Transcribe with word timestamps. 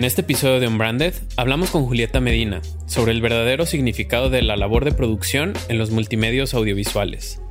En 0.00 0.04
este 0.04 0.22
episodio 0.22 0.60
de 0.60 0.66
Unbranded 0.66 1.12
hablamos 1.36 1.68
con 1.70 1.84
Julieta 1.84 2.20
Medina 2.20 2.62
sobre 2.86 3.12
el 3.12 3.20
verdadero 3.20 3.66
significado 3.66 4.30
de 4.30 4.40
la 4.40 4.56
labor 4.56 4.86
de 4.86 4.92
producción 4.92 5.52
en 5.68 5.76
los 5.76 5.90
multimedios 5.90 6.54
audiovisuales. 6.54 7.42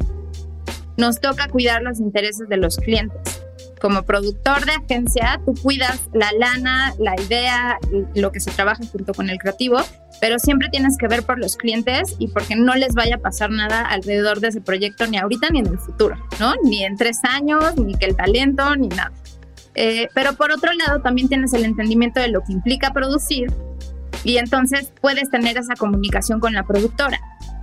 Nos 0.98 1.22
toca 1.22 1.48
cuidar 1.48 1.84
los 1.84 2.00
intereses 2.00 2.50
de 2.50 2.58
los 2.58 2.78
clientes. 2.78 3.44
Como 3.80 4.02
productor 4.02 4.66
de 4.66 4.72
agencia, 4.72 5.40
tú 5.46 5.54
cuidas 5.62 6.10
la 6.12 6.32
lana, 6.40 6.96
la 6.98 7.14
idea, 7.22 7.78
lo 8.16 8.32
que 8.32 8.40
se 8.40 8.50
trabaja 8.50 8.84
junto 8.92 9.14
con 9.14 9.30
el 9.30 9.38
creativo, 9.38 9.78
pero 10.20 10.40
siempre 10.40 10.70
tienes 10.70 10.98
que 10.98 11.08
ver 11.08 11.22
por 11.22 11.38
los 11.38 11.56
clientes 11.56 12.16
y 12.18 12.30
porque 12.30 12.56
no 12.56 12.74
les 12.74 12.96
vaya 12.96 13.18
a 13.18 13.20
pasar 13.20 13.52
nada 13.52 13.86
alrededor 13.86 14.40
de 14.40 14.48
ese 14.48 14.62
proyecto 14.62 15.06
ni 15.06 15.20
ahorita 15.20 15.50
ni 15.52 15.60
en 15.60 15.68
el 15.68 15.78
futuro, 15.78 16.16
¿no? 16.40 16.56
Ni 16.64 16.84
en 16.84 16.98
tres 16.98 17.20
años, 17.22 17.78
ni 17.78 17.94
que 17.94 18.08
el 18.08 18.16
talento, 18.16 18.76
ni 18.76 18.88
nada. 18.88 19.12
Eh, 19.82 20.10
pero 20.14 20.34
por 20.34 20.52
otro 20.52 20.74
lado, 20.74 21.00
también 21.00 21.30
tienes 21.30 21.54
el 21.54 21.64
entendimiento 21.64 22.20
de 22.20 22.28
lo 22.28 22.44
que 22.44 22.52
implica 22.52 22.92
producir 22.92 23.50
y 24.26 24.36
entonces 24.36 24.92
puedes 25.00 25.30
tener 25.30 25.58
esa 25.58 25.76
comunicación 25.76 26.42
con 26.42 26.54
la 26.54 26.64
productora 26.64 27.18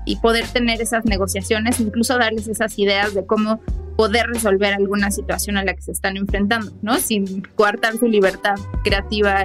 y 0.06 0.16
poder 0.16 0.48
tener 0.48 0.80
esas 0.80 1.04
negociaciones, 1.04 1.78
incluso 1.78 2.16
darles 2.16 2.48
esas 2.48 2.78
ideas 2.78 3.12
de 3.12 3.26
cómo 3.26 3.60
poder 3.98 4.28
resolver 4.28 4.72
alguna 4.72 5.10
situación 5.10 5.58
a 5.58 5.64
la 5.64 5.74
que 5.74 5.82
se 5.82 5.92
están 5.92 6.16
enfrentando, 6.16 6.72
¿no? 6.80 6.96
Sin 6.96 7.42
coartar 7.54 7.98
su 7.98 8.06
libertad 8.06 8.54
creativa 8.82 9.44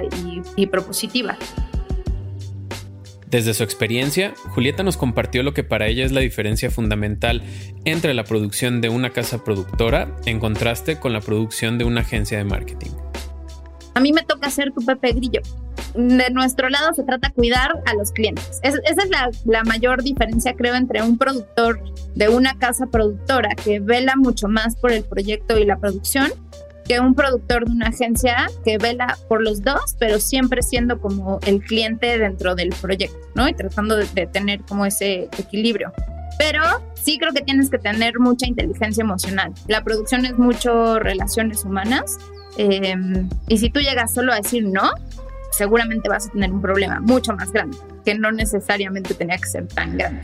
y 0.56 0.66
propositiva. 0.66 1.36
Desde 3.32 3.54
su 3.54 3.62
experiencia, 3.62 4.34
Julieta 4.50 4.82
nos 4.82 4.98
compartió 4.98 5.42
lo 5.42 5.54
que 5.54 5.64
para 5.64 5.86
ella 5.86 6.04
es 6.04 6.12
la 6.12 6.20
diferencia 6.20 6.70
fundamental 6.70 7.42
entre 7.86 8.12
la 8.12 8.24
producción 8.24 8.82
de 8.82 8.90
una 8.90 9.08
casa 9.08 9.42
productora 9.42 10.14
en 10.26 10.38
contraste 10.38 11.00
con 11.00 11.14
la 11.14 11.22
producción 11.22 11.78
de 11.78 11.84
una 11.84 12.02
agencia 12.02 12.36
de 12.36 12.44
marketing. 12.44 12.90
A 13.94 14.00
mí 14.00 14.12
me 14.12 14.22
toca 14.22 14.50
ser 14.50 14.70
tu 14.72 14.84
Pepe 14.84 15.14
Grillo. 15.14 15.40
De 15.94 16.28
nuestro 16.28 16.68
lado 16.68 16.92
se 16.92 17.04
trata 17.04 17.30
cuidar 17.30 17.70
a 17.86 17.94
los 17.94 18.12
clientes. 18.12 18.60
esa 18.62 18.78
es 18.84 19.42
la 19.46 19.64
mayor 19.64 20.02
diferencia, 20.02 20.52
creo, 20.52 20.74
entre 20.74 21.00
un 21.00 21.16
productor 21.16 21.82
de 22.14 22.28
una 22.28 22.58
casa 22.58 22.84
productora 22.86 23.54
que 23.54 23.80
vela 23.80 24.14
mucho 24.14 24.46
más 24.48 24.76
por 24.76 24.92
el 24.92 25.04
proyecto 25.04 25.58
y 25.58 25.64
la 25.64 25.78
producción 25.78 26.30
que 26.86 27.00
un 27.00 27.14
productor 27.14 27.66
de 27.66 27.72
una 27.72 27.88
agencia 27.88 28.48
que 28.64 28.78
vela 28.78 29.16
por 29.28 29.42
los 29.42 29.62
dos, 29.62 29.96
pero 29.98 30.18
siempre 30.18 30.62
siendo 30.62 31.00
como 31.00 31.38
el 31.46 31.62
cliente 31.62 32.18
dentro 32.18 32.54
del 32.54 32.70
proyecto, 32.70 33.16
¿no? 33.34 33.48
Y 33.48 33.54
tratando 33.54 33.96
de, 33.96 34.26
tener 34.26 34.62
como 34.62 34.86
ese 34.86 35.28
equilibrio. 35.38 35.92
Pero 36.38 36.62
sí 36.94 37.18
creo 37.18 37.32
que 37.32 37.42
tienes 37.42 37.70
que 37.70 37.78
tener 37.78 38.18
mucha 38.18 38.46
inteligencia 38.46 39.02
emocional. 39.02 39.52
La 39.68 39.84
producción 39.84 40.24
es 40.24 40.38
mucho 40.38 40.98
relaciones 40.98 41.64
humanas. 41.64 42.18
Em, 42.56 43.28
y 43.48 43.58
si 43.58 43.70
tú 43.70 43.80
llegas 43.80 44.12
solo 44.12 44.32
a 44.32 44.36
decir 44.36 44.66
no, 44.66 44.90
seguramente 45.52 46.08
vas 46.08 46.28
a 46.28 46.30
tener 46.30 46.50
un 46.50 46.60
problema 46.60 47.00
mucho 47.00 47.34
más 47.34 47.52
grande, 47.52 47.76
que 48.04 48.14
no 48.14 48.32
necesariamente 48.32 49.14
tenía 49.14 49.36
que 49.36 49.48
ser 49.48 49.68
tan 49.68 49.96
grande. 49.96 50.22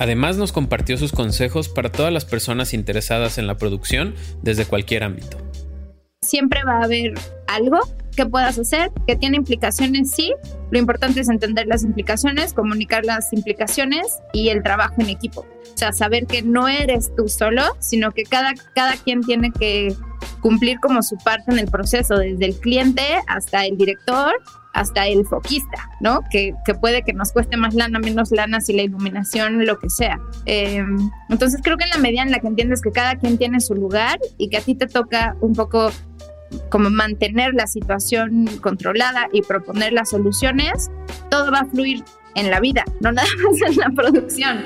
Además 0.00 0.38
nos 0.38 0.50
compartió 0.50 0.96
sus 0.96 1.12
consejos 1.12 1.68
para 1.68 1.92
todas 1.92 2.10
las 2.10 2.24
personas 2.24 2.72
interesadas 2.72 3.36
en 3.36 3.46
la 3.46 3.58
producción 3.58 4.14
desde 4.40 4.64
cualquier 4.64 5.04
ámbito. 5.04 5.36
Siempre 6.22 6.64
va 6.64 6.78
a 6.78 6.84
haber 6.84 7.12
algo 7.46 7.80
que 8.16 8.24
puedas 8.24 8.58
hacer 8.58 8.90
que 9.06 9.14
tiene 9.16 9.36
implicaciones, 9.36 10.10
sí. 10.10 10.32
Lo 10.70 10.78
importante 10.78 11.20
es 11.20 11.28
entender 11.28 11.66
las 11.66 11.84
implicaciones, 11.84 12.54
comunicar 12.54 13.04
las 13.04 13.30
implicaciones 13.34 14.06
y 14.32 14.48
el 14.48 14.62
trabajo 14.62 14.94
en 15.00 15.10
equipo. 15.10 15.42
O 15.42 15.76
sea, 15.76 15.92
saber 15.92 16.26
que 16.26 16.40
no 16.40 16.66
eres 16.66 17.14
tú 17.14 17.28
solo, 17.28 17.62
sino 17.78 18.12
que 18.12 18.22
cada, 18.22 18.54
cada 18.74 18.94
quien 18.96 19.20
tiene 19.20 19.52
que 19.52 19.94
cumplir 20.40 20.80
como 20.80 21.02
su 21.02 21.18
parte 21.18 21.52
en 21.52 21.58
el 21.58 21.66
proceso, 21.66 22.16
desde 22.16 22.46
el 22.46 22.54
cliente 22.54 23.02
hasta 23.26 23.66
el 23.66 23.76
director 23.76 24.32
hasta 24.72 25.06
el 25.06 25.26
foquista, 25.26 25.90
¿no? 26.00 26.20
Que, 26.30 26.54
puede 26.80 27.02
que 27.02 27.12
nos 27.12 27.32
cueste 27.32 27.56
más 27.56 27.74
lana, 27.74 27.98
menos 27.98 28.30
lana, 28.30 28.60
si 28.60 28.72
la 28.72 28.82
iluminación, 28.82 29.66
lo 29.66 29.78
que 29.78 29.90
sea. 29.90 30.20
Em, 30.46 31.10
entonces 31.28 31.60
creo 31.62 31.76
que 31.76 31.84
en 31.84 31.90
la 31.90 31.98
medida 31.98 32.22
en 32.22 32.30
la 32.30 32.38
que 32.38 32.46
entiendes 32.46 32.80
que 32.80 32.92
cada 32.92 33.16
quien 33.16 33.38
tiene 33.38 33.60
su 33.60 33.74
lugar 33.74 34.18
y 34.38 34.48
que 34.48 34.58
a 34.58 34.60
ti 34.60 34.74
te 34.74 34.86
toca 34.86 35.36
un 35.40 35.54
poco 35.54 35.90
como 36.68 36.90
mantener 36.90 37.54
la 37.54 37.66
situación 37.66 38.46
controlada 38.60 39.28
y 39.32 39.42
proponer 39.42 39.92
las 39.92 40.10
soluciones, 40.10 40.90
todo 41.30 41.52
va 41.52 41.60
a 41.60 41.64
fluir 41.66 42.04
en 42.34 42.50
la 42.50 42.60
vida, 42.60 42.84
no 43.00 43.12
nada 43.12 43.28
más 43.42 43.70
en 43.70 43.76
la 43.76 43.90
producción. 43.90 44.64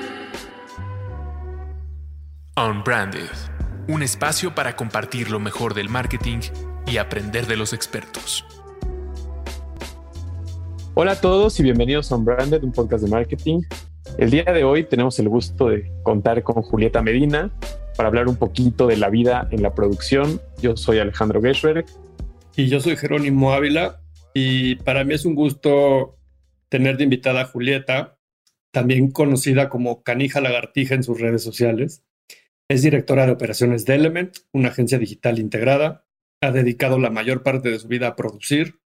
Unbranded, 2.57 3.29
un 3.87 4.01
espacio 4.01 4.55
para 4.55 4.75
compartir 4.75 5.29
lo 5.29 5.39
mejor 5.39 5.73
del 5.73 5.89
marketing 5.89 6.39
y 6.85 6.97
aprender 6.97 7.47
de 7.47 7.57
los 7.57 7.73
expertos. 7.73 8.45
Hola 10.97 11.11
a 11.11 11.19
todos 11.19 11.59
y 11.59 11.63
bienvenidos 11.63 12.09
a 12.09 12.15
Unbranded, 12.15 12.63
un 12.63 12.71
podcast 12.71 13.03
de 13.03 13.09
marketing. 13.09 13.63
El 14.17 14.29
día 14.31 14.45
de 14.45 14.63
hoy 14.63 14.85
tenemos 14.85 15.19
el 15.19 15.27
gusto 15.27 15.67
de 15.67 15.91
contar 16.03 16.41
con 16.41 16.61
Julieta 16.61 17.01
Medina 17.01 17.51
para 17.97 18.07
hablar 18.07 18.29
un 18.29 18.37
poquito 18.37 18.87
de 18.87 18.95
la 18.95 19.09
vida 19.09 19.45
en 19.51 19.61
la 19.61 19.75
producción. 19.75 20.39
Yo 20.61 20.77
soy 20.77 20.99
Alejandro 20.99 21.41
Geschberg. 21.41 21.83
Y 22.55 22.69
yo 22.69 22.79
soy 22.79 22.95
Jerónimo 22.95 23.51
Ávila. 23.51 23.99
Y 24.33 24.75
para 24.75 25.03
mí 25.03 25.15
es 25.15 25.25
un 25.25 25.35
gusto 25.35 26.17
tener 26.69 26.95
de 26.95 27.03
invitada 27.03 27.41
a 27.41 27.45
Julieta, 27.45 28.17
también 28.71 29.11
conocida 29.11 29.67
como 29.67 30.01
Canija 30.01 30.39
Lagartija 30.39 30.95
en 30.95 31.03
sus 31.03 31.19
redes 31.19 31.43
sociales. 31.43 32.05
Es 32.69 32.83
directora 32.83 33.25
de 33.25 33.33
operaciones 33.33 33.83
de 33.83 33.95
Element, 33.95 34.37
una 34.53 34.69
agencia 34.69 34.97
digital 34.97 35.39
integrada. 35.39 36.05
Ha 36.39 36.51
dedicado 36.51 36.99
la 36.99 37.09
mayor 37.09 37.43
parte 37.43 37.69
de 37.69 37.79
su 37.79 37.89
vida 37.89 38.07
a 38.07 38.15
producir, 38.15 38.79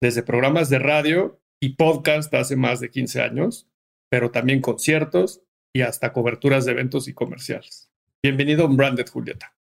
desde 0.00 0.22
programas 0.22 0.70
de 0.70 0.78
radio 0.78 1.39
y 1.62 1.74
podcast 1.74 2.32
hace 2.32 2.56
más 2.56 2.80
de 2.80 2.90
15 2.90 3.20
años, 3.20 3.68
pero 4.10 4.30
también 4.30 4.62
conciertos 4.62 5.42
y 5.74 5.82
hasta 5.82 6.12
coberturas 6.12 6.64
de 6.64 6.72
eventos 6.72 7.06
y 7.06 7.12
comerciales. 7.12 7.90
Bienvenido 8.22 8.64
a 8.64 8.68
Branded 8.68 9.08
Julieta. 9.08 9.54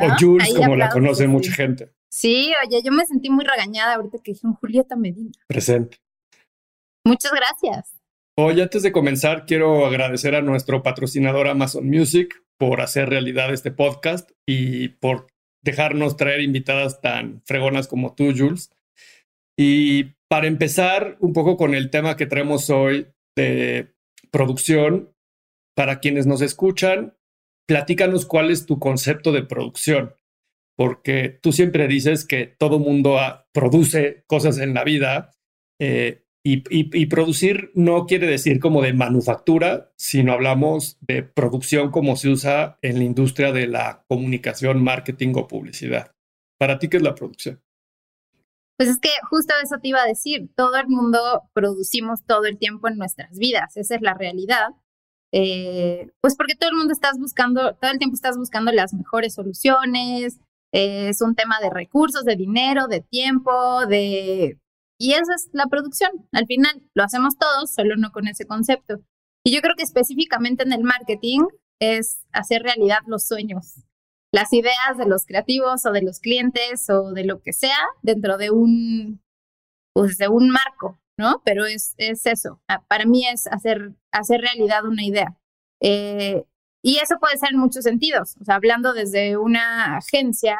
O 0.00 0.06
Jules, 0.20 0.54
como 0.54 0.76
la 0.76 0.88
conoce 0.90 1.26
mucha 1.26 1.52
gente. 1.52 1.92
Sí, 2.10 2.52
oye, 2.64 2.80
yo 2.84 2.92
me 2.92 3.04
sentí 3.04 3.28
muy 3.28 3.44
regañada 3.44 3.96
ahorita 3.96 4.18
que 4.22 4.32
dije 4.32 4.46
un 4.46 4.54
Julieta 4.54 4.94
Medina. 4.94 5.32
Presente. 5.48 5.98
Muchas 7.04 7.32
gracias. 7.32 8.00
Hoy, 8.36 8.60
antes 8.60 8.84
de 8.84 8.92
comenzar, 8.92 9.46
quiero 9.46 9.84
agradecer 9.84 10.36
a 10.36 10.42
nuestro 10.42 10.84
patrocinador 10.84 11.48
Amazon 11.48 11.88
Music 11.88 12.44
por 12.56 12.80
hacer 12.80 13.08
realidad 13.08 13.52
este 13.52 13.72
podcast 13.72 14.30
y 14.46 14.88
por 14.88 15.26
dejarnos 15.62 16.16
traer 16.16 16.40
invitadas 16.40 17.00
tan 17.00 17.42
fregonas 17.44 17.88
como 17.88 18.14
tú, 18.14 18.32
Jules. 18.36 18.70
Y 19.58 20.14
para 20.28 20.46
empezar 20.46 21.16
un 21.18 21.32
poco 21.32 21.56
con 21.56 21.74
el 21.74 21.90
tema 21.90 22.16
que 22.16 22.26
traemos 22.26 22.70
hoy 22.70 23.08
de 23.36 23.92
producción, 24.30 25.12
para 25.74 25.98
quienes 25.98 26.26
nos 26.26 26.42
escuchan, 26.42 27.16
platícanos 27.66 28.24
cuál 28.24 28.50
es 28.50 28.66
tu 28.66 28.78
concepto 28.78 29.32
de 29.32 29.42
producción, 29.42 30.14
porque 30.76 31.28
tú 31.42 31.52
siempre 31.52 31.88
dices 31.88 32.24
que 32.24 32.46
todo 32.46 32.78
mundo 32.78 33.18
produce 33.52 34.22
cosas 34.28 34.58
en 34.58 34.74
la 34.74 34.84
vida 34.84 35.32
eh, 35.80 36.22
y, 36.44 37.06
producir 37.06 37.72
no 37.74 38.06
quiere 38.06 38.26
decir 38.26 38.58
como 38.58 38.80
de 38.80 38.94
manufactura, 38.94 39.92
sino 39.96 40.32
hablamos 40.32 40.96
de 41.00 41.22
producción 41.22 41.90
como 41.90 42.16
se 42.16 42.30
usa 42.30 42.78
en 42.80 42.98
la 42.98 43.04
industria 43.04 43.52
de 43.52 43.66
la 43.66 44.04
comunicación, 44.08 44.82
marketing 44.82 45.34
o 45.34 45.46
publicidad. 45.46 46.14
¿Para 46.58 46.78
ti 46.78 46.88
qué 46.88 46.96
es 46.98 47.02
la 47.02 47.14
producción? 47.14 47.60
Pues 48.78 48.90
es 48.90 49.00
que 49.00 49.10
justo 49.28 49.52
eso 49.60 49.78
te 49.82 49.88
iba 49.88 50.00
a 50.00 50.06
decir, 50.06 50.50
todo 50.56 50.76
el 50.76 50.86
mundo 50.86 51.18
producimos 51.52 52.24
todo 52.24 52.44
el 52.44 52.58
tiempo 52.58 52.86
en 52.86 52.96
nuestras 52.96 53.36
vidas, 53.36 53.76
esa 53.76 53.96
es 53.96 54.02
la 54.02 54.14
realidad. 54.14 54.68
Eh, 55.32 56.10
pues 56.20 56.36
porque 56.36 56.54
todo 56.54 56.70
el 56.70 56.76
mundo 56.76 56.92
estás 56.92 57.18
buscando, 57.18 57.74
todo 57.74 57.90
el 57.90 57.98
tiempo 57.98 58.14
estás 58.14 58.38
buscando 58.38 58.70
las 58.70 58.94
mejores 58.94 59.34
soluciones, 59.34 60.38
eh, 60.72 61.08
es 61.08 61.20
un 61.22 61.34
tema 61.34 61.58
de 61.60 61.70
recursos, 61.70 62.24
de 62.24 62.36
dinero, 62.36 62.86
de 62.86 63.00
tiempo, 63.00 63.84
de... 63.86 64.60
Y 64.96 65.12
esa 65.12 65.34
es 65.34 65.48
la 65.52 65.66
producción, 65.66 66.10
al 66.32 66.46
final 66.46 66.82
lo 66.94 67.02
hacemos 67.02 67.36
todos, 67.36 67.72
solo 67.74 67.96
no 67.96 68.12
con 68.12 68.28
ese 68.28 68.46
concepto. 68.46 69.00
Y 69.44 69.52
yo 69.52 69.60
creo 69.60 69.74
que 69.76 69.82
específicamente 69.82 70.62
en 70.62 70.72
el 70.72 70.84
marketing 70.84 71.40
es 71.80 72.20
hacer 72.32 72.62
realidad 72.62 72.98
los 73.06 73.26
sueños, 73.26 73.74
las 74.32 74.52
ideas 74.52 74.96
de 74.96 75.06
los 75.06 75.24
creativos 75.24 75.86
o 75.86 75.92
de 75.92 76.02
los 76.02 76.20
clientes 76.20 76.88
o 76.90 77.12
de 77.12 77.24
lo 77.24 77.40
que 77.40 77.52
sea 77.52 77.78
dentro 78.02 78.36
de 78.36 78.50
un, 78.50 79.22
pues 79.94 80.18
de 80.18 80.28
un 80.28 80.50
marco, 80.50 80.98
¿no? 81.18 81.42
Pero 81.44 81.66
es, 81.66 81.94
es 81.96 82.26
eso. 82.26 82.60
Ah, 82.68 82.84
para 82.88 83.06
mí 83.06 83.26
es 83.26 83.46
hacer, 83.46 83.92
hacer 84.12 84.40
realidad 84.40 84.84
una 84.84 85.04
idea. 85.04 85.36
Eh, 85.80 86.44
y 86.82 86.98
eso 86.98 87.18
puede 87.18 87.38
ser 87.38 87.50
en 87.52 87.58
muchos 87.58 87.84
sentidos. 87.84 88.36
O 88.40 88.44
sea, 88.44 88.56
hablando 88.56 88.92
desde 88.92 89.36
una 89.36 89.96
agencia, 89.96 90.56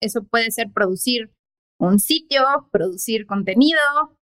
eso 0.00 0.24
puede 0.24 0.50
ser 0.50 0.70
producir 0.72 1.32
un 1.78 1.98
sitio, 1.98 2.68
producir 2.70 3.26
contenido, 3.26 3.80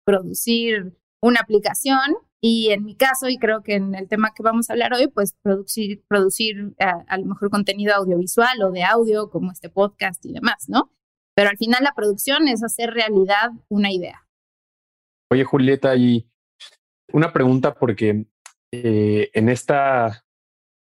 producir 0.06 0.98
una 1.21 1.39
aplicación 1.41 2.15
y 2.47 2.69
en 2.69 2.86
mi 2.86 2.94
caso, 2.95 3.27
y 3.27 3.39
creo 3.39 3.63
que 3.63 3.74
en 3.74 3.95
el 3.95 4.07
tema 4.07 4.31
que 4.36 4.44
vamos 4.44 4.69
a 4.69 4.74
hablar 4.74 4.94
hoy, 4.94 5.07
pues 5.07 5.36
producir, 5.42 6.03
producir 6.07 6.75
a, 6.77 7.18
lo 7.18 7.25
mejor 7.25 7.50
contenido 7.50 7.95
audiovisual 7.95 8.62
o 8.62 8.69
de 8.69 8.83
audio, 8.83 9.31
como 9.31 9.51
este 9.51 9.68
podcast 9.68 10.24
y 10.27 10.33
demás, 10.33 10.65
¿no? 10.68 10.92
Pero 11.36 11.50
al 11.50 11.57
final 11.57 11.83
la 11.83 11.95
producción 11.95 12.47
es 12.47 12.63
hacer 12.63 12.92
realidad 12.92 13.50
una 13.68 13.92
idea. 13.92 14.27
Oye, 15.31 15.44
Julieta, 15.44 15.95
y 15.95 16.30
una 17.12 17.33
pregunta 17.33 17.74
porque 17.74 18.27
eh, 18.71 19.31
en 19.33 19.50
esta 19.50 20.24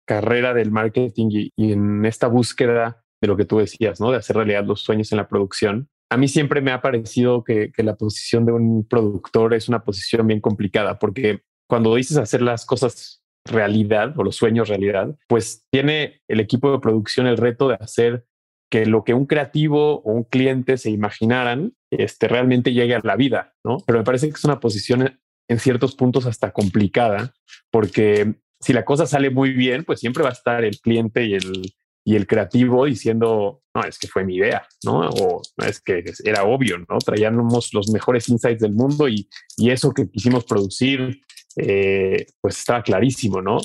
carrera 0.07 0.53
del 0.53 0.69
marketing 0.69 1.49
y, 1.55 1.71
en 1.73 2.05
esta 2.05 2.27
búsqueda 2.27 3.03
de 3.19 3.27
lo 3.27 3.35
que 3.35 3.45
tú 3.45 3.57
decías, 3.57 3.99
¿no? 3.99 4.11
De 4.11 4.17
hacer 4.17 4.35
realidad 4.35 4.63
los 4.63 4.81
sueños 4.81 5.11
en 5.11 5.17
la 5.17 5.27
producción, 5.27 5.89
a 6.11 6.17
mí 6.17 6.27
siempre 6.27 6.61
me 6.61 6.71
ha 6.71 6.83
parecido 6.83 7.43
que 7.43 7.71
la 7.77 7.95
posición 7.95 8.45
de 8.45 8.51
un 8.51 8.87
productor 8.87 9.55
es 9.55 9.67
una 9.67 9.83
posición 9.83 10.27
bien 10.27 10.39
complicada 10.39 10.99
porque 10.99 11.46
cuando 11.67 11.95
dices 11.95 12.17
hacer 12.17 12.41
las 12.41 12.65
cosas 12.65 13.23
realidad 13.45 14.13
o 14.17 14.23
los 14.23 14.35
sueños 14.35 14.69
realidad, 14.69 15.15
pues 15.27 15.65
tiene 15.71 16.21
el 16.27 16.39
equipo 16.39 16.71
de 16.71 16.79
producción 16.79 17.27
el 17.27 17.37
reto 17.37 17.69
de 17.69 17.75
hacer 17.75 18.25
que 18.69 18.85
lo 18.85 19.03
que 19.03 19.13
un 19.13 19.25
creativo 19.25 20.01
o 20.01 20.11
un 20.11 20.23
cliente 20.23 20.77
se 20.77 20.89
imaginaran 20.89 21.73
este, 21.91 22.27
realmente 22.27 22.73
llegue 22.73 22.95
a 22.95 23.01
la 23.01 23.15
vida, 23.15 23.55
¿no? 23.63 23.77
Pero 23.85 23.99
me 23.99 24.05
parece 24.05 24.27
que 24.27 24.35
es 24.35 24.43
una 24.43 24.59
posición 24.59 25.19
en 25.47 25.59
ciertos 25.59 25.95
puntos 25.95 26.25
hasta 26.25 26.51
complicada, 26.51 27.33
porque 27.71 28.35
si 28.59 28.73
la 28.73 28.83
cosa 28.83 29.05
sale 29.05 29.29
muy 29.29 29.53
bien, 29.53 29.85
pues 29.85 29.99
siempre 29.99 30.23
va 30.23 30.29
a 30.29 30.33
estar 30.33 30.65
el 30.65 30.79
cliente 30.79 31.23
y 31.25 31.35
el, 31.35 31.73
y 32.03 32.15
el 32.15 32.27
creativo 32.27 32.85
diciendo, 32.85 33.61
no, 33.73 33.83
es 33.83 33.97
que 33.97 34.07
fue 34.07 34.25
mi 34.25 34.35
idea, 34.35 34.67
¿no? 34.83 35.09
O 35.09 35.41
es 35.65 35.79
que 35.79 36.03
era 36.25 36.43
obvio, 36.43 36.77
¿no? 36.79 36.97
Traíamos 36.97 37.73
los 37.73 37.89
mejores 37.89 38.27
insights 38.27 38.61
del 38.61 38.73
mundo 38.73 39.07
y, 39.07 39.29
y 39.55 39.69
eso 39.69 39.93
que 39.93 40.09
quisimos 40.09 40.43
producir 40.43 41.21
eh, 41.57 42.27
pues 42.39 42.59
estaba 42.59 42.83
clarísimo, 42.83 43.41
¿no? 43.41 43.57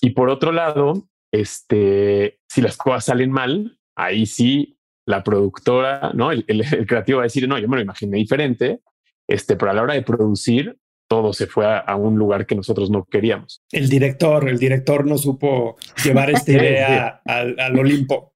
Y 0.00 0.10
por 0.10 0.28
otro 0.28 0.52
lado, 0.52 1.08
este, 1.32 2.40
si 2.48 2.60
las 2.60 2.76
cosas 2.76 3.06
salen 3.06 3.30
mal, 3.30 3.78
ahí 3.96 4.26
sí 4.26 4.78
la 5.06 5.22
productora, 5.22 6.10
¿no? 6.14 6.32
El, 6.32 6.44
creativo 6.86 7.18
va 7.18 7.22
a 7.22 7.30
decir, 7.30 7.48
no, 7.48 7.58
yo 7.58 7.68
me 7.68 7.76
lo 7.76 7.82
imaginé 7.82 8.18
diferente, 8.18 8.80
este, 9.28 9.56
pero 9.56 9.70
a 9.70 9.74
la 9.74 9.82
hora 9.82 9.94
de 9.94 10.02
producir, 10.02 10.76
todo 11.08 11.32
se 11.32 11.46
fue 11.46 11.64
a, 11.64 11.94
un 11.94 12.18
lugar 12.18 12.46
que 12.46 12.56
nosotros 12.56 12.90
no 12.90 13.04
queríamos. 13.04 13.62
El 13.70 13.88
director, 13.88 14.48
el 14.48 14.58
director 14.58 15.06
no 15.06 15.16
supo 15.16 15.76
llevar 16.02 16.30
esta 16.30 16.52
idea 16.52 17.20
al, 17.24 17.58
al 17.60 17.78
Olimpo. 17.78 18.34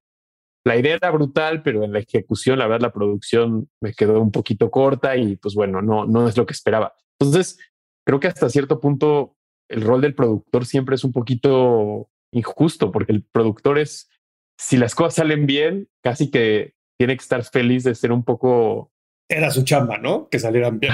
La 0.64 0.76
idea 0.76 0.94
era 0.94 1.11
brutal, 1.11 1.62
pero 1.62 1.82
en 1.82 1.93
la 1.93 1.99
ejecución, 1.99 2.58
la 2.58 2.66
verdad, 2.66 2.82
la 2.82 2.93
producción 2.93 3.69
me 3.81 3.93
quedó 3.93 4.20
un 4.20 4.31
poquito 4.31 4.70
corta 4.70 5.16
y 5.16 5.37
pues 5.37 5.55
bueno, 5.55 5.82
no, 5.82 6.05
no 6.05 6.28
es 6.28 6.37
lo 6.37 6.46
que 6.46 6.52
esperaba. 6.52 6.94
Entonces, 7.19 7.58
creo 8.11 8.19
que 8.19 8.27
hasta 8.27 8.51
cierto 8.51 8.81
punto 8.81 9.37
el 9.69 9.83
rol 9.83 10.01
del 10.01 10.17
productor 10.17 10.67
siempre 10.67 10.97
es 10.97 11.05
un 11.05 11.12
poquito 11.12 12.11
injusto, 12.33 12.91
porque 12.91 13.12
el 13.12 13.23
productor 13.23 13.79
es, 13.79 14.11
si 14.59 14.77
las 14.77 14.97
cosas 14.97 15.15
salen 15.15 15.47
bien, 15.47 15.89
casi 16.03 16.29
que 16.29 16.75
tiene 16.99 17.17
que 17.17 17.23
estar 17.23 17.45
feliz 17.45 17.85
de 17.85 17.95
ser 17.95 18.11
un 18.11 18.25
poco... 18.25 18.91
Era 19.29 19.53
su 19.53 19.62
chamba, 19.62 19.99
¿no? 19.99 20.29
Que 20.29 20.41
salieran 20.41 20.81
bien. 20.81 20.93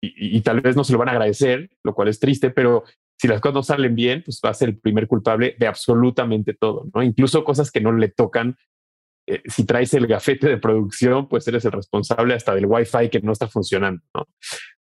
Y, 0.00 0.38
y, 0.38 0.40
tal 0.40 0.62
vez 0.62 0.76
no 0.76 0.84
se 0.84 0.94
lo 0.94 0.98
van 0.98 1.08
a 1.08 1.12
agradecer, 1.12 1.68
lo 1.82 1.94
cual 1.94 2.08
es 2.08 2.20
triste, 2.20 2.48
pero 2.48 2.84
si 3.18 3.28
las 3.28 3.42
cosas 3.42 3.54
no 3.54 3.62
salen 3.62 3.94
bien, 3.94 4.22
pues 4.24 4.40
va 4.42 4.48
a 4.48 4.54
ser 4.54 4.70
el 4.70 4.78
primer 4.78 5.06
culpable 5.06 5.56
de 5.58 5.66
absolutamente 5.66 6.54
todo, 6.54 6.86
¿no? 6.94 7.02
Incluso 7.02 7.44
cosas 7.44 7.70
que 7.70 7.82
no 7.82 7.92
le 7.92 8.08
tocan 8.08 8.56
eh, 9.26 9.42
si 9.46 9.64
traes 9.64 9.94
el 9.94 10.06
gafete 10.06 10.48
de 10.48 10.58
producción, 10.58 11.28
pues 11.28 11.48
eres 11.48 11.64
el 11.64 11.72
responsable 11.72 12.34
hasta 12.34 12.54
del 12.54 12.66
Wi-Fi 12.66 13.08
que 13.10 13.20
no 13.20 13.32
está 13.32 13.48
funcionando. 13.48 14.02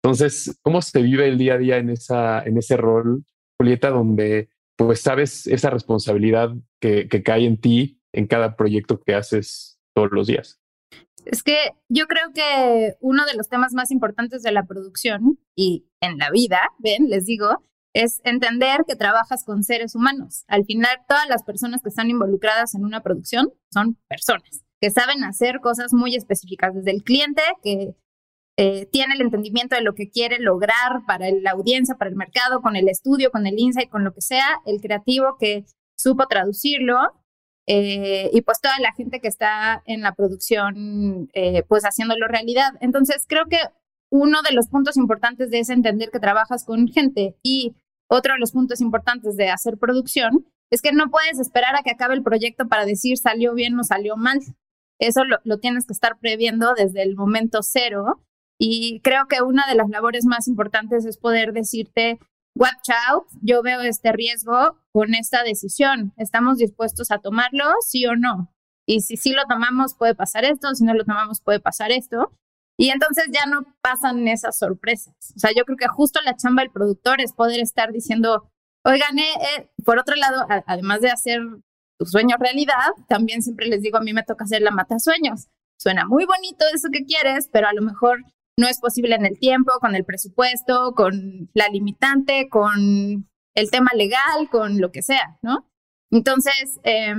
Entonces, 0.02 0.60
¿cómo 0.62 0.82
se 0.82 1.02
vive 1.02 1.28
el 1.28 1.38
día 1.38 1.54
a 1.54 1.58
día 1.58 1.78
en, 1.78 1.90
esa, 1.90 2.44
en 2.44 2.58
ese 2.58 2.78
rol, 2.78 3.24
Julieta, 3.58 3.90
donde 3.90 4.50
pues 4.76 5.02
sabes 5.02 5.48
esa 5.48 5.70
responsabilidad 5.70 6.52
que, 6.82 7.08
que 7.08 7.24
cae 7.24 7.46
en 7.46 7.58
ti 7.58 8.02
en 8.12 8.28
cada 8.28 8.56
proyecto 8.56 9.02
que 9.02 9.16
haces 9.16 9.80
todos 9.94 10.10
los 10.12 10.28
días? 10.28 10.60
Es 11.26 11.42
que 11.42 11.72
yo 11.88 12.08
creo 12.08 12.34
que 12.34 12.96
uno 13.00 13.26
de 13.26 13.36
los 13.36 13.48
temas 13.48 13.74
más 13.74 13.92
importantes 13.92 14.44
de 14.44 14.52
la 14.52 14.66
producción 14.66 15.40
y 15.56 15.86
en 16.02 16.18
la 16.18 16.30
vida, 16.32 16.62
ven, 16.80 17.08
les 17.10 17.26
digo, 17.26 17.64
es 17.94 18.22
entender 18.24 18.82
que 18.88 18.96
trabajas 18.96 19.44
con 19.46 19.64
seres 19.64 19.96
humanos. 19.96 20.44
Al 20.48 20.66
final, 20.66 21.00
todas 21.08 21.28
las 21.30 21.44
personas 21.44 21.82
que 21.82 21.90
están 21.90 22.10
involucradas 22.10 22.76
en 22.76 22.84
una 22.86 23.02
producción 23.02 23.54
son 23.72 23.98
personas 24.08 24.64
que 24.84 24.92
saben 24.92 25.24
hacer 25.24 25.62
cosas 25.62 25.94
muy 25.94 26.14
específicas, 26.14 26.76
desde 26.76 26.92
el 26.92 27.04
cliente 27.04 27.42
que 27.64 27.96
eh, 28.58 28.86
tiene 28.88 29.14
el 29.14 29.22
entendimiento 29.22 29.78
de 29.78 29.82
lo 29.82 29.96
que 29.96 30.10
quiere 30.10 30.40
lograr 30.40 31.06
para 31.08 31.32
la 31.32 31.52
audiencia, 31.52 31.96
para 31.96 32.10
el 32.10 32.18
mercado, 32.18 32.62
con 32.62 32.76
el 32.76 32.90
estudio, 32.90 33.32
con 33.32 33.48
el 33.48 33.58
insight, 33.58 33.90
con 33.90 34.04
lo 34.04 34.14
que 34.14 34.20
sea, 34.20 34.46
el 34.66 34.82
creativo 34.82 35.38
que 35.40 35.64
supo 35.98 36.28
traducirlo 36.28 36.98
eh, 37.66 38.30
y 38.34 38.42
pues 38.42 38.60
toda 38.60 38.78
la 38.80 38.92
gente 38.92 39.22
que 39.22 39.30
está 39.30 39.82
en 39.86 40.02
la 40.02 40.14
producción, 40.14 41.30
eh, 41.34 41.64
pues 41.70 41.84
haciéndolo 41.84 42.28
realidad. 42.28 42.74
Entonces, 42.82 43.24
creo 43.26 43.46
que 43.50 43.60
uno 44.12 44.42
de 44.42 44.54
los 44.54 44.68
puntos 44.68 44.98
importantes 44.98 45.50
de 45.50 45.60
es 45.60 45.70
entender 45.70 46.10
que 46.12 46.20
trabajas 46.20 46.66
con 46.66 46.90
gente 46.90 47.38
y 47.42 47.74
otro 48.14 48.34
de 48.34 48.40
los 48.40 48.52
puntos 48.52 48.80
importantes 48.80 49.36
de 49.36 49.50
hacer 49.50 49.78
producción 49.78 50.46
es 50.70 50.82
que 50.82 50.92
no 50.92 51.10
puedes 51.10 51.40
esperar 51.40 51.76
a 51.76 51.82
que 51.84 51.92
acabe 51.92 52.14
el 52.14 52.24
proyecto 52.24 52.68
para 52.68 52.86
decir 52.86 53.18
salió 53.18 53.54
bien 53.54 53.78
o 53.80 53.84
salió 53.84 54.18
mal. 54.18 54.40
Eso 55.00 55.22
lo, 55.44 55.58
tienes 55.58 55.88
que 55.88 55.94
estar 55.94 56.20
previendo 56.20 56.74
desde 56.76 57.02
el 57.02 57.16
momento 57.16 57.60
cero. 57.64 58.24
Y 58.60 59.02
creo 59.02 59.28
que 59.28 59.42
una 59.42 59.66
de 59.68 59.76
las 59.76 59.90
labores 59.90 60.26
más 60.26 60.48
importantes 60.48 61.06
es 61.06 61.18
poder 61.18 61.54
decirte, 61.54 62.20
watch 62.56 62.90
out, 63.10 63.26
yo 63.42 63.64
veo 63.64 63.82
este 63.82 64.12
riesgo 64.12 64.78
con 64.92 65.16
esta 65.16 65.44
decisión. 65.44 66.14
¿Estamos 66.18 66.58
dispuestos 66.58 67.10
a 67.10 67.18
tomarlo, 67.18 67.66
sí 67.86 68.06
o 68.06 68.16
no? 68.16 68.54
Y 68.88 69.02
si 69.02 69.18
sí 69.18 69.32
lo 69.32 69.46
tomamos, 69.46 69.96
puede 69.96 70.14
pasar 70.14 70.46
esto, 70.46 70.74
si 70.76 70.84
no 70.84 70.94
lo 70.94 71.04
tomamos, 71.04 71.42
puede 71.42 71.60
pasar 71.60 71.92
esto. 71.92 72.32
Y 72.78 72.90
entonces 72.90 73.26
ya 73.32 73.46
no 73.46 73.66
pasan 73.82 74.28
esas 74.28 74.58
sorpresas. 74.58 75.14
O 75.36 75.40
sea, 75.40 75.52
yo 75.56 75.64
creo 75.66 75.78
que 75.78 75.88
justo 75.88 76.20
la 76.24 76.36
chamba 76.36 76.64
del 76.64 76.72
productor 76.72 77.22
es 77.22 77.34
poder 77.34 77.60
estar 77.60 77.92
diciendo, 77.92 78.50
oigan, 78.84 79.20
eh, 79.20 79.34
eh 79.58 79.70
por 79.86 80.00
otro 80.00 80.16
lado, 80.16 80.46
además 80.66 81.02
de 81.02 81.12
hacer 81.12 81.40
tu 82.00 82.06
sueño 82.06 82.36
realidad, 82.40 82.92
también 83.08 83.42
siempre 83.42 83.68
les 83.68 83.82
digo, 83.82 83.98
a 83.98 84.02
mí 84.02 84.14
me 84.14 84.24
toca 84.24 84.46
hacer 84.46 84.62
la 84.62 84.72
mata 84.72 84.98
sueños. 84.98 85.48
Suena 85.78 86.06
muy 86.06 86.26
bonito 86.26 86.66
eso 86.74 86.88
que 86.92 87.06
quieres, 87.06 87.50
pero 87.52 87.68
a 87.68 87.74
lo 87.74 87.82
mejor 87.82 88.24
no 88.58 88.68
es 88.68 88.80
posible 88.80 89.16
en 89.16 89.26
el 89.26 89.38
tiempo, 89.40 89.72
con 89.80 89.96
el 89.96 90.06
presupuesto, 90.06 90.94
con 90.96 91.50
la 91.54 91.68
limitante, 91.68 92.50
con 92.50 93.28
el 93.56 93.72
tema 93.72 93.92
legal, 93.96 94.50
con 94.50 94.80
lo 94.80 94.92
que 94.92 95.02
sea, 95.02 95.38
¿no? 95.42 95.70
Entonces, 96.12 96.80
eh, 96.84 97.14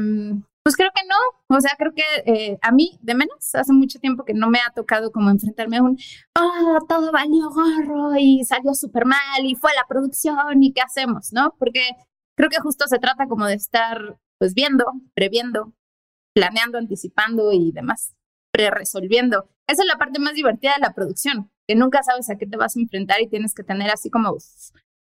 pues 0.64 0.76
creo 0.76 0.90
que 0.94 1.02
no, 1.06 1.56
o 1.56 1.61
sea, 1.61 1.73
creo 1.76 1.92
que 1.92 2.02
eh, 2.25 2.59
a 2.62 2.73
mí, 2.73 2.99
de 3.02 3.14
menos, 3.14 3.54
hace 3.54 3.73
mucho 3.75 4.00
tiempo 4.00 4.25
que 4.25 4.33
no 4.33 4.49
me 4.49 4.61
ha 4.61 4.73
tocado 4.75 5.12
como 5.12 5.28
enfrentarme 5.28 5.76
a 5.76 5.83
un, 5.83 5.99
oh, 6.40 6.78
todo 6.88 7.12
valió 7.12 7.50
gorro 7.50 8.16
y 8.18 8.42
salió 8.44 8.73
súper 8.73 9.04
mal 9.04 9.44
y 9.44 9.56
fue 9.56 9.73
la 9.75 9.87
producción 9.87 10.62
y 10.62 10.73
qué 10.73 10.80
hacemos, 10.80 11.35
¿no? 11.35 11.54
Porque 11.59 11.83
creo 12.35 12.49
que 12.49 12.61
justo 12.61 12.87
se 12.88 12.99
trata 12.99 13.26
como 13.28 13.47
de 13.47 13.54
estar, 13.54 14.18
pues, 14.38 14.54
viendo, 14.54 14.87
previendo, 15.14 15.75
planeando, 16.35 16.78
anticipando 16.78 17.52
y 17.52 17.71
demás, 17.71 18.14
pre-resolviendo. 18.50 19.50
Esa 19.66 19.83
es 19.83 19.88
la 19.88 19.99
parte 19.99 20.18
más 20.18 20.33
divertida 20.33 20.73
de 20.76 20.80
la 20.80 20.94
producción, 20.94 21.50
que 21.68 21.75
nunca 21.75 22.02
sabes 22.02 22.30
a 22.30 22.37
qué 22.37 22.47
te 22.47 22.56
vas 22.56 22.75
a 22.75 22.80
enfrentar 22.80 23.21
y 23.21 23.28
tienes 23.28 23.52
que 23.52 23.64
tener 23.64 23.90
así 23.90 24.09
como 24.09 24.35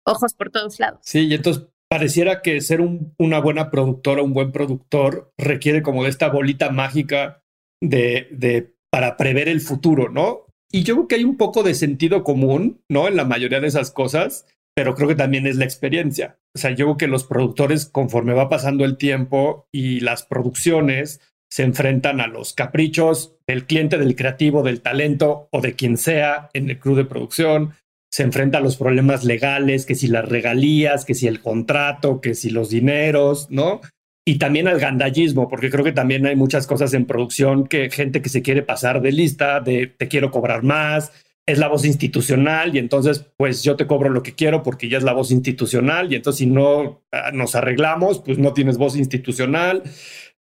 ojos 0.04 0.34
por 0.34 0.50
todos 0.50 0.78
lados. 0.78 1.00
Sí, 1.04 1.20
y 1.20 1.32
entonces 1.32 1.68
pareciera 1.94 2.42
que 2.42 2.60
ser 2.60 2.80
una 2.80 3.38
buena 3.38 3.70
productora, 3.70 4.20
un 4.20 4.32
buen 4.32 4.50
productor, 4.50 5.32
requiere 5.38 5.80
como 5.80 6.02
de 6.02 6.10
esta 6.10 6.28
bolita 6.28 6.70
mágica 6.70 7.44
de, 7.80 8.74
para 8.90 9.16
prever 9.16 9.48
el 9.48 9.60
futuro, 9.60 10.08
¿no? 10.08 10.46
Y 10.72 10.82
yo 10.82 10.96
creo 10.96 11.06
que 11.06 11.14
hay 11.14 11.22
un 11.22 11.36
poco 11.36 11.62
de 11.62 11.74
sentido 11.74 12.24
común, 12.24 12.82
¿no? 12.90 13.06
En 13.06 13.14
la 13.14 13.24
mayoría 13.24 13.60
de 13.60 13.68
esas 13.68 13.92
cosas, 13.92 14.44
pero 14.74 14.96
creo 14.96 15.06
que 15.06 15.14
también 15.14 15.46
es 15.46 15.54
la 15.54 15.66
experiencia. 15.66 16.40
O 16.56 16.58
sea, 16.58 16.72
yo 16.72 16.86
creo 16.86 16.96
que 16.96 17.06
los 17.06 17.22
productores, 17.22 17.86
conforme 17.86 18.34
va 18.34 18.48
pasando 18.48 18.84
el 18.84 18.96
tiempo 18.96 19.68
y 19.70 20.00
las 20.00 20.24
producciones, 20.24 21.20
se 21.48 21.62
enfrentan 21.62 22.20
a 22.20 22.26
los 22.26 22.54
caprichos 22.54 23.36
del 23.46 23.66
cliente, 23.66 23.98
del 23.98 24.16
creativo, 24.16 24.64
del 24.64 24.80
talento 24.80 25.48
o 25.52 25.60
de 25.60 25.74
quien 25.74 25.96
sea 25.96 26.50
en 26.54 26.70
el 26.70 26.80
crew 26.80 26.96
de 26.96 27.04
producción, 27.04 27.74
se 28.14 28.22
enfrenta 28.22 28.58
a 28.58 28.60
los 28.60 28.76
problemas 28.76 29.24
legales, 29.24 29.86
que 29.86 29.96
si 29.96 30.06
las 30.06 30.28
regalías, 30.28 31.04
que 31.04 31.14
si 31.14 31.26
el 31.26 31.40
contrato, 31.40 32.20
que 32.20 32.36
si 32.36 32.48
los 32.48 32.70
dineros, 32.70 33.50
¿no? 33.50 33.80
Y 34.24 34.38
también 34.38 34.68
al 34.68 34.78
gandallismo, 34.78 35.48
porque 35.48 35.68
creo 35.68 35.84
que 35.84 35.90
también 35.90 36.24
hay 36.24 36.36
muchas 36.36 36.68
cosas 36.68 36.94
en 36.94 37.06
producción 37.06 37.66
que 37.66 37.90
gente 37.90 38.22
que 38.22 38.28
se 38.28 38.40
quiere 38.40 38.62
pasar 38.62 39.02
de 39.02 39.10
lista, 39.10 39.58
de 39.58 39.88
te 39.88 40.06
quiero 40.06 40.30
cobrar 40.30 40.62
más, 40.62 41.10
es 41.44 41.58
la 41.58 41.66
voz 41.66 41.84
institucional 41.84 42.76
y 42.76 42.78
entonces 42.78 43.26
pues 43.36 43.64
yo 43.64 43.74
te 43.74 43.88
cobro 43.88 44.10
lo 44.10 44.22
que 44.22 44.36
quiero 44.36 44.62
porque 44.62 44.88
ya 44.88 44.98
es 44.98 45.02
la 45.02 45.12
voz 45.12 45.32
institucional 45.32 46.12
y 46.12 46.14
entonces 46.14 46.38
si 46.38 46.46
no 46.46 47.02
ah, 47.10 47.32
nos 47.32 47.56
arreglamos, 47.56 48.20
pues 48.20 48.38
no 48.38 48.52
tienes 48.52 48.78
voz 48.78 48.94
institucional, 48.94 49.82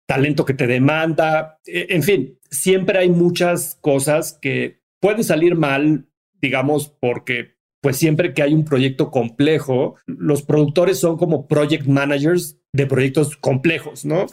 talento 0.09 0.45
que 0.45 0.55
te 0.55 0.67
demanda, 0.67 1.61
e, 1.65 1.87
en 1.91 2.03
fin, 2.03 2.37
siempre 2.51 2.99
hay 2.99 3.11
muchas 3.11 3.79
cosas 3.81 4.37
que 4.43 4.81
pueden 4.99 5.23
salir 5.23 5.55
mal, 5.55 6.09
digamos, 6.41 6.89
porque 6.89 7.60
pues 7.83 7.97
siempre 7.97 8.35
que 8.35 8.43
hay 8.43 8.55
un 8.55 8.65
proyecto 8.65 9.11
complejo, 9.11 9.97
los 10.07 10.43
productores 10.43 10.99
son 10.99 11.17
como 11.17 11.47
project 11.47 11.87
managers 11.87 12.59
de 12.73 12.87
proyectos 12.87 13.37
complejos, 13.37 14.05
¿no? 14.05 14.27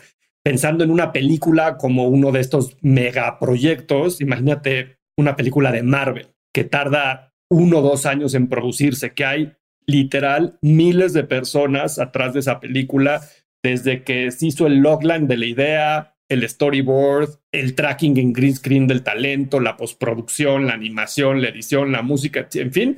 pensando 0.48 0.86
en 0.86 0.92
una 0.92 1.12
película 1.12 1.75
como 1.75 2.08
uno 2.08 2.32
de 2.32 2.39
estos 2.39 2.77
megaproyectos, 2.80 4.22
imagínate 4.22 4.98
una 5.18 5.36
película 5.36 5.74
de 5.74 5.84
Marvel 5.84 6.30
que 6.54 6.63
tarda 6.63 7.34
uno 7.51 7.80
o 7.80 7.82
dos 7.82 8.06
años 8.06 8.34
en 8.34 8.48
producirse, 8.48 9.13
que 9.13 9.25
hay 9.25 9.51
literal 9.86 10.58
miles 10.62 11.12
de 11.12 11.25
personas 11.25 12.00
atrás 12.00 12.34
de 12.34 12.39
esa 12.39 12.62
película, 12.62 13.20
desde 13.62 14.06
que 14.06 14.32
se 14.32 14.46
hizo 14.46 14.68
el 14.68 14.77
logline 14.77 15.27
de 15.27 15.36
la 15.36 15.46
idea, 15.48 16.16
el 16.30 16.48
storyboard, 16.48 17.42
el 17.51 17.75
tracking 17.75 18.18
en 18.18 18.32
green 18.32 18.56
screen 18.56 18.88
del 18.88 19.04
talento, 19.04 19.60
la 19.60 19.75
postproducción, 19.75 20.68
la 20.68 20.75
animación, 20.75 21.42
la 21.42 21.50
edición, 21.50 21.92
la 21.92 22.04
música, 22.04 22.48
en 22.54 22.72
fin, 22.72 22.98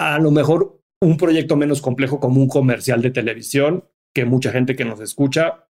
a 0.00 0.18
lo 0.18 0.30
mejor 0.30 0.82
un 1.02 1.18
proyecto 1.18 1.56
menos 1.56 1.82
complejo 1.82 2.20
como 2.20 2.40
un 2.40 2.48
comercial 2.48 3.02
de 3.02 3.10
televisión 3.10 3.84
que 4.14 4.24
mucha 4.24 4.50
gente 4.50 4.74
que 4.74 4.86
nos 4.86 5.00
escucha 5.00 5.66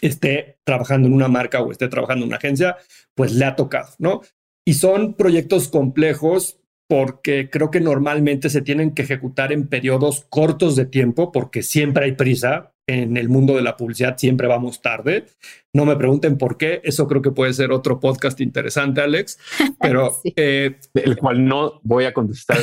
esté 0.00 0.60
trabajando 0.64 1.08
en 1.08 1.14
una 1.14 1.26
marca 1.26 1.60
o 1.60 1.72
esté 1.72 1.88
trabajando 1.88 2.24
en 2.24 2.28
una 2.28 2.36
agencia, 2.36 2.76
pues 3.14 3.32
le 3.32 3.44
ha 3.44 3.56
tocado, 3.56 3.90
¿no? 3.98 4.22
Y 4.64 4.74
son 4.74 5.14
proyectos 5.14 5.68
complejos 5.68 6.60
porque 6.88 7.50
creo 7.50 7.70
que 7.70 7.80
normalmente 7.80 8.50
se 8.50 8.62
tienen 8.62 8.94
que 8.94 9.02
ejecutar 9.02 9.52
en 9.52 9.66
periodos 9.66 10.26
cortos 10.28 10.76
de 10.76 10.86
tiempo 10.86 11.32
porque 11.32 11.62
siempre 11.62 12.04
hay 12.04 12.12
prisa, 12.12 12.71
en 12.86 13.16
el 13.16 13.28
mundo 13.28 13.54
de 13.54 13.62
la 13.62 13.76
publicidad 13.76 14.16
siempre 14.18 14.46
vamos 14.46 14.82
tarde. 14.82 15.26
No 15.72 15.84
me 15.84 15.96
pregunten 15.96 16.36
por 16.36 16.56
qué, 16.56 16.80
eso 16.84 17.06
creo 17.06 17.22
que 17.22 17.30
puede 17.30 17.52
ser 17.52 17.72
otro 17.72 18.00
podcast 18.00 18.40
interesante, 18.40 19.00
Alex, 19.00 19.38
pero... 19.80 20.16
Eh, 20.36 20.78
el 20.94 21.16
cual 21.16 21.44
no 21.44 21.80
voy 21.82 22.04
a 22.04 22.12
contestar 22.12 22.58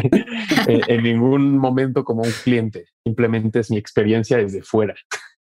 en, 0.66 1.02
ningún 1.02 1.56
momento 1.56 2.04
como 2.04 2.22
un 2.22 2.32
cliente, 2.42 2.86
simplemente 3.04 3.60
es 3.60 3.70
mi 3.70 3.76
experiencia 3.76 4.36
desde 4.36 4.62
fuera. 4.62 4.94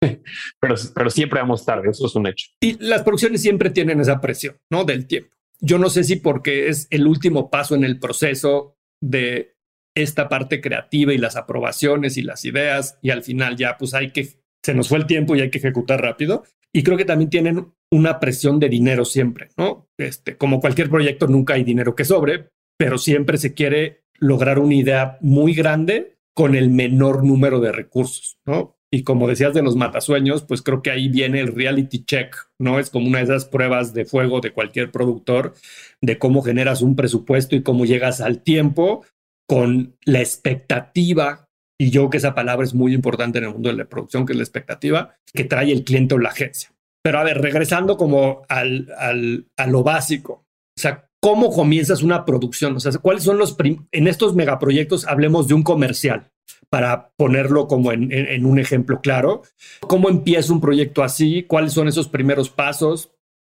pero, 0.00 0.74
pero 0.94 1.10
siempre 1.10 1.40
vamos 1.40 1.64
tarde, 1.64 1.90
eso 1.90 2.06
es 2.06 2.14
un 2.14 2.26
hecho. 2.26 2.48
Y 2.60 2.76
las 2.84 3.02
producciones 3.02 3.42
siempre 3.42 3.70
tienen 3.70 4.00
esa 4.00 4.20
presión, 4.20 4.56
¿no? 4.70 4.84
Del 4.84 5.06
tiempo. 5.06 5.34
Yo 5.60 5.78
no 5.78 5.90
sé 5.90 6.04
si 6.04 6.16
porque 6.16 6.68
es 6.68 6.86
el 6.90 7.06
último 7.06 7.50
paso 7.50 7.74
en 7.74 7.82
el 7.82 7.98
proceso 7.98 8.76
de 9.02 9.57
esta 10.02 10.28
parte 10.28 10.60
creativa 10.60 11.12
y 11.12 11.18
las 11.18 11.36
aprobaciones 11.36 12.16
y 12.16 12.22
las 12.22 12.44
ideas 12.44 12.98
y 13.02 13.10
al 13.10 13.22
final 13.22 13.56
ya 13.56 13.76
pues 13.78 13.94
hay 13.94 14.10
que, 14.10 14.28
se 14.62 14.74
nos 14.74 14.88
fue 14.88 14.98
el 14.98 15.06
tiempo 15.06 15.36
y 15.36 15.40
hay 15.40 15.50
que 15.50 15.58
ejecutar 15.58 16.00
rápido. 16.00 16.44
Y 16.72 16.82
creo 16.82 16.98
que 16.98 17.04
también 17.04 17.30
tienen 17.30 17.72
una 17.90 18.20
presión 18.20 18.58
de 18.58 18.68
dinero 18.68 19.04
siempre, 19.04 19.48
¿no? 19.56 19.88
Este, 19.98 20.36
como 20.36 20.60
cualquier 20.60 20.90
proyecto, 20.90 21.26
nunca 21.26 21.54
hay 21.54 21.64
dinero 21.64 21.94
que 21.94 22.04
sobre, 22.04 22.50
pero 22.78 22.98
siempre 22.98 23.38
se 23.38 23.54
quiere 23.54 24.02
lograr 24.18 24.58
una 24.58 24.74
idea 24.74 25.18
muy 25.20 25.54
grande 25.54 26.18
con 26.34 26.54
el 26.54 26.70
menor 26.70 27.24
número 27.24 27.60
de 27.60 27.72
recursos, 27.72 28.38
¿no? 28.46 28.76
Y 28.90 29.02
como 29.02 29.28
decías 29.28 29.52
de 29.52 29.62
los 29.62 29.76
matasueños, 29.76 30.42
pues 30.44 30.62
creo 30.62 30.82
que 30.82 30.90
ahí 30.90 31.08
viene 31.08 31.40
el 31.40 31.54
reality 31.54 32.04
check, 32.04 32.34
¿no? 32.58 32.78
Es 32.78 32.88
como 32.88 33.06
una 33.06 33.18
de 33.18 33.24
esas 33.24 33.44
pruebas 33.44 33.92
de 33.92 34.06
fuego 34.06 34.40
de 34.40 34.52
cualquier 34.52 34.90
productor, 34.90 35.54
de 36.00 36.18
cómo 36.18 36.42
generas 36.42 36.80
un 36.80 36.96
presupuesto 36.96 37.54
y 37.54 37.62
cómo 37.62 37.84
llegas 37.84 38.20
al 38.20 38.42
tiempo 38.42 39.04
con 39.48 39.96
la 40.04 40.20
expectativa, 40.20 41.48
y 41.80 41.90
yo 41.90 42.10
que 42.10 42.18
esa 42.18 42.34
palabra 42.34 42.64
es 42.64 42.74
muy 42.74 42.92
importante 42.92 43.38
en 43.38 43.44
el 43.44 43.50
mundo 43.50 43.70
de 43.70 43.76
la 43.76 43.88
producción, 43.88 44.26
que 44.26 44.32
es 44.32 44.36
la 44.36 44.44
expectativa 44.44 45.16
que 45.32 45.44
trae 45.44 45.72
el 45.72 45.84
cliente 45.84 46.14
o 46.14 46.18
la 46.18 46.30
agencia. 46.30 46.72
Pero 47.02 47.18
a 47.18 47.24
ver, 47.24 47.40
regresando 47.40 47.96
como 47.96 48.42
al, 48.48 48.92
al, 48.98 49.46
a 49.56 49.66
lo 49.66 49.82
básico, 49.82 50.44
o 50.76 50.80
sea, 50.80 51.08
¿cómo 51.20 51.50
comienzas 51.50 52.02
una 52.02 52.24
producción? 52.24 52.76
O 52.76 52.80
sea, 52.80 52.92
¿cuáles 52.92 53.22
son 53.22 53.38
los, 53.38 53.56
en 53.92 54.08
estos 54.08 54.34
megaproyectos, 54.34 55.06
hablemos 55.06 55.48
de 55.48 55.54
un 55.54 55.62
comercial, 55.62 56.30
para 56.70 57.12
ponerlo 57.16 57.66
como 57.66 57.92
en, 57.92 58.12
en, 58.12 58.44
un 58.44 58.58
ejemplo 58.58 59.00
claro. 59.00 59.42
¿Cómo 59.80 60.08
empieza 60.08 60.52
un 60.52 60.60
proyecto 60.60 61.02
así? 61.02 61.44
¿Cuáles 61.44 61.72
son 61.72 61.88
esos 61.88 62.08
primeros 62.08 62.50
pasos? 62.50 63.12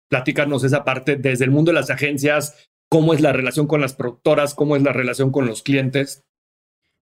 Platícanos 0.08 0.64
esa 0.64 0.84
parte 0.84 1.16
desde 1.16 1.44
el 1.44 1.50
mundo 1.50 1.70
de 1.70 1.76
las 1.76 1.90
agencias, 1.90 2.69
cómo 2.90 3.14
es 3.14 3.20
la 3.20 3.32
relación 3.32 3.66
con 3.66 3.80
las 3.80 3.94
productoras, 3.94 4.54
cómo 4.54 4.76
es 4.76 4.82
la 4.82 4.92
relación 4.92 5.30
con 5.30 5.46
los 5.46 5.62
clientes. 5.62 6.24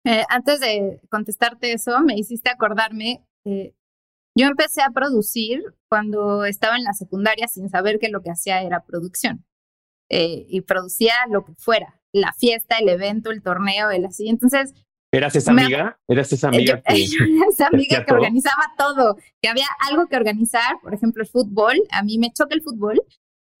Eh, 0.04 0.24
antes 0.28 0.60
de 0.60 1.00
contestarte 1.10 1.72
eso, 1.72 2.00
me 2.00 2.14
hiciste 2.16 2.50
acordarme, 2.50 3.24
eh, 3.44 3.74
yo 4.36 4.46
empecé 4.46 4.82
a 4.82 4.90
producir 4.90 5.62
cuando 5.88 6.44
estaba 6.44 6.76
en 6.76 6.84
la 6.84 6.92
secundaria 6.92 7.48
sin 7.48 7.68
saber 7.68 7.98
que 7.98 8.08
lo 8.08 8.22
que 8.22 8.30
hacía 8.30 8.62
era 8.62 8.84
producción. 8.84 9.44
Eh, 10.10 10.44
y 10.48 10.60
producía 10.60 11.14
lo 11.30 11.44
que 11.44 11.54
fuera, 11.54 12.00
la 12.12 12.34
fiesta, 12.34 12.76
el 12.78 12.88
evento, 12.88 13.30
el 13.30 13.42
torneo, 13.42 13.90
el 13.90 14.04
así. 14.04 14.28
Entonces... 14.28 14.74
¿Eras 15.10 15.36
esa 15.36 15.52
amiga? 15.52 15.98
¿Eras 16.08 16.32
esa 16.32 16.48
amiga? 16.48 16.82
que, 16.82 17.04
esa 17.50 17.68
amiga 17.68 18.04
que 18.04 18.12
organizaba 18.12 18.74
todo, 18.76 19.16
que 19.40 19.48
había 19.48 19.66
algo 19.90 20.06
que 20.08 20.16
organizar, 20.16 20.76
por 20.82 20.92
ejemplo, 20.92 21.22
el 21.22 21.28
fútbol. 21.28 21.76
A 21.90 22.02
mí 22.02 22.18
me 22.18 22.30
choca 22.32 22.54
el 22.54 22.62
fútbol, 22.62 23.02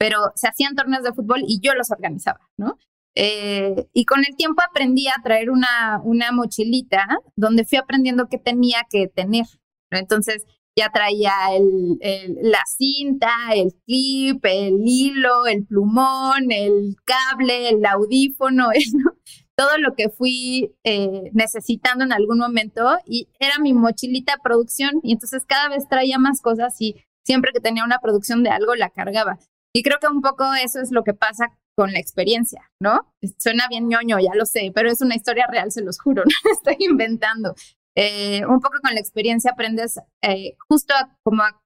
pero 0.02 0.32
se 0.34 0.48
hacían 0.48 0.74
torneos 0.74 1.04
de 1.04 1.12
fútbol 1.12 1.44
y 1.46 1.60
yo 1.60 1.74
los 1.74 1.92
organizaba, 1.92 2.40
¿no? 2.56 2.76
Eh, 3.14 3.86
y 3.92 4.04
con 4.04 4.18
el 4.26 4.34
tiempo 4.34 4.60
aprendí 4.60 5.06
a 5.06 5.22
traer 5.22 5.48
una, 5.48 6.00
una 6.02 6.32
mochilita 6.32 7.06
donde 7.36 7.64
fui 7.64 7.78
aprendiendo 7.78 8.26
qué 8.28 8.36
tenía 8.36 8.84
que 8.90 9.06
tener. 9.06 9.46
Entonces 9.92 10.44
ya 10.76 10.90
traía 10.90 11.32
el, 11.54 12.00
la 12.42 12.62
cinta, 12.66 13.30
el 13.54 13.74
clip, 13.86 14.44
el 14.44 14.80
hilo, 14.84 15.46
el 15.46 15.66
plumón, 15.66 16.50
el 16.50 16.96
cable, 17.04 17.68
el 17.68 17.86
audífono, 17.86 18.70
todo 19.54 19.78
lo 19.78 19.94
que 19.94 20.08
fui 20.08 20.74
eh, 20.82 21.30
necesitando 21.32 22.02
en 22.02 22.12
algún 22.12 22.38
momento 22.38 22.98
y 23.06 23.28
era 23.38 23.60
mi 23.60 23.72
mochilita 23.72 24.34
producción 24.42 24.98
y 25.04 25.12
entonces 25.12 25.44
cada 25.46 25.68
vez 25.68 25.86
traía 25.88 26.18
más 26.18 26.40
cosas 26.40 26.74
y 26.80 26.96
siempre 27.22 27.52
que 27.54 27.60
tenía 27.60 27.84
una 27.84 28.00
producción 28.00 28.42
de 28.42 28.50
algo 28.50 28.74
la 28.74 28.90
cargaba. 28.90 29.38
Y 29.74 29.82
creo 29.82 29.98
que 29.98 30.06
un 30.06 30.20
poco 30.20 30.44
eso 30.54 30.80
es 30.80 30.90
lo 30.90 31.02
que 31.02 31.14
pasa 31.14 31.50
con 31.74 31.92
la 31.92 31.98
experiencia, 31.98 32.70
¿no? 32.80 33.12
Suena 33.38 33.66
bien 33.68 33.88
ñoño, 33.88 34.18
ya 34.20 34.34
lo 34.34 34.44
sé, 34.44 34.70
pero 34.74 34.90
es 34.90 35.00
una 35.00 35.16
historia 35.16 35.46
real, 35.50 35.72
se 35.72 35.82
los 35.82 35.98
juro, 35.98 36.22
no 36.44 36.52
estoy 36.52 36.76
inventando. 36.80 37.54
Eh, 37.94 38.44
un 38.46 38.60
poco 38.60 38.78
con 38.82 38.94
la 38.94 39.00
experiencia 39.00 39.52
aprendes 39.52 39.98
eh, 40.22 40.56
justo 40.68 40.94
a, 40.94 41.14
como 41.22 41.42
a, 41.42 41.60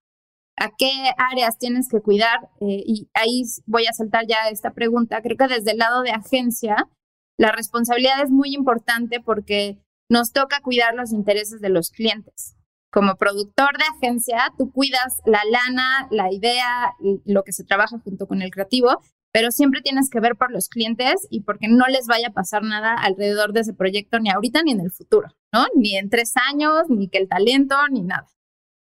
qué 0.79 0.91
áreas 1.19 1.59
tienes 1.59 1.89
que 1.89 2.01
cuidar 2.01 2.49
eh, 2.61 2.83
y 2.85 3.09
ahí 3.15 3.43
voy 3.67 3.87
a 3.87 3.93
saltar 3.93 4.27
ya 4.27 4.49
esta 4.49 4.73
pregunta. 4.73 5.21
Creo 5.23 5.37
que 5.37 5.49
desde 5.49 5.73
el 5.73 5.79
lado 5.79 6.03
de 6.03 6.11
agencia, 6.11 6.89
la 7.39 7.53
responsabilidad 7.53 8.23
es 8.23 8.31
muy 8.31 8.55
importante 8.55 9.21
porque 9.21 9.79
nos 10.09 10.33
toca 10.33 10.61
cuidar 10.61 10.95
los 10.95 11.13
intereses 11.13 11.61
de 11.61 11.69
los 11.69 11.91
clientes 11.91 12.57
como 12.90 13.16
productor 13.16 13.76
de 13.78 13.85
agencia, 13.97 14.52
tú 14.57 14.73
cuidas 14.73 15.21
la 15.26 15.40
lana, 15.50 16.09
la 16.11 16.33
idea, 16.33 16.95
lo 17.25 17.43
que 17.43 17.52
se 17.52 17.64
trabaja 17.64 17.99
junto 17.99 18.26
con 18.26 18.43
el 18.43 18.50
creativo, 18.50 19.00
pero 19.33 19.50
siempre 19.50 19.83
tienes 19.83 20.09
que 20.09 20.21
ver 20.21 20.37
por 20.37 20.50
los 20.50 20.69
clientes 20.69 21.26
y 21.31 21.43
porque 21.43 21.69
no 21.69 21.87
les 21.88 22.07
vaya 22.07 22.28
a 22.28 22.33
pasar 22.33 22.62
nada 22.62 22.95
alrededor 22.95 23.52
de 23.52 23.61
ese 23.61 23.75
proyecto, 23.75 24.19
ni 24.19 24.31
ahorita 24.31 24.62
ni 24.62 24.73
en 24.73 24.81
el 24.81 24.90
futuro, 24.90 25.28
¿no? 25.52 25.66
Ni 25.75 25.97
en 25.97 26.09
tres 26.09 26.33
años, 26.50 26.85
ni 26.88 27.09
que 27.09 27.19
el 27.19 27.28
talento, 27.28 27.76
ni 27.90 28.02
nada. 28.02 28.26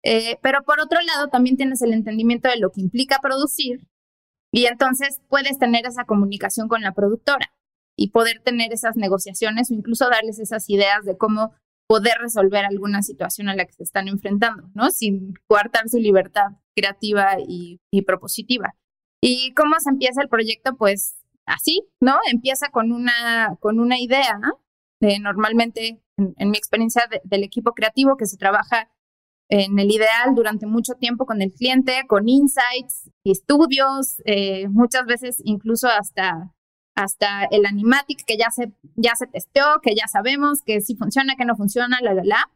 Eh, 0.02 0.38
pero 0.42 0.62
por 0.64 0.80
otro 0.80 1.00
lado, 1.00 1.28
también 1.28 1.56
tienes 1.56 1.80
el 1.80 1.92
entendimiento 1.92 2.48
de 2.48 2.58
lo 2.58 2.70
que 2.70 2.80
implica 2.80 3.20
producir 3.22 3.88
y 4.52 4.66
entonces 4.66 5.22
puedes 5.28 5.58
tener 5.58 5.86
esa 5.86 6.04
comunicación 6.04 6.68
con 6.68 6.82
la 6.82 6.92
productora 6.92 7.52
y 7.96 8.10
poder 8.10 8.40
tener 8.44 8.72
esas 8.72 8.96
negociaciones 8.96 9.70
o 9.70 9.74
incluso 9.74 10.10
darles 10.10 10.38
esas 10.38 10.68
ideas 10.68 11.04
de 11.04 11.16
cómo 11.16 11.54
poder 11.92 12.14
resolver 12.22 12.64
alguna 12.64 13.02
situación 13.02 13.50
a 13.50 13.54
la 13.54 13.66
que 13.66 13.74
se 13.74 13.82
están 13.82 14.08
enfrentando, 14.08 14.70
¿no? 14.72 14.90
Sin 14.90 15.34
coartar 15.46 15.90
su 15.90 15.98
libertad 15.98 16.52
creativa 16.74 17.36
y, 17.46 17.80
propositiva. 18.06 18.74
¿Y 19.20 19.52
cómo 19.52 19.78
se 19.78 19.90
empieza 19.90 20.22
el 20.22 20.30
proyecto? 20.30 20.74
Pues 20.78 21.16
así, 21.44 21.86
¿no? 22.00 22.16
Empieza 22.30 22.70
con 22.70 22.92
una, 22.92 23.58
con 23.60 23.78
una 23.78 24.00
idea, 24.00 24.40
de 25.02 25.18
normalmente, 25.18 26.00
en, 26.16 26.50
mi 26.50 26.56
experiencia 26.56 27.02
del 27.24 27.44
equipo 27.44 27.72
creativo, 27.72 28.16
que 28.16 28.24
se 28.24 28.38
trabaja 28.38 28.88
en 29.50 29.78
el 29.78 29.90
ideal 29.90 30.34
durante 30.34 30.64
mucho 30.64 30.94
tiempo 30.94 31.26
con 31.26 31.42
el 31.42 31.52
cliente, 31.52 32.04
con 32.08 32.26
insights, 32.26 33.10
estudios, 33.22 34.22
eh, 34.24 34.66
muchas 34.68 35.04
veces 35.04 35.42
incluso 35.44 35.88
hasta 35.88 36.54
hasta 36.94 37.44
el 37.50 37.66
animatic 37.66 38.24
que 38.24 38.36
ya 38.36 38.50
se, 38.50 38.72
ya 38.96 39.14
se 39.14 39.26
testeó, 39.26 39.80
que 39.82 39.94
ya 39.94 40.06
sabemos 40.08 40.62
que 40.62 40.80
si 40.80 40.96
funciona, 40.96 41.36
que 41.36 41.44
no 41.44 41.56
funciona, 41.56 41.98
la, 42.00 42.14
la, 42.14 42.24
la. 42.24 42.50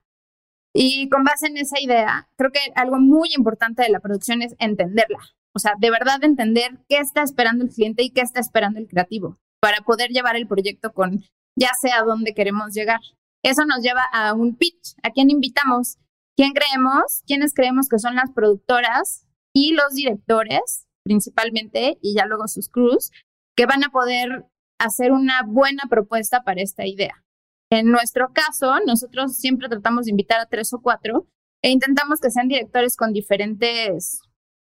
Y 0.74 1.08
con 1.08 1.24
base 1.24 1.46
en 1.46 1.56
esa 1.56 1.80
idea, 1.80 2.28
creo 2.36 2.52
que 2.52 2.60
algo 2.74 2.98
muy 2.98 3.30
importante 3.34 3.82
de 3.82 3.88
la 3.88 4.00
producción 4.00 4.42
es 4.42 4.54
entenderla. 4.58 5.20
O 5.54 5.58
sea, 5.58 5.72
de 5.78 5.90
verdad 5.90 6.22
entender 6.22 6.78
qué 6.88 6.98
está 6.98 7.22
esperando 7.22 7.64
el 7.64 7.70
cliente 7.70 8.02
y 8.02 8.10
qué 8.10 8.20
está 8.20 8.40
esperando 8.40 8.78
el 8.78 8.88
creativo 8.88 9.38
para 9.60 9.80
poder 9.80 10.10
llevar 10.10 10.36
el 10.36 10.46
proyecto 10.46 10.92
con 10.92 11.24
ya 11.58 11.70
sea 11.80 12.00
a 12.00 12.04
dónde 12.04 12.34
queremos 12.34 12.74
llegar. 12.74 13.00
Eso 13.42 13.64
nos 13.64 13.82
lleva 13.82 14.02
a 14.12 14.34
un 14.34 14.56
pitch. 14.56 14.96
¿A 15.02 15.10
quién 15.10 15.30
invitamos? 15.30 15.96
¿Quién 16.36 16.52
creemos? 16.52 17.22
¿Quiénes 17.26 17.54
creemos 17.54 17.88
que 17.88 17.98
son 17.98 18.14
las 18.14 18.30
productoras 18.32 19.26
y 19.54 19.72
los 19.72 19.94
directores, 19.94 20.86
principalmente, 21.02 21.96
y 22.02 22.14
ya 22.14 22.26
luego 22.26 22.46
sus 22.48 22.68
crews, 22.68 23.10
que 23.56 23.66
van 23.66 23.84
a 23.84 23.88
poder 23.88 24.44
hacer 24.78 25.12
una 25.12 25.42
buena 25.42 25.84
propuesta 25.88 26.42
para 26.44 26.62
esta 26.62 26.86
idea. 26.86 27.24
En 27.70 27.90
nuestro 27.90 28.32
caso, 28.32 28.74
nosotros 28.86 29.36
siempre 29.36 29.68
tratamos 29.68 30.04
de 30.04 30.12
invitar 30.12 30.40
a 30.40 30.46
tres 30.46 30.72
o 30.72 30.80
cuatro 30.80 31.26
e 31.62 31.70
intentamos 31.70 32.20
que 32.20 32.30
sean 32.30 32.48
directores 32.48 32.96
con 32.96 33.12
diferentes 33.12 34.20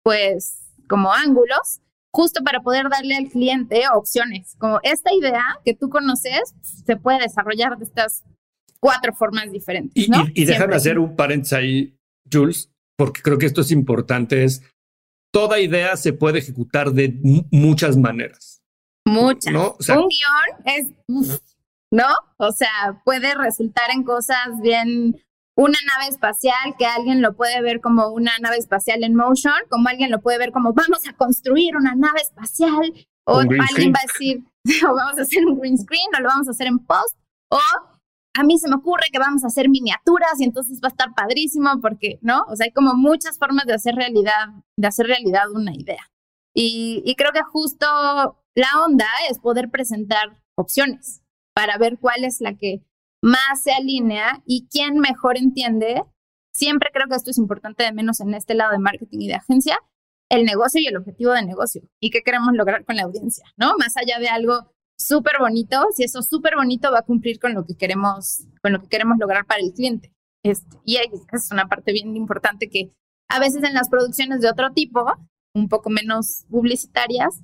pues, 0.03 0.57
como 0.89 1.13
ángulos, 1.13 1.79
justo 2.11 2.43
para 2.43 2.61
poder 2.61 2.89
darle 2.89 3.15
al 3.15 3.29
cliente 3.29 3.83
opciones. 3.93 4.55
Como 4.57 4.79
esta 4.83 5.13
idea 5.13 5.43
que 5.63 5.73
tú 5.73 5.89
conoces 5.89 6.53
se 6.61 6.97
puede 6.97 7.19
desarrollar 7.19 7.77
de 7.77 7.85
estas 7.85 8.23
cuatro 8.79 9.13
formas 9.13 9.51
diferentes. 9.51 9.91
Y, 9.95 10.09
¿no? 10.09 10.25
y, 10.33 10.45
déjame 10.45 10.75
hacer 10.75 10.99
un 10.99 11.15
paréntesis 11.15 11.53
ahí, 11.53 11.97
Jules, 12.31 12.71
porque 12.97 13.21
creo 13.21 13.37
que 13.37 13.45
esto 13.45 13.61
es 13.61 13.71
importante. 13.71 14.43
Es 14.43 14.63
toda 15.31 15.59
idea 15.59 15.95
se 15.95 16.13
puede 16.13 16.39
ejecutar 16.39 16.91
de 16.91 17.17
muchas 17.51 17.95
maneras. 17.95 18.60
Muchas. 19.05 19.53
¿no? 19.53 19.75
un 19.79 20.09
guion 20.09 20.65
es, 20.65 20.87
¿no? 21.91 22.07
O 22.37 22.51
sea, 22.51 23.01
puede 23.03 23.35
resultar 23.35 23.91
en 23.91 24.03
cosas 24.03 24.59
bien 24.61 25.21
una 25.55 25.77
nave 25.93 26.09
espacial 26.09 26.75
que 26.77 26.85
alguien 26.85 27.21
lo 27.21 27.35
puede 27.35 27.61
ver 27.61 27.81
como 27.81 28.09
una 28.09 28.31
nave 28.39 28.57
espacial 28.57 29.03
en 29.03 29.15
motion, 29.15 29.53
como 29.69 29.89
alguien 29.89 30.11
lo 30.11 30.21
puede 30.21 30.37
ver 30.37 30.51
como 30.51 30.73
vamos 30.73 31.07
a 31.07 31.13
construir 31.13 31.75
una 31.75 31.95
nave 31.95 32.21
espacial, 32.21 32.93
o 33.25 33.39
alguien 33.39 33.93
va 33.93 33.99
a 33.99 34.07
decir, 34.07 34.43
o 34.87 34.95
vamos 34.95 35.19
a 35.19 35.23
hacer 35.23 35.45
un 35.45 35.59
green 35.59 35.77
screen, 35.77 36.09
o 36.17 36.21
lo 36.21 36.29
vamos 36.29 36.47
a 36.47 36.51
hacer 36.51 36.67
en 36.67 36.79
post, 36.79 37.17
o 37.49 37.59
a 38.33 38.43
mí 38.43 38.57
se 38.57 38.69
me 38.69 38.75
ocurre 38.75 39.07
que 39.11 39.19
vamos 39.19 39.43
a 39.43 39.47
hacer 39.47 39.69
miniaturas 39.69 40.39
y 40.39 40.45
entonces 40.45 40.79
va 40.81 40.87
a 40.87 40.91
estar 40.91 41.13
padrísimo 41.13 41.69
porque, 41.81 42.17
¿no? 42.21 42.43
O 42.47 42.55
sea, 42.55 42.65
hay 42.65 42.71
como 42.71 42.93
muchas 42.93 43.37
formas 43.37 43.65
de 43.65 43.73
hacer 43.73 43.95
realidad, 43.95 44.47
de 44.77 44.87
hacer 44.87 45.07
realidad 45.07 45.51
una 45.51 45.73
idea. 45.75 46.09
Y, 46.53 47.01
y 47.05 47.15
creo 47.15 47.33
que 47.33 47.41
justo 47.43 48.40
la 48.55 48.67
onda 48.85 49.07
es 49.29 49.39
poder 49.39 49.69
presentar 49.69 50.41
opciones 50.55 51.21
para 51.53 51.77
ver 51.77 51.97
cuál 51.99 52.23
es 52.23 52.41
la 52.41 52.55
que 52.55 52.81
más 53.21 53.63
se 53.63 53.71
alinea 53.71 54.41
y 54.45 54.67
quién 54.69 54.99
mejor 54.99 55.37
entiende. 55.37 56.03
Siempre 56.53 56.89
creo 56.93 57.07
que 57.07 57.15
esto 57.15 57.31
es 57.31 57.37
importante, 57.37 57.83
de 57.83 57.93
menos 57.93 58.19
en 58.19 58.33
este 58.33 58.55
lado 58.55 58.71
de 58.71 58.79
marketing 58.79 59.19
y 59.21 59.27
de 59.27 59.35
agencia, 59.35 59.77
el 60.29 60.43
negocio 60.43 60.81
y 60.81 60.87
el 60.87 60.97
objetivo 60.97 61.31
de 61.33 61.45
negocio 61.45 61.81
y 61.99 62.09
qué 62.09 62.21
queremos 62.23 62.53
lograr 62.53 62.85
con 62.85 62.95
la 62.95 63.03
audiencia, 63.03 63.45
¿no? 63.57 63.73
Más 63.77 63.95
allá 63.97 64.19
de 64.19 64.27
algo 64.27 64.71
súper 64.97 65.33
bonito, 65.39 65.85
si 65.95 66.03
eso 66.03 66.21
súper 66.21 66.55
bonito 66.55 66.91
va 66.91 66.99
a 66.99 67.05
cumplir 67.05 67.39
con 67.39 67.53
lo 67.53 67.65
que 67.65 67.75
queremos, 67.75 68.45
con 68.61 68.73
lo 68.73 68.81
que 68.81 68.87
queremos 68.87 69.17
lograr 69.17 69.45
para 69.45 69.61
el 69.61 69.73
cliente. 69.73 70.13
Este, 70.43 70.77
y 70.85 70.97
es 70.97 71.51
una 71.51 71.67
parte 71.67 71.91
bien 71.91 72.15
importante 72.15 72.69
que 72.69 72.91
a 73.29 73.39
veces 73.39 73.63
en 73.63 73.73
las 73.73 73.89
producciones 73.89 74.41
de 74.41 74.49
otro 74.49 74.71
tipo, 74.71 75.05
un 75.53 75.69
poco 75.69 75.89
menos 75.89 76.45
publicitarias, 76.49 77.41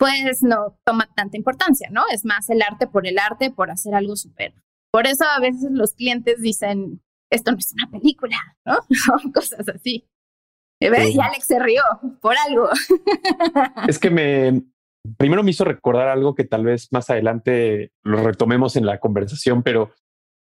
pues 0.00 0.42
no 0.42 0.78
toma 0.84 1.08
tanta 1.14 1.36
importancia, 1.36 1.90
¿no? 1.92 2.02
Es 2.12 2.24
más 2.24 2.50
el 2.50 2.62
arte 2.62 2.88
por 2.88 3.06
el 3.06 3.20
arte, 3.20 3.52
por 3.52 3.70
hacer 3.70 3.94
algo 3.94 4.16
súper 4.16 4.52
por 4.90 5.06
eso 5.06 5.24
a 5.24 5.40
veces 5.40 5.70
los 5.70 5.94
clientes 5.94 6.40
dicen, 6.40 7.00
esto 7.30 7.52
no 7.52 7.58
es 7.58 7.72
una 7.72 7.90
película, 7.90 8.36
¿no? 8.66 8.78
cosas 9.34 9.68
así. 9.68 10.06
¿Ves? 10.80 11.14
Y 11.14 11.20
Alex 11.20 11.46
se 11.46 11.58
rió 11.58 11.82
por 12.20 12.34
algo. 12.48 12.68
es 13.88 13.98
que 13.98 14.10
me, 14.10 14.62
primero 15.18 15.42
me 15.42 15.50
hizo 15.50 15.64
recordar 15.64 16.08
algo 16.08 16.34
que 16.34 16.44
tal 16.44 16.64
vez 16.64 16.88
más 16.90 17.10
adelante 17.10 17.92
lo 18.02 18.22
retomemos 18.22 18.76
en 18.76 18.86
la 18.86 18.98
conversación, 18.98 19.62
pero 19.62 19.92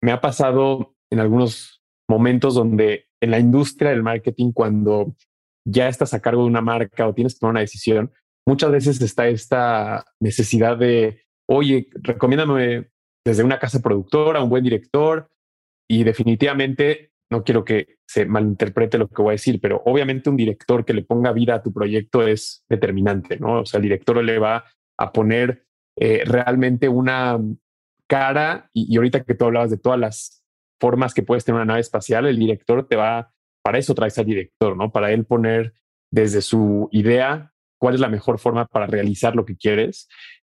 me 0.01 0.11
ha 0.11 0.21
pasado 0.21 0.95
en 1.11 1.19
algunos 1.19 1.81
momentos 2.07 2.53
donde 2.53 3.07
en 3.19 3.31
la 3.31 3.39
industria 3.39 3.89
del 3.89 4.03
marketing, 4.03 4.51
cuando 4.51 5.15
ya 5.65 5.89
estás 5.89 6.13
a 6.13 6.21
cargo 6.21 6.43
de 6.43 6.49
una 6.49 6.61
marca 6.61 7.07
o 7.07 7.15
tienes 7.15 7.33
que 7.33 7.39
tomar 7.39 7.53
una 7.53 7.61
decisión, 7.61 8.13
muchas 8.47 8.71
veces 8.71 9.01
está 9.01 9.27
esta 9.27 10.05
necesidad 10.19 10.77
de, 10.77 11.21
oye, 11.47 11.89
recomiéndame 12.01 12.87
desde 13.25 13.43
una 13.43 13.59
casa 13.59 13.81
productora, 13.81 14.41
un 14.41 14.49
buen 14.49 14.63
director 14.63 15.29
y 15.89 16.03
definitivamente 16.05 17.11
no 17.29 17.43
quiero 17.43 17.65
que 17.65 17.97
se 18.07 18.25
malinterprete 18.25 18.97
lo 18.97 19.09
que 19.09 19.21
voy 19.21 19.31
a 19.31 19.31
decir, 19.33 19.59
pero 19.59 19.81
obviamente 19.85 20.29
un 20.29 20.37
director 20.37 20.85
que 20.85 20.93
le 20.93 21.03
ponga 21.03 21.33
vida 21.33 21.55
a 21.55 21.61
tu 21.61 21.73
proyecto 21.73 22.25
es 22.25 22.63
determinante, 22.69 23.37
¿no? 23.37 23.61
O 23.61 23.65
sea, 23.65 23.79
el 23.79 23.83
director 23.83 24.23
le 24.23 24.39
va 24.39 24.63
a 24.97 25.11
poner 25.11 25.65
eh, 25.99 26.23
realmente 26.25 26.87
una 26.87 27.37
cara 28.09 28.69
y, 28.71 28.93
y, 28.93 28.95
ahorita 28.95 29.25
que 29.25 29.35
tú 29.35 29.43
hablabas 29.43 29.71
de 29.71 29.77
todas 29.77 29.99
las 29.99 30.41
formas 30.79 31.13
que 31.13 31.23
puedes 31.23 31.43
tener 31.43 31.57
una 31.57 31.65
nave 31.65 31.81
espacial, 31.81 32.25
el 32.27 32.39
director 32.39 32.87
te 32.87 32.95
va, 32.95 33.33
para 33.61 33.77
eso 33.77 33.93
traes 33.93 34.17
al 34.17 34.25
director, 34.25 34.77
¿no? 34.77 34.89
Para 34.93 35.11
él 35.11 35.25
poner 35.25 35.73
desde 36.13 36.41
su 36.41 36.87
idea 36.93 37.51
cuál 37.77 37.95
es 37.95 38.01
la 38.01 38.09
mejor 38.09 38.39
forma 38.39 38.65
para 38.65 38.87
realizar 38.87 39.35
lo 39.35 39.45
que 39.45 39.55
quieres, 39.55 40.07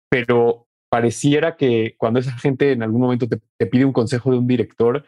pero 0.09 0.69
pareciera 0.95 1.57
que 1.57 1.97
cuando 1.99 2.21
esa 2.21 2.39
gente 2.39 2.71
en 2.71 2.85
algún 2.85 3.01
momento 3.01 3.27
te, 3.29 3.67
pide 3.67 3.85
un 3.85 3.93
consejo 3.93 4.31
de 4.31 4.39
un 4.39 4.47
director, 4.47 5.05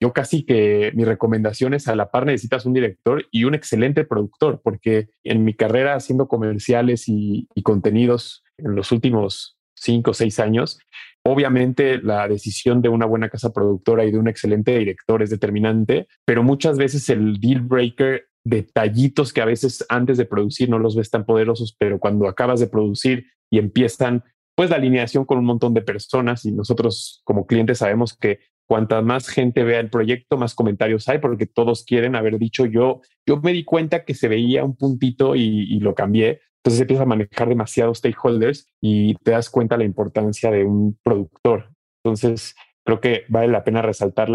yo 0.00 0.12
casi 0.12 0.44
que 0.44 0.92
mi 0.94 1.04
recomendación 1.04 1.74
es 1.74 1.88
a 1.88 1.96
la 1.96 2.12
par 2.12 2.26
necesitas 2.26 2.64
un 2.64 2.74
director 2.74 3.26
y 3.32 3.42
un 3.42 3.56
excelente 3.56 4.04
productor, 4.04 4.60
porque 4.62 5.08
en 5.24 5.42
mi 5.44 5.54
carrera 5.54 5.96
haciendo 5.96 6.28
comerciales 6.28 7.08
y, 7.08 7.48
contenidos 7.64 8.44
en 8.58 8.76
los 8.76 8.92
últimos 8.92 9.58
cinco 9.74 10.12
o 10.12 10.14
seis 10.14 10.38
años, 10.38 10.78
obviamente 11.24 11.98
la 11.98 12.28
decisión 12.28 12.80
de 12.80 12.88
una 12.88 13.06
buena 13.06 13.28
casa 13.28 13.52
productora 13.52 14.04
y 14.04 14.12
de 14.12 14.18
un 14.18 14.28
excelente 14.28 14.78
director 14.78 15.24
es 15.24 15.30
determinante, 15.30 16.06
pero 16.24 16.44
muchas 16.44 16.78
veces 16.78 17.08
el 17.08 17.40
deal 17.40 17.62
breaker, 17.62 18.28
detallitos 18.46 19.32
que 19.32 19.40
a 19.40 19.44
veces 19.44 19.84
antes 19.88 20.16
de 20.18 20.24
producir 20.24 20.70
no 20.70 20.78
los 20.78 20.94
ves 20.94 21.10
tan 21.10 21.26
poderosos, 21.26 21.74
pero 21.76 21.98
cuando 21.98 22.28
acabas 22.28 22.60
de 22.60 22.68
producir 22.68 23.26
y 23.50 23.58
empiezan 23.58 24.22
pues 24.54 24.70
la 24.70 24.76
alineación 24.76 25.24
con 25.24 25.38
un 25.38 25.44
montón 25.44 25.74
de 25.74 25.82
personas 25.82 26.44
y 26.44 26.52
nosotros 26.52 27.22
como 27.24 27.46
clientes 27.46 27.78
sabemos 27.78 28.16
que 28.16 28.38
cuanta 28.66 29.02
más 29.02 29.28
gente 29.28 29.64
vea 29.64 29.80
el 29.80 29.90
proyecto, 29.90 30.36
más 30.36 30.54
comentarios 30.54 31.08
hay, 31.08 31.18
porque 31.18 31.46
todos 31.46 31.84
quieren 31.84 32.14
haber 32.14 32.38
dicho 32.38 32.66
yo, 32.66 33.00
yo 33.26 33.36
me 33.38 33.52
di 33.52 33.64
cuenta 33.64 34.04
que 34.04 34.14
se 34.14 34.28
veía 34.28 34.64
un 34.64 34.76
puntito 34.76 35.34
y, 35.34 35.78
lo 35.80 35.94
cambié. 35.94 36.40
Entonces 36.62 36.80
empieza 36.80 37.02
a 37.02 37.06
manejar 37.06 37.48
demasiados 37.48 37.98
stakeholders 37.98 38.68
y 38.80 39.14
te 39.16 39.32
das 39.32 39.50
cuenta 39.50 39.76
la 39.76 39.84
importancia 39.84 40.50
de 40.50 40.64
un 40.64 40.98
productor. 41.02 41.70
Entonces 42.04 42.54
creo 42.84 43.00
que 43.00 43.24
vale 43.28 43.48
la 43.48 43.64
pena 43.64 43.82
resaltar 43.82 44.28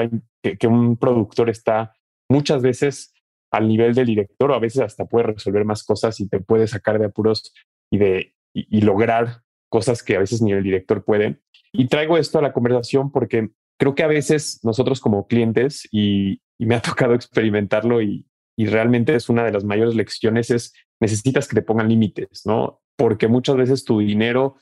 que, 0.43 0.57
que 0.57 0.67
un 0.67 0.97
productor 0.97 1.49
está 1.49 1.93
muchas 2.29 2.61
veces 2.61 3.10
al 3.51 3.67
nivel 3.67 3.93
del 3.93 4.07
director 4.07 4.51
o 4.51 4.55
a 4.55 4.59
veces 4.59 4.81
hasta 4.81 5.05
puede 5.05 5.27
resolver 5.27 5.65
más 5.65 5.83
cosas 5.83 6.19
y 6.19 6.27
te 6.27 6.39
puede 6.39 6.67
sacar 6.67 6.99
de 6.99 7.05
apuros 7.05 7.53
y 7.91 7.97
de 7.97 8.33
y 8.53 8.81
lograr 8.81 9.43
cosas 9.69 10.03
que 10.03 10.17
a 10.17 10.19
veces 10.19 10.41
ni 10.41 10.51
el 10.51 10.63
director 10.63 11.03
puede. 11.03 11.39
Y 11.71 11.87
traigo 11.87 12.17
esto 12.17 12.39
a 12.39 12.41
la 12.41 12.51
conversación 12.53 13.11
porque 13.11 13.49
creo 13.79 13.95
que 13.95 14.03
a 14.03 14.07
veces 14.07 14.59
nosotros 14.63 14.99
como 14.99 15.25
clientes, 15.25 15.87
y, 15.91 16.41
me 16.59 16.75
ha 16.75 16.81
tocado 16.83 17.15
experimentarlo 17.15 18.01
y, 18.01 18.25
realmente 18.57 19.15
es 19.15 19.27
una 19.27 19.43
de 19.43 19.51
las 19.51 19.63
mayores 19.63 19.95
lecciones, 19.95 20.51
es 20.51 20.71
necesitas 20.99 21.47
que 21.47 21.55
te 21.55 21.63
pongan 21.63 21.89
límites, 21.89 22.43
¿no? 22.45 22.79
Porque 22.95 23.27
muchas 23.27 23.55
veces 23.55 23.83
tu 23.83 23.99
dinero... 23.99 24.57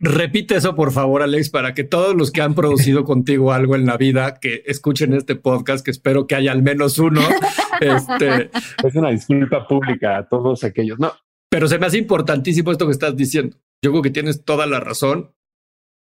repite 0.00 0.56
eso, 0.56 0.74
por 0.74 0.92
favor, 0.92 1.22
Alex, 1.22 1.50
para 1.50 1.74
que 1.74 1.84
todos 1.84 2.14
los 2.14 2.30
que 2.30 2.42
han 2.42 2.54
producido 2.54 3.04
contigo 3.04 3.52
algo 3.52 3.76
en 3.76 3.86
la 3.86 3.96
vida, 3.96 4.38
que 4.40 4.62
escuchen 4.66 5.14
este 5.14 5.36
podcast, 5.36 5.84
que 5.84 5.90
espero 5.90 6.26
que 6.26 6.34
haya 6.34 6.52
al 6.52 6.62
menos 6.62 6.98
uno. 6.98 7.20
este... 7.80 8.50
Es 8.84 8.94
una 8.94 9.10
disculpa 9.10 9.66
pública 9.66 10.18
a 10.18 10.28
todos 10.28 10.64
aquellos. 10.64 10.98
No, 10.98 11.12
pero 11.48 11.68
se 11.68 11.78
me 11.78 11.86
hace 11.86 11.98
importantísimo 11.98 12.72
esto 12.72 12.86
que 12.86 12.92
estás 12.92 13.16
diciendo. 13.16 13.56
Yo 13.84 13.90
creo 13.90 14.02
que 14.02 14.10
tienes 14.10 14.44
toda 14.44 14.66
la 14.66 14.80
razón. 14.80 15.34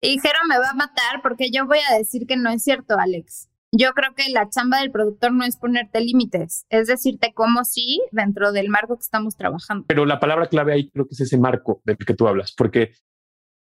Y 0.00 0.18
Jero 0.18 0.38
me 0.48 0.58
va 0.58 0.70
a 0.70 0.74
matar 0.74 1.22
porque 1.22 1.50
yo 1.52 1.66
voy 1.66 1.78
a 1.90 1.96
decir 1.96 2.26
que 2.26 2.36
no 2.36 2.50
es 2.50 2.62
cierto, 2.62 2.98
Alex. 2.98 3.48
Yo 3.74 3.92
creo 3.94 4.14
que 4.14 4.30
la 4.30 4.50
chamba 4.50 4.80
del 4.80 4.90
productor 4.90 5.32
no 5.32 5.44
es 5.44 5.56
ponerte 5.56 6.02
límites, 6.02 6.66
es 6.68 6.88
decirte 6.88 7.32
cómo 7.34 7.64
sí 7.64 8.02
dentro 8.10 8.52
del 8.52 8.68
marco 8.68 8.96
que 8.96 9.02
estamos 9.02 9.34
trabajando. 9.34 9.86
Pero 9.88 10.04
la 10.04 10.20
palabra 10.20 10.46
clave 10.46 10.74
ahí 10.74 10.90
creo 10.90 11.06
que 11.06 11.14
es 11.14 11.20
ese 11.20 11.38
marco 11.38 11.80
del 11.84 11.96
que 11.96 12.12
tú 12.12 12.28
hablas, 12.28 12.52
porque 12.54 12.92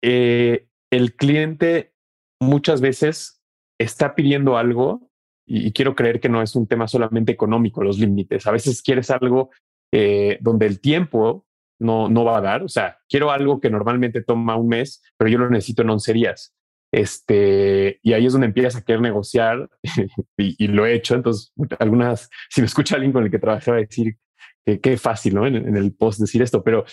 eh, 0.03 0.67
el 0.91 1.15
cliente 1.15 1.95
muchas 2.41 2.81
veces 2.81 3.41
está 3.79 4.17
pidiendo 4.17 4.57
algo 4.57 5.09
y, 5.47 5.73
quiero 5.73 5.95
creer 5.95 6.19
que 6.19 6.29
no 6.29 6.43
es 6.43 6.57
un 6.57 6.67
tema 6.67 6.89
solamente 6.89 7.31
económico, 7.31 7.85
los 7.85 8.01
límites. 8.01 8.47
A 8.49 8.53
veces 8.53 8.83
quieres 8.83 9.09
algo 9.11 9.51
eh, 9.93 10.39
donde 10.41 10.67
el 10.67 10.81
tiempo 10.81 11.47
no, 11.81 12.09
no 12.09 12.25
va 12.25 12.39
a 12.39 12.43
dar. 12.43 12.65
O 12.65 12.69
sea, 12.69 12.99
quiero 13.09 13.31
algo 13.31 13.61
que 13.61 13.71
normalmente 13.71 14.23
toma 14.23 14.57
un 14.57 14.69
mes, 14.69 15.01
pero 15.17 15.31
yo 15.31 15.39
lo 15.39 15.49
necesito 15.49 15.83
en 15.83 15.91
11 15.91 16.13
días. 16.13 16.55
Este, 16.93 17.99
y 18.03 18.13
ahí 18.13 18.27
es 18.27 18.33
donde 18.33 18.49
empiezas 18.49 18.77
a 18.77 18.83
querer 18.85 19.01
negociar 19.01 19.71
y, 20.37 20.69
lo 20.69 20.87
he 20.87 20.95
hecho. 20.95 21.15
Entonces, 21.15 21.53
algunas, 21.79 22.29
si 22.51 22.61
me 22.61 22.67
escucha 22.67 22.97
alguien 22.97 23.13
con 23.13 23.25
el 23.25 23.31
que 23.31 23.39
trabajé, 23.39 23.71
va 23.71 23.79
a 23.79 23.81
decir 23.81 24.19
que 24.65 24.81
qué 24.81 24.97
fácil, 24.99 25.35
¿no? 25.35 25.47
En, 25.47 25.77
el 25.77 25.95
post 25.95 26.21
decir 26.21 26.43
esto, 26.43 26.63
pero 26.63 26.85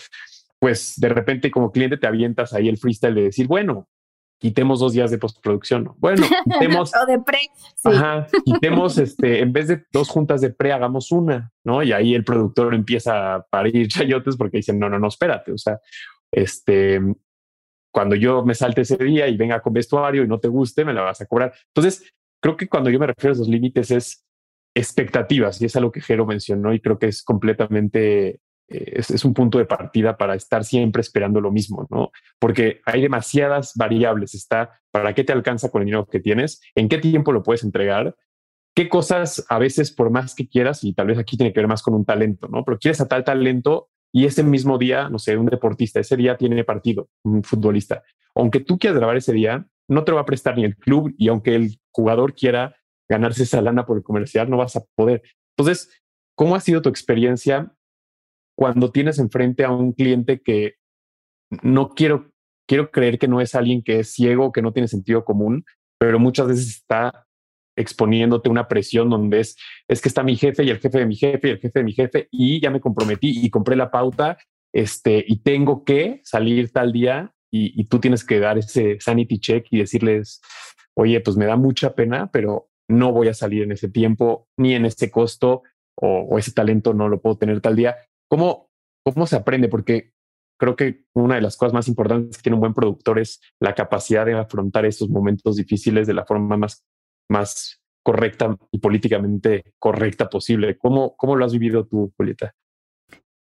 pues 0.58 0.94
de 0.96 1.08
repente 1.08 1.50
como 1.50 1.70
cliente 1.70 1.96
te 1.96 2.06
avientas 2.06 2.52
ahí 2.52 2.68
el 2.68 2.78
freestyle 2.78 3.14
de 3.14 3.22
decir, 3.24 3.46
bueno, 3.46 3.88
quitemos 4.38 4.80
dos 4.80 4.94
días 4.94 5.10
de 5.10 5.18
postproducción. 5.18 5.92
Bueno, 5.98 6.26
quitemos. 6.44 6.92
o 6.94 7.06
de 7.06 7.18
pre. 7.18 7.38
Ajá, 7.84 8.26
quitemos 8.44 8.96
este, 8.96 9.40
en 9.40 9.52
vez 9.52 9.68
de 9.68 9.84
dos 9.92 10.08
juntas 10.08 10.40
de 10.40 10.50
pre, 10.50 10.72
hagamos 10.72 11.12
una, 11.12 11.52
¿no? 11.62 11.82
Y 11.82 11.92
ahí 11.92 12.14
el 12.14 12.24
productor 12.24 12.74
empieza 12.74 13.34
a 13.34 13.42
parir 13.42 13.88
chayotes 13.88 14.36
porque 14.36 14.58
dicen, 14.58 14.78
no, 14.78 14.88
no, 14.88 14.98
no, 14.98 15.08
espérate. 15.08 15.52
O 15.52 15.58
sea, 15.58 15.78
este, 16.32 17.00
cuando 17.92 18.14
yo 18.14 18.44
me 18.44 18.54
salte 18.54 18.82
ese 18.82 18.96
día 18.96 19.28
y 19.28 19.36
venga 19.36 19.60
con 19.60 19.72
vestuario 19.72 20.24
y 20.24 20.28
no 20.28 20.38
te 20.38 20.48
guste, 20.48 20.84
me 20.84 20.94
la 20.94 21.02
vas 21.02 21.20
a 21.20 21.26
cobrar. 21.26 21.52
Entonces, 21.74 22.12
creo 22.40 22.56
que 22.56 22.68
cuando 22.68 22.90
yo 22.90 22.98
me 22.98 23.06
refiero 23.06 23.32
a 23.32 23.34
esos 23.34 23.48
límites 23.48 23.90
es 23.90 24.24
expectativas 24.74 25.60
y 25.60 25.66
es 25.66 25.76
algo 25.76 25.90
que 25.90 26.00
Jero 26.00 26.26
mencionó 26.26 26.72
y 26.72 26.80
creo 26.80 26.98
que 26.98 27.06
es 27.08 27.22
completamente 27.22 28.40
es, 28.70 29.24
un 29.24 29.34
punto 29.34 29.58
de 29.58 29.64
partida 29.64 30.16
para 30.16 30.34
estar 30.34 30.64
siempre 30.64 31.00
esperando 31.00 31.40
lo 31.40 31.50
mismo, 31.50 31.86
¿no? 31.90 32.10
Porque 32.38 32.80
hay 32.86 33.02
demasiadas 33.02 33.72
variables. 33.74 34.34
Está 34.34 34.80
para 34.90 35.12
qué 35.12 35.24
te 35.24 35.32
alcanza 35.32 35.70
con 35.70 35.82
el 35.82 35.86
dinero 35.86 36.06
que 36.06 36.20
tienes, 36.20 36.60
en 36.74 36.88
qué 36.88 36.98
tiempo 36.98 37.32
lo 37.32 37.42
puedes 37.42 37.64
entregar, 37.64 38.14
qué 38.74 38.88
cosas 38.88 39.44
a 39.48 39.58
veces 39.58 39.90
por 39.90 40.10
más 40.10 40.34
que 40.34 40.48
quieras, 40.48 40.84
y 40.84 40.94
tal 40.94 41.08
vez 41.08 41.18
aquí 41.18 41.36
tiene 41.36 41.52
que 41.52 41.60
ver 41.60 41.68
más 41.68 41.82
con 41.82 41.94
un 41.94 42.04
talento, 42.04 42.48
¿no? 42.48 42.64
Pero 42.64 42.78
quieres 42.78 43.00
a 43.00 43.08
tal 43.08 43.24
talento 43.24 43.88
y 44.12 44.26
ese 44.26 44.42
mismo 44.42 44.78
día, 44.78 45.08
no 45.08 45.18
sé, 45.18 45.36
un 45.36 45.46
deportista, 45.46 46.00
ese 46.00 46.16
día 46.16 46.36
tiene 46.36 46.64
partido, 46.64 47.08
un 47.22 47.42
futbolista. 47.42 48.02
Aunque 48.34 48.60
tú 48.60 48.78
quieras 48.78 48.98
grabar 48.98 49.16
ese 49.16 49.32
día, 49.32 49.66
no 49.88 50.04
te 50.04 50.12
va 50.12 50.20
a 50.20 50.26
prestar 50.26 50.56
ni 50.56 50.64
el 50.64 50.76
club 50.76 51.14
y 51.16 51.28
aunque 51.28 51.54
el 51.54 51.80
jugador 51.92 52.34
quiera 52.34 52.76
ganarse 53.08 53.42
esa 53.42 53.60
lana 53.60 53.86
por 53.86 53.96
el 53.96 54.02
comercial, 54.02 54.48
no 54.48 54.56
vas 54.56 54.76
a 54.76 54.84
poder. 54.94 55.22
Entonces, 55.56 55.90
¿cómo 56.36 56.54
ha 56.54 56.60
sido 56.60 56.82
tu 56.82 56.88
experiencia 56.88 57.72
cuando 58.56 58.92
tienes 58.92 59.18
enfrente 59.18 59.64
a 59.64 59.70
un 59.70 59.92
cliente 59.92 60.40
que 60.40 60.74
no 61.62 61.90
quiero, 61.90 62.30
quiero 62.68 62.90
creer 62.90 63.18
que 63.18 63.28
no 63.28 63.40
es 63.40 63.54
alguien 63.54 63.82
que 63.82 64.00
es 64.00 64.12
ciego, 64.12 64.52
que 64.52 64.62
no 64.62 64.72
tiene 64.72 64.86
sentido 64.86 65.24
común, 65.24 65.64
pero 65.98 66.18
muchas 66.18 66.46
veces 66.48 66.68
está 66.68 67.26
exponiéndote 67.76 68.48
una 68.48 68.68
presión 68.68 69.10
donde 69.10 69.40
es, 69.40 69.56
es 69.88 70.00
que 70.00 70.08
está 70.08 70.22
mi 70.22 70.36
jefe 70.36 70.64
y 70.64 70.70
el 70.70 70.78
jefe 70.78 70.98
de 70.98 71.06
mi 71.06 71.16
jefe 71.16 71.48
y 71.48 71.50
el 71.52 71.58
jefe 71.58 71.78
de 71.78 71.84
mi 71.84 71.92
jefe 71.92 72.28
y 72.30 72.60
ya 72.60 72.70
me 72.70 72.80
comprometí 72.80 73.44
y 73.44 73.50
compré 73.50 73.76
la 73.76 73.90
pauta 73.90 74.38
este, 74.72 75.24
y 75.26 75.42
tengo 75.42 75.84
que 75.84 76.20
salir 76.24 76.72
tal 76.72 76.92
día 76.92 77.34
y, 77.52 77.84
tú 77.84 77.98
tienes 77.98 78.24
que 78.24 78.38
dar 78.38 78.58
ese 78.58 78.98
sanity 79.00 79.40
check 79.40 79.66
y 79.70 79.78
decirles, 79.78 80.40
oye, 80.94 81.20
pues 81.20 81.36
me 81.36 81.46
da 81.46 81.56
mucha 81.56 81.96
pena, 81.96 82.30
pero 82.30 82.70
no 82.88 83.10
voy 83.10 83.26
a 83.26 83.34
salir 83.34 83.64
en 83.64 83.72
ese 83.72 83.88
tiempo 83.88 84.48
ni 84.56 84.74
en 84.74 84.84
ese 84.84 85.10
costo 85.10 85.64
o 85.96 86.38
ese 86.38 86.52
talento 86.52 86.94
no 86.94 87.08
lo 87.08 87.20
puedo 87.20 87.38
tener 87.38 87.60
tal 87.60 87.74
día. 87.74 87.96
¿Cómo, 88.28 88.70
¿Cómo 89.04 89.26
se 89.26 89.34
aprende? 89.34 89.68
Porque 89.68 90.12
creo 90.60 90.76
que 90.76 91.04
una 91.14 91.36
de 91.36 91.40
las 91.40 91.56
cosas 91.56 91.72
más 91.72 91.88
importantes 91.88 92.36
que 92.36 92.42
tiene 92.42 92.54
un 92.54 92.60
buen 92.60 92.74
productor 92.74 93.18
es 93.18 93.40
la 93.60 93.74
capacidad 93.74 94.26
de 94.26 94.34
afrontar 94.34 94.84
esos 94.84 95.08
momentos 95.08 95.56
difíciles 95.56 96.06
de 96.06 96.14
la 96.14 96.24
forma 96.24 96.56
más, 96.56 96.84
más 97.30 97.80
correcta 98.02 98.56
y 98.70 98.78
políticamente 98.78 99.74
correcta 99.78 100.28
posible. 100.28 100.76
¿Cómo, 100.78 101.16
cómo 101.16 101.36
lo 101.36 101.44
has 101.44 101.52
vivido 101.52 101.86
tú, 101.86 102.12
Julieta? 102.16 102.54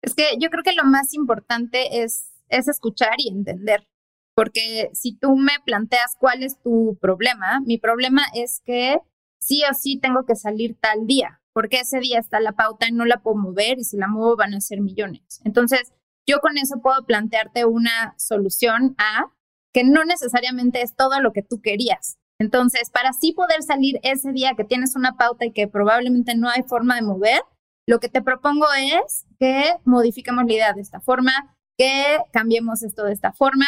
Es 0.01 0.13
que 0.13 0.37
yo 0.39 0.49
creo 0.49 0.63
que 0.63 0.73
lo 0.73 0.83
más 0.83 1.13
importante 1.13 2.03
es, 2.03 2.31
es 2.49 2.67
escuchar 2.67 3.15
y 3.17 3.29
entender. 3.29 3.87
Porque 4.35 4.89
si 4.93 5.17
tú 5.17 5.35
me 5.35 5.53
planteas 5.65 6.15
cuál 6.19 6.43
es 6.43 6.59
tu 6.61 6.97
problema, 7.01 7.59
mi 7.65 7.79
problema 7.79 8.21
es 8.35 8.61
que 8.63 8.99
sí 9.39 9.63
o 9.69 9.73
sí 9.73 9.99
tengo 9.99 10.25
que 10.25 10.35
salir 10.35 10.77
tal 10.79 11.07
día 11.07 11.41
porque 11.57 11.79
ese 11.79 11.99
día 11.99 12.19
está 12.19 12.39
la 12.39 12.51
pauta 12.51 12.87
y 12.87 12.91
no 12.91 13.03
la 13.03 13.23
puedo 13.23 13.35
mover 13.35 13.79
y 13.79 13.83
si 13.83 13.97
la 13.97 14.07
muevo 14.07 14.35
van 14.35 14.53
a 14.53 14.61
ser 14.61 14.79
millones. 14.79 15.41
Entonces, 15.43 15.91
yo 16.27 16.39
con 16.39 16.55
eso 16.59 16.81
puedo 16.83 17.03
plantearte 17.03 17.65
una 17.65 18.13
solución 18.15 18.93
a 18.99 19.31
que 19.73 19.83
no 19.83 20.05
necesariamente 20.05 20.83
es 20.83 20.95
todo 20.95 21.19
lo 21.19 21.33
que 21.33 21.41
tú 21.41 21.59
querías. 21.59 22.19
Entonces, 22.39 22.89
para 22.91 23.09
así 23.09 23.33
poder 23.33 23.63
salir 23.63 23.99
ese 24.03 24.31
día 24.31 24.53
que 24.55 24.63
tienes 24.63 24.95
una 24.95 25.17
pauta 25.17 25.45
y 25.45 25.51
que 25.51 25.67
probablemente 25.67 26.35
no 26.35 26.49
hay 26.49 26.63
forma 26.63 26.95
de 26.95 27.01
mover, 27.01 27.41
lo 27.87 27.99
que 27.99 28.09
te 28.09 28.21
propongo 28.21 28.65
es 28.77 29.25
que 29.39 29.71
modifiquemos 29.85 30.45
la 30.45 30.53
idea 30.53 30.73
de 30.73 30.81
esta 30.81 30.99
forma, 30.99 31.31
que 31.77 32.19
cambiemos 32.31 32.83
esto 32.83 33.05
de 33.05 33.13
esta 33.13 33.31
forma. 33.31 33.65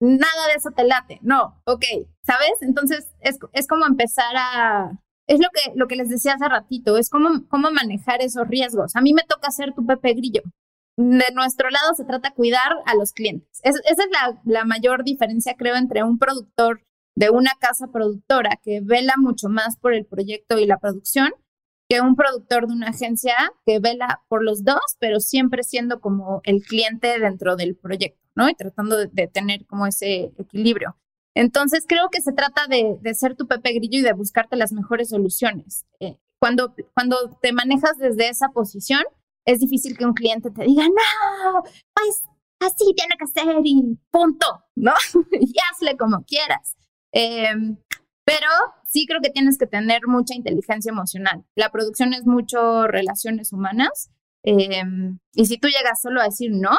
Nada 0.00 0.46
de 0.48 0.54
eso 0.56 0.70
te 0.70 0.84
late, 0.84 1.18
no, 1.22 1.60
ok, 1.64 1.84
¿sabes? 2.24 2.52
Entonces 2.60 3.12
es, 3.20 3.38
es 3.52 3.66
como 3.66 3.84
empezar 3.84 4.32
a, 4.36 4.92
es 5.26 5.40
lo 5.40 5.48
que, 5.52 5.72
lo 5.74 5.88
que 5.88 5.96
les 5.96 6.08
decía 6.08 6.34
hace 6.34 6.48
ratito, 6.48 6.96
es 6.96 7.10
cómo, 7.10 7.46
cómo 7.48 7.70
manejar 7.72 8.22
esos 8.22 8.46
riesgos. 8.46 8.94
A 8.94 9.00
mí 9.00 9.12
me 9.12 9.24
toca 9.28 9.50
ser 9.50 9.74
tu 9.74 9.84
Pepe 9.84 10.14
Grillo. 10.14 10.42
De 10.96 11.26
nuestro 11.34 11.68
lado 11.70 11.94
se 11.94 12.04
trata 12.04 12.32
cuidar 12.32 12.72
a 12.86 12.94
los 12.94 13.12
clientes. 13.12 13.60
esa 13.62 13.80
es 13.84 14.08
la, 14.10 14.40
la 14.44 14.64
mayor 14.64 15.04
diferencia, 15.04 15.54
creo, 15.56 15.76
entre 15.76 16.02
un 16.02 16.18
productor 16.18 16.80
de 17.18 17.30
una 17.30 17.50
casa 17.58 17.88
productora 17.88 18.60
que 18.62 18.80
vela 18.80 19.14
mucho 19.16 19.48
más 19.48 19.76
por 19.76 19.92
el 19.92 20.06
proyecto 20.06 20.56
y 20.56 20.66
la 20.66 20.78
producción 20.78 21.32
que 21.88 22.00
un 22.00 22.14
productor 22.14 22.68
de 22.68 22.74
una 22.74 22.90
agencia 22.90 23.34
que 23.66 23.80
vela 23.80 24.22
por 24.28 24.44
los 24.44 24.62
dos, 24.62 24.78
pero 25.00 25.18
siempre 25.18 25.64
siendo 25.64 26.00
como 26.00 26.40
el 26.44 26.62
cliente 26.62 27.18
dentro 27.18 27.56
del 27.56 27.74
proyecto, 27.74 28.20
¿no? 28.36 28.48
Y 28.48 28.54
tratando 28.54 28.96
de 28.98 29.26
tener 29.26 29.66
como 29.66 29.88
ese 29.88 30.32
equilibrio. 30.38 30.96
Entonces, 31.34 31.86
creo 31.88 32.08
que 32.08 32.20
se 32.20 32.32
trata 32.32 32.68
de, 32.68 33.00
ser 33.14 33.34
tu 33.34 33.48
Pepe 33.48 33.72
Grillo 33.72 33.98
y 33.98 34.02
de 34.02 34.12
buscarte 34.12 34.54
las 34.54 34.72
mejores 34.72 35.08
soluciones. 35.08 35.86
Eh, 35.98 36.18
cuando, 36.38 36.72
cuando 36.94 37.16
te 37.42 37.52
manejas 37.52 37.98
desde 37.98 38.28
esa 38.28 38.50
posición, 38.50 39.02
es 39.44 39.58
difícil 39.58 39.98
que 39.98 40.04
un 40.04 40.14
cliente 40.14 40.50
te 40.50 40.62
diga, 40.62 40.84
no, 40.84 41.62
pues 41.94 42.22
así 42.60 42.94
tiene 42.94 43.16
que 43.18 43.26
ser 43.26 43.56
y 43.64 43.98
punto, 44.12 44.46
¿no? 44.76 44.92
y 45.32 45.52
hazle 45.72 45.96
como 45.96 46.22
quieras. 46.24 46.77
Em, 47.12 47.76
pero 48.24 48.46
sí 48.84 49.06
creo 49.06 49.20
que 49.20 49.30
tienes 49.30 49.58
que 49.58 49.66
tener 49.66 50.00
mucha 50.06 50.34
inteligencia 50.34 50.90
emocional. 50.90 51.44
La 51.54 51.70
producción 51.70 52.12
es 52.12 52.26
mucho 52.26 52.86
relaciones 52.86 53.52
humanas. 53.52 54.10
Em, 54.42 55.18
y 55.34 55.46
si 55.46 55.58
tú 55.58 55.68
llegas 55.68 56.00
solo 56.00 56.20
a 56.20 56.24
decir 56.24 56.50
no, 56.52 56.76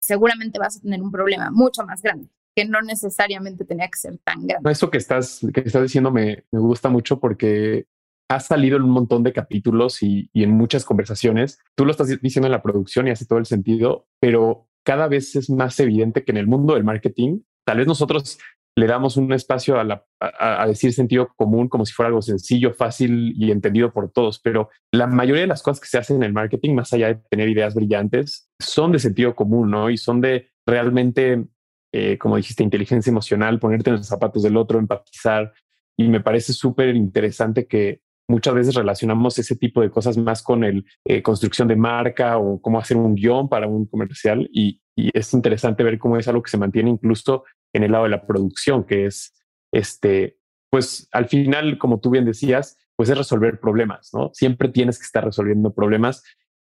seguramente 0.00 0.58
vas 0.58 0.76
a 0.76 0.80
tener 0.80 1.00
un 1.02 1.10
problema 1.10 1.50
mucho 1.50 1.84
más 1.84 2.02
grande 2.02 2.28
que 2.54 2.64
no 2.64 2.82
necesariamente 2.82 3.64
tenía 3.64 3.88
que 3.88 3.98
ser 3.98 4.18
tan 4.18 4.46
grande. 4.46 4.70
Eso 4.70 4.90
que 4.90 4.98
estás, 4.98 5.40
que 5.54 5.60
estás 5.60 5.82
diciendo 5.82 6.10
me, 6.10 6.44
me 6.50 6.58
gusta 6.58 6.88
mucho 6.88 7.20
porque 7.20 7.86
ha 8.28 8.40
salido 8.40 8.76
en 8.76 8.84
un 8.84 8.90
montón 8.90 9.22
de 9.22 9.32
capítulos 9.32 10.02
y, 10.02 10.30
y, 10.32 10.44
en 10.44 10.52
muchas 10.52 10.84
conversaciones. 10.84 11.58
Tú 11.74 11.84
lo 11.84 11.90
estás 11.90 12.08
diciendo 12.20 12.46
en 12.46 12.52
la 12.52 12.62
producción 12.62 13.08
y 13.08 13.10
hace 13.10 13.26
todo 13.26 13.38
el 13.38 13.46
sentido, 13.46 14.06
pero 14.20 14.68
cada 14.84 15.08
vez 15.08 15.34
es 15.36 15.50
más 15.50 15.78
evidente 15.80 16.24
que 16.24 16.30
en 16.32 16.38
el 16.38 16.46
mundo 16.46 16.74
del 16.74 16.84
marketing, 16.84 17.40
tal 17.64 17.78
vez 17.78 17.86
nosotros 17.86 18.38
le 18.80 18.86
damos 18.86 19.16
un 19.16 19.32
espacio 19.32 19.78
a, 19.78 20.66
decir 20.66 20.92
sentido 20.92 21.28
común 21.36 21.68
como 21.68 21.84
si 21.84 21.92
fuera 21.92 22.08
algo 22.08 22.22
sencillo, 22.22 22.74
fácil 22.74 23.34
y 23.36 23.50
entendido 23.50 23.92
por 23.92 24.10
todos, 24.10 24.40
pero 24.40 24.70
la 24.92 25.06
mayoría 25.06 25.42
de 25.42 25.48
las 25.48 25.62
cosas 25.62 25.80
que 25.80 25.88
se 25.88 25.98
hacen 25.98 26.16
en 26.16 26.22
el 26.22 26.32
marketing, 26.32 26.74
más 26.74 26.92
allá 26.92 27.08
de 27.08 27.14
tener 27.30 27.48
ideas 27.48 27.74
brillantes, 27.74 28.50
son 28.58 28.92
de 28.92 28.98
sentido 28.98 29.34
común, 29.34 29.70
¿no? 29.70 29.90
Y 29.90 29.96
son 29.96 30.20
de 30.20 30.50
realmente 30.66 31.46
eh, 31.92 32.18
como 32.18 32.36
dijiste, 32.36 32.62
inteligencia 32.62 33.10
emocional, 33.10 33.58
ponerte 33.58 33.90
en 33.90 33.96
los 33.96 34.06
zapatos 34.06 34.42
del 34.42 34.56
otro, 34.56 34.78
empatizar. 34.78 35.52
Y 35.96 36.08
me 36.08 36.20
parece 36.20 36.52
súper 36.52 36.94
interesante 36.94 37.66
que 37.66 38.00
muchas 38.28 38.54
veces 38.54 38.74
relacionamos 38.74 39.38
ese 39.38 39.56
tipo 39.56 39.80
de 39.80 39.90
cosas 39.90 40.16
más 40.16 40.42
con 40.42 40.62
el 40.62 40.84
eh, 41.04 41.20
construcción 41.22 41.66
de 41.66 41.76
marca 41.76 42.38
o 42.38 42.60
cómo 42.62 42.78
hacer 42.78 42.96
un 42.96 43.14
guion 43.14 43.48
para 43.48 43.66
un 43.66 43.86
comercial. 43.86 44.48
Y, 44.52 44.80
es 45.14 45.32
interesante 45.32 45.82
ver 45.82 45.98
cómo 45.98 46.18
es 46.18 46.28
algo 46.28 46.42
que 46.42 46.50
se 46.50 46.58
mantiene 46.58 46.90
incluso 46.90 47.44
en 47.72 47.84
el 47.84 47.92
lado 47.92 48.04
de 48.04 48.10
la 48.10 48.26
producción, 48.26 48.84
que 48.84 49.06
es 49.06 49.34
este, 49.72 50.38
pues 50.70 51.08
al 51.12 51.28
final, 51.28 51.78
como 51.78 52.00
tú 52.00 52.10
bien 52.10 52.24
decías, 52.24 52.78
pues 52.96 53.08
es 53.08 53.16
resolver 53.16 53.60
problemas, 53.60 54.10
¿no? 54.12 54.30
Siempre 54.34 54.68
tienes 54.68 54.98
que 54.98 55.04
estar 55.04 55.24
resolviendo 55.24 55.72
problemas 55.72 56.22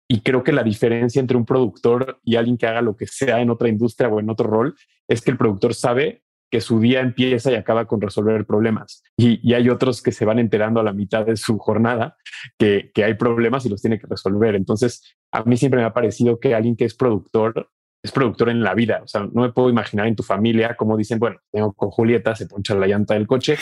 y 0.10 0.22
creo 0.22 0.44
que 0.44 0.54
la 0.54 0.64
diferencia 0.64 1.20
entre 1.20 1.38
un 1.38 1.46
productor 1.46 2.20
y 2.24 2.36
alguien 2.36 2.58
que 2.58 2.68
haga 2.68 2.82
lo 2.82 2.96
que 2.96 3.08
sea 3.08 3.42
en 3.42 3.50
otra 3.50 3.68
industria 3.68 4.08
o 4.08 4.20
en 4.20 4.30
otro 4.30 4.50
rol 4.50 4.76
es 5.08 5.22
que 5.22 5.32
el 5.32 5.38
productor 5.38 5.74
sabe 5.74 6.24
que 6.50 6.62
su 6.62 6.80
día 6.80 7.02
empieza 7.02 7.52
y 7.52 7.56
acaba 7.56 7.86
con 7.86 8.00
resolver 8.00 8.46
problemas. 8.46 9.04
Y, 9.18 9.54
hay 9.54 9.70
otros 9.70 10.02
que 10.02 10.14
se 10.14 10.24
van 10.24 10.40
enterando 10.40 10.80
a 10.80 10.84
la 10.84 10.94
mitad 10.94 11.26
de 11.26 11.36
su 11.36 11.58
jornada 11.58 12.16
que, 12.58 12.90
que, 12.94 13.04
hay 13.04 13.16
problemas 13.16 13.66
y 13.66 13.70
los 13.70 13.82
tiene 13.82 14.00
que 14.00 14.08
resolver. 14.08 14.56
Entonces, 14.56 15.18
a 15.34 15.44
mí 15.44 15.58
siempre 15.58 15.82
me 15.82 15.86
ha 15.86 15.94
parecido 15.94 16.40
que 16.40 16.56
alguien 16.56 16.78
que 16.78 16.86
es 16.86 16.96
productor 16.96 17.70
es 18.08 18.12
productor 18.12 18.50
en 18.50 18.64
la 18.64 18.74
vida. 18.74 19.02
O 19.04 19.08
sea, 19.08 19.22
no 19.22 19.42
me 19.42 19.52
puedo 19.52 19.70
imaginar 19.70 20.08
en 20.08 20.16
tu 20.16 20.24
familia 20.24 20.76
como 20.76 20.98
dicen, 20.98 21.20
bueno, 21.20 21.38
tengo 21.52 21.74
con 21.74 21.92
Julieta, 21.92 22.36
se 22.36 22.48
poncha 22.48 22.74
la 22.76 22.88
llanta 22.88 23.14
del 23.14 23.28
coche, 23.28 23.58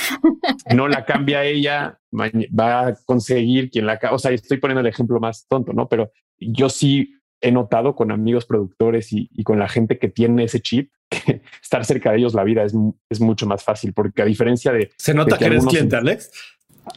no 0.74 0.88
la 0.88 1.04
cambia 1.06 1.44
ella, 1.44 2.00
va 2.14 2.88
a 2.88 2.96
conseguir 3.06 3.70
quien 3.70 3.86
la... 3.86 4.00
O 4.12 4.20
sea, 4.20 4.32
estoy 4.32 4.58
poniendo 4.58 4.82
el 4.82 4.88
ejemplo 4.88 5.20
más 5.20 5.48
tonto, 5.48 5.74
¿no? 5.74 5.90
Pero 5.90 6.12
yo 6.40 6.70
sí 6.70 7.16
he 7.42 7.52
notado 7.52 7.96
con 7.96 8.12
amigos 8.12 8.46
productores 8.46 9.12
y, 9.12 9.44
con 9.44 9.60
la 9.60 9.68
gente 9.68 9.98
que 9.98 10.08
tiene 10.08 10.44
ese 10.44 10.62
chip, 10.62 10.92
que 11.10 11.42
estar 11.62 11.86
cerca 11.86 12.12
de 12.12 12.18
ellos 12.18 12.34
la 12.34 12.44
vida 12.44 12.64
es, 12.64 12.74
es 13.10 13.20
mucho 13.20 13.46
más 13.46 13.64
fácil, 13.64 13.94
porque 13.94 14.22
a 14.22 14.26
diferencia 14.26 14.72
de... 14.72 14.92
Se 14.98 15.14
nota 15.14 15.38
que, 15.38 15.46
eres 15.46 15.66
cliente, 15.66 15.96
Alex. 15.96 16.32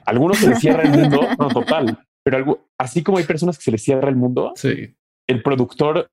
Algunos 0.04 0.38
se 0.38 0.50
les 0.50 0.58
cierra 0.58 0.82
el 0.82 0.90
mundo, 0.90 1.26
no, 1.38 1.48
total, 1.48 1.98
pero 2.22 2.37
algo, 2.37 2.68
así 2.76 3.02
como 3.02 3.18
hay 3.18 3.24
personas 3.24 3.56
que 3.56 3.64
se 3.64 3.70
les 3.70 3.82
cierra 3.82 4.11
el 4.11 4.16
mundo, 4.16 4.52
sí. 4.54 4.94
el 5.26 5.42
productor 5.42 6.11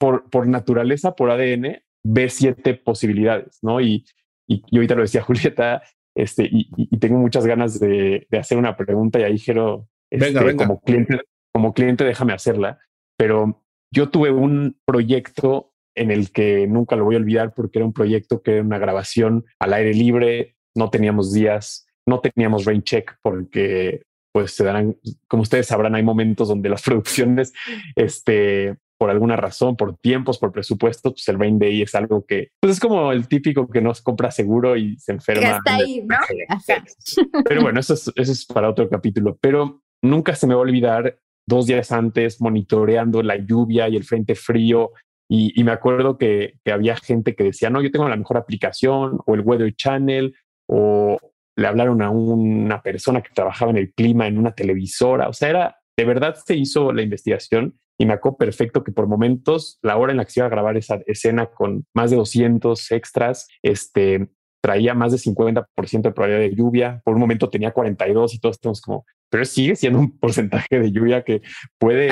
por, 0.00 0.30
por 0.30 0.46
naturaleza, 0.46 1.14
por 1.14 1.30
ADN, 1.30 1.82
ve 2.02 2.30
siete 2.30 2.74
posibilidades, 2.74 3.58
¿no? 3.60 3.80
Y, 3.82 4.06
y, 4.48 4.62
ahorita 4.74 4.94
lo 4.94 5.02
decía 5.02 5.22
Julieta, 5.22 5.82
este, 6.16 6.44
y, 6.50 6.68
y, 6.76 6.98
tengo 6.98 7.18
muchas 7.18 7.46
ganas 7.46 7.78
de, 7.78 8.26
de, 8.28 8.38
hacer 8.38 8.58
una 8.58 8.76
pregunta 8.76 9.20
y 9.20 9.24
ahí 9.24 9.38
Jero, 9.38 9.88
este, 10.10 10.56
como 10.56 10.80
cliente, 10.80 11.20
como 11.52 11.74
cliente 11.74 12.04
déjame 12.04 12.32
hacerla, 12.32 12.80
pero 13.16 13.62
yo 13.94 14.08
tuve 14.08 14.30
un 14.30 14.76
proyecto 14.86 15.72
en 15.94 16.10
el 16.10 16.32
que 16.32 16.66
nunca 16.66 16.96
lo 16.96 17.04
voy 17.04 17.16
a 17.16 17.18
olvidar 17.18 17.52
porque 17.54 17.78
era 17.78 17.86
un 17.86 17.92
proyecto 17.92 18.42
que 18.42 18.54
era 18.54 18.62
una 18.62 18.78
grabación 18.78 19.44
al 19.58 19.74
aire 19.74 19.92
libre, 19.92 20.56
no 20.74 20.88
teníamos 20.90 21.32
días, 21.32 21.86
no 22.06 22.20
teníamos 22.20 22.64
rain 22.64 22.82
check 22.82 23.12
porque 23.22 24.02
pues 24.32 24.52
se 24.52 24.64
darán, 24.64 24.96
como 25.28 25.42
ustedes 25.42 25.66
sabrán, 25.66 25.94
hay 25.94 26.02
momentos 26.02 26.48
donde 26.48 26.70
las 26.70 26.82
producciones, 26.82 27.52
este, 27.96 28.78
por 29.00 29.08
alguna 29.08 29.34
razón, 29.34 29.76
por 29.76 29.96
tiempos, 29.96 30.36
por 30.36 30.52
presupuesto, 30.52 31.12
pues 31.12 31.26
el 31.28 31.38
rain 31.38 31.58
day 31.58 31.80
es 31.80 31.94
algo 31.94 32.26
que, 32.26 32.50
pues 32.60 32.74
es 32.74 32.80
como 32.80 33.12
el 33.12 33.28
típico 33.28 33.66
que 33.66 33.80
no 33.80 33.94
se 33.94 34.02
compra 34.02 34.30
seguro 34.30 34.76
y 34.76 34.98
se 34.98 35.12
enferma. 35.12 35.56
Está 35.56 35.76
ahí, 35.76 36.04
¿no? 36.06 36.16
Pero 37.46 37.62
bueno, 37.62 37.80
eso 37.80 37.94
es, 37.94 38.12
eso 38.14 38.30
es 38.30 38.44
para 38.44 38.68
otro 38.68 38.90
capítulo. 38.90 39.38
Pero 39.40 39.80
nunca 40.02 40.34
se 40.34 40.46
me 40.46 40.52
va 40.52 40.60
a 40.60 40.64
olvidar 40.64 41.18
dos 41.48 41.64
días 41.64 41.92
antes 41.92 42.42
monitoreando 42.42 43.22
la 43.22 43.36
lluvia 43.36 43.88
y 43.88 43.96
el 43.96 44.04
frente 44.04 44.34
frío. 44.34 44.90
Y, 45.30 45.64
me 45.64 45.72
acuerdo 45.72 46.18
que, 46.18 46.58
que, 46.62 46.70
había 46.70 46.94
gente 46.94 47.34
que 47.34 47.44
decía, 47.44 47.70
no, 47.70 47.80
yo 47.80 47.90
tengo 47.90 48.06
la 48.06 48.16
mejor 48.16 48.36
aplicación 48.36 49.18
o 49.24 49.34
el 49.34 49.40
Weather 49.40 49.74
Channel 49.76 50.34
o 50.68 51.16
le 51.56 51.66
hablaron 51.66 52.02
a 52.02 52.10
una 52.10 52.82
persona 52.82 53.22
que 53.22 53.32
trabajaba 53.32 53.70
en 53.70 53.78
el 53.78 53.94
clima 53.94 54.26
en 54.26 54.36
una 54.36 54.52
televisora. 54.52 55.30
O 55.30 55.32
sea, 55.32 55.48
era 55.48 55.76
de 56.00 56.04
verdad 56.04 56.34
se 56.34 56.54
hizo 56.56 56.92
la 56.92 57.02
investigación 57.02 57.78
y 58.00 58.06
me 58.06 58.14
acuerdo 58.14 58.38
perfecto 58.38 58.82
que 58.82 58.92
por 58.92 59.06
momentos 59.06 59.78
la 59.82 59.98
hora 59.98 60.10
en 60.10 60.16
la 60.16 60.24
que 60.24 60.30
se 60.30 60.40
iba 60.40 60.46
a 60.46 60.50
grabar 60.50 60.74
esa 60.78 61.00
escena 61.06 61.50
con 61.50 61.84
más 61.92 62.10
de 62.10 62.16
200 62.16 62.92
extras, 62.92 63.46
este, 63.62 64.30
traía 64.62 64.94
más 64.94 65.12
de 65.12 65.18
50% 65.18 65.66
de 66.00 66.12
probabilidad 66.12 66.48
de 66.48 66.56
lluvia. 66.56 67.02
Por 67.04 67.12
un 67.12 67.20
momento 67.20 67.50
tenía 67.50 67.72
42 67.72 68.32
y 68.32 68.40
todos 68.40 68.56
estamos 68.56 68.80
como, 68.80 69.04
pero 69.28 69.44
sigue 69.44 69.76
siendo 69.76 69.98
un 69.98 70.18
porcentaje 70.18 70.80
de 70.80 70.90
lluvia 70.90 71.24
que 71.24 71.42
puede 71.76 72.10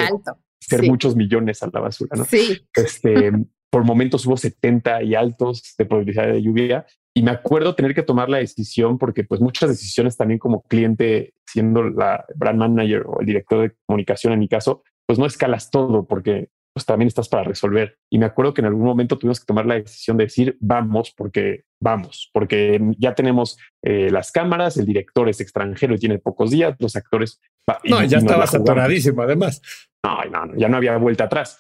ser 0.61 0.83
muchos 0.83 1.17
millones 1.17 1.63
a 1.63 1.71
la 1.73 1.81
basura, 1.81 2.19
¿no? 2.19 2.27
Sí. 2.27 2.69
Este, 2.75 3.33
por 3.71 3.83
momentos 3.85 4.27
hubo 4.27 4.37
70 4.37 5.05
y 5.05 5.15
altos 5.15 5.75
de 5.79 5.87
probabilidad 5.87 6.27
de 6.31 6.43
lluvia 6.43 6.85
y 7.15 7.23
me 7.23 7.31
acuerdo 7.31 7.75
tener 7.75 7.95
que 7.95 8.03
tomar 8.03 8.29
la 8.29 8.39
decisión 8.39 8.99
porque 8.99 9.25
pues 9.25 9.41
muchas 9.41 9.71
decisiones 9.71 10.19
también 10.19 10.39
como 10.39 10.61
cliente, 10.65 11.33
siendo 11.47 11.83
la 11.83 12.27
brand 12.37 12.59
manager 12.59 13.05
o 13.07 13.21
el 13.21 13.27
director 13.27 13.63
de 13.63 13.75
comunicación 13.87 14.35
en 14.35 14.39
mi 14.39 14.49
caso, 14.49 14.83
pues 15.09 15.19
no 15.19 15.27
escalas 15.27 15.71
todo 15.71 16.07
porque 16.07 16.51
pues 16.75 16.85
también 16.85 17.09
estás 17.09 17.29
para 17.29 17.43
resolver. 17.43 17.99
Y 18.13 18.19
me 18.19 18.27
acuerdo 18.27 18.55
que 18.55 18.61
en 18.61 18.67
algún 18.67 18.85
momento 18.85 19.19
tuvimos 19.19 19.41
que 19.41 19.47
tomar 19.47 19.67
la 19.67 19.75
decisión 19.75 20.17
de 20.17 20.25
decir 20.25 20.57
vamos 20.61 21.13
porque 21.17 21.65
vamos, 21.83 22.31
porque 22.33 22.81
ya 22.99 23.15
tenemos 23.15 23.59
eh, 23.83 24.11
las 24.11 24.31
cámaras, 24.31 24.77
el 24.77 24.87
director 24.87 25.29
es 25.29 25.41
extranjero 25.41 25.95
y 25.95 25.99
tiene 25.99 26.19
pocos 26.19 26.51
días, 26.51 26.77
los 26.79 26.95
actores... 26.95 27.41
No, 27.85 28.05
ya 28.05 28.19
estaba 28.19 28.47
saturadísimo 28.47 29.23
además. 29.23 29.61
No, 30.05 30.25
no, 30.25 30.57
ya 30.57 30.69
no 30.69 30.77
había 30.77 30.97
vuelta 30.99 31.25
atrás. 31.25 31.59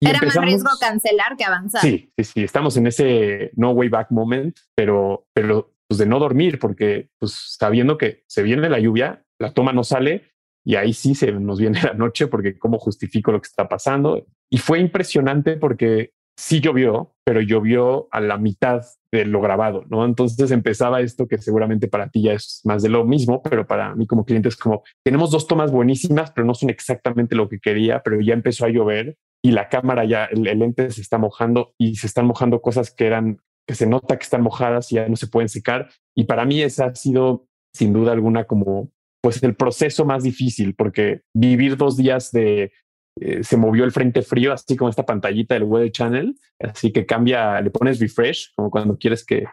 Era 0.00 0.20
más 0.20 0.34
riesgo 0.36 0.70
cancelar 0.80 1.36
que 1.36 1.44
avanzar. 1.44 1.80
Sí, 1.80 2.10
sí, 2.16 2.24
sí, 2.24 2.42
estamos 2.42 2.76
en 2.76 2.88
ese 2.88 3.52
no 3.54 3.70
way 3.70 3.88
back 3.88 4.10
moment, 4.10 4.56
pero, 4.74 5.26
pero 5.32 5.72
pues 5.88 5.98
de 5.98 6.06
no 6.06 6.18
dormir, 6.18 6.58
porque 6.58 7.08
pues 7.18 7.56
sabiendo 7.56 7.96
que 7.96 8.24
se 8.26 8.42
viene 8.42 8.68
la 8.68 8.80
lluvia, 8.80 9.24
la 9.38 9.52
toma 9.52 9.72
no 9.72 9.84
sale 9.84 10.31
y 10.64 10.76
ahí 10.76 10.92
sí 10.92 11.14
se 11.14 11.32
nos 11.32 11.58
viene 11.58 11.80
la 11.82 11.94
noche 11.94 12.26
porque 12.26 12.58
cómo 12.58 12.78
justifico 12.78 13.32
lo 13.32 13.40
que 13.40 13.48
está 13.48 13.68
pasando. 13.68 14.26
Y 14.50 14.58
fue 14.58 14.80
impresionante 14.80 15.56
porque 15.56 16.12
sí 16.36 16.60
llovió, 16.60 17.14
pero 17.24 17.40
llovió 17.40 18.08
a 18.10 18.20
la 18.20 18.38
mitad 18.38 18.82
de 19.12 19.24
lo 19.26 19.40
grabado, 19.40 19.84
¿no? 19.88 20.04
Entonces 20.04 20.50
empezaba 20.50 21.00
esto 21.00 21.28
que 21.28 21.38
seguramente 21.38 21.88
para 21.88 22.08
ti 22.08 22.22
ya 22.22 22.32
es 22.32 22.62
más 22.64 22.82
de 22.82 22.88
lo 22.88 23.04
mismo, 23.04 23.42
pero 23.42 23.66
para 23.66 23.94
mí 23.94 24.06
como 24.06 24.24
cliente 24.24 24.48
es 24.48 24.56
como, 24.56 24.82
tenemos 25.04 25.30
dos 25.30 25.46
tomas 25.46 25.70
buenísimas, 25.70 26.30
pero 26.30 26.46
no 26.46 26.54
son 26.54 26.70
exactamente 26.70 27.36
lo 27.36 27.48
que 27.48 27.60
quería, 27.60 28.02
pero 28.02 28.20
ya 28.20 28.32
empezó 28.32 28.64
a 28.64 28.70
llover 28.70 29.18
y 29.44 29.50
la 29.50 29.68
cámara 29.68 30.04
ya, 30.04 30.24
el, 30.26 30.42
lente 30.42 30.90
se 30.90 31.00
está 31.00 31.18
mojando 31.18 31.74
y 31.76 31.96
se 31.96 32.06
están 32.06 32.26
mojando 32.26 32.62
cosas 32.62 32.90
que 32.90 33.06
eran, 33.06 33.40
que 33.66 33.74
se 33.74 33.86
nota 33.86 34.16
que 34.16 34.24
están 34.24 34.42
mojadas 34.42 34.90
y 34.92 34.96
ya 34.96 35.08
no 35.08 35.16
se 35.16 35.26
pueden 35.26 35.48
secar. 35.48 35.90
Y 36.16 36.24
para 36.24 36.44
mí 36.44 36.62
esa 36.62 36.86
ha 36.86 36.94
sido 36.94 37.46
sin 37.74 37.92
duda 37.92 38.12
alguna 38.12 38.44
como 38.44 38.90
pues 39.22 39.42
el 39.42 39.54
proceso 39.54 40.04
más 40.04 40.22
difícil, 40.22 40.74
porque 40.74 41.22
vivir 41.32 41.76
dos 41.76 41.96
días 41.96 42.32
de 42.32 42.72
eh, 43.20 43.44
se 43.44 43.56
movió 43.56 43.84
el 43.84 43.92
frente 43.92 44.22
frío, 44.22 44.52
así 44.52 44.76
como 44.76 44.90
esta 44.90 45.06
pantallita 45.06 45.54
del 45.54 45.64
Weather 45.64 45.92
Channel, 45.92 46.34
así 46.60 46.92
que 46.92 47.06
cambia, 47.06 47.60
le 47.60 47.70
pones 47.70 48.00
refresh, 48.00 48.52
como 48.56 48.70
cuando 48.70 48.98
quieres 48.98 49.24
que 49.24 49.44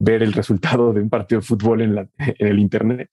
ver 0.00 0.22
el 0.22 0.32
resultado 0.32 0.92
de 0.92 1.00
un 1.00 1.10
partido 1.10 1.40
de 1.40 1.46
fútbol 1.46 1.82
en, 1.82 1.94
la, 1.94 2.08
en 2.18 2.46
el 2.46 2.58
Internet, 2.58 3.10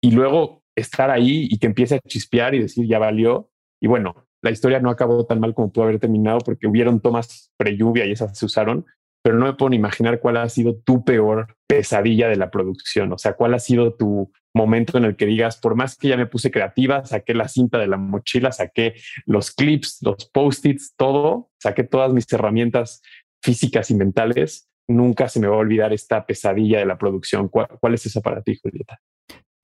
y 0.00 0.10
luego 0.12 0.62
estar 0.76 1.10
ahí 1.10 1.48
y 1.50 1.58
que 1.58 1.66
empiece 1.66 1.96
a 1.96 2.00
chispear 2.00 2.54
y 2.54 2.60
decir 2.60 2.86
ya 2.86 2.98
valió. 2.98 3.50
Y 3.80 3.88
bueno, 3.88 4.26
la 4.42 4.50
historia 4.50 4.80
no 4.80 4.90
acabó 4.90 5.24
tan 5.26 5.40
mal 5.40 5.54
como 5.54 5.72
pudo 5.72 5.84
haber 5.84 5.98
terminado 5.98 6.38
porque 6.38 6.66
hubieron 6.66 7.00
tomas 7.00 7.52
pre-lluvia 7.56 8.06
y 8.06 8.12
esas 8.12 8.36
se 8.36 8.46
usaron, 8.46 8.86
pero 9.22 9.38
no 9.38 9.46
me 9.46 9.54
puedo 9.54 9.74
imaginar 9.74 10.20
cuál 10.20 10.36
ha 10.36 10.48
sido 10.48 10.76
tu 10.76 11.04
peor 11.04 11.56
pesadilla 11.68 12.28
de 12.28 12.36
la 12.36 12.50
producción. 12.50 13.12
O 13.12 13.18
sea, 13.18 13.34
cuál 13.34 13.54
ha 13.54 13.58
sido 13.58 13.94
tu 13.94 14.32
momento 14.54 14.98
en 14.98 15.04
el 15.04 15.16
que 15.16 15.26
digas, 15.26 15.56
por 15.58 15.74
más 15.74 15.96
que 15.96 16.08
ya 16.08 16.16
me 16.16 16.26
puse 16.26 16.50
creativa, 16.50 17.04
saqué 17.04 17.34
la 17.34 17.48
cinta 17.48 17.78
de 17.78 17.86
la 17.86 17.96
mochila, 17.96 18.52
saqué 18.52 18.94
los 19.26 19.50
clips, 19.50 19.98
los 20.02 20.28
post-its, 20.30 20.94
todo, 20.96 21.50
saqué 21.58 21.84
todas 21.84 22.12
mis 22.12 22.30
herramientas 22.32 23.02
físicas 23.42 23.90
y 23.90 23.94
mentales. 23.94 24.68
Nunca 24.88 25.28
se 25.28 25.40
me 25.40 25.48
va 25.48 25.54
a 25.56 25.58
olvidar 25.58 25.92
esta 25.92 26.26
pesadilla 26.26 26.78
de 26.78 26.86
la 26.86 26.98
producción. 26.98 27.48
¿Cuál, 27.48 27.94
es 27.94 28.06
esa 28.06 28.20
para 28.20 28.42
ti, 28.42 28.58
Julieta? 28.60 29.00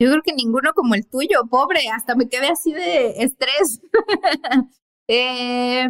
Yo 0.01 0.11
creo 0.11 0.23
que 0.23 0.33
ninguno 0.33 0.73
como 0.75 0.95
el 0.95 1.09
tuyo, 1.09 1.43
pobre, 1.51 1.89
hasta 1.95 2.15
me 2.15 2.29
quedé 2.29 2.49
así 2.49 2.73
de 2.73 3.23
estrés. 3.23 3.81
eh, 5.09 5.89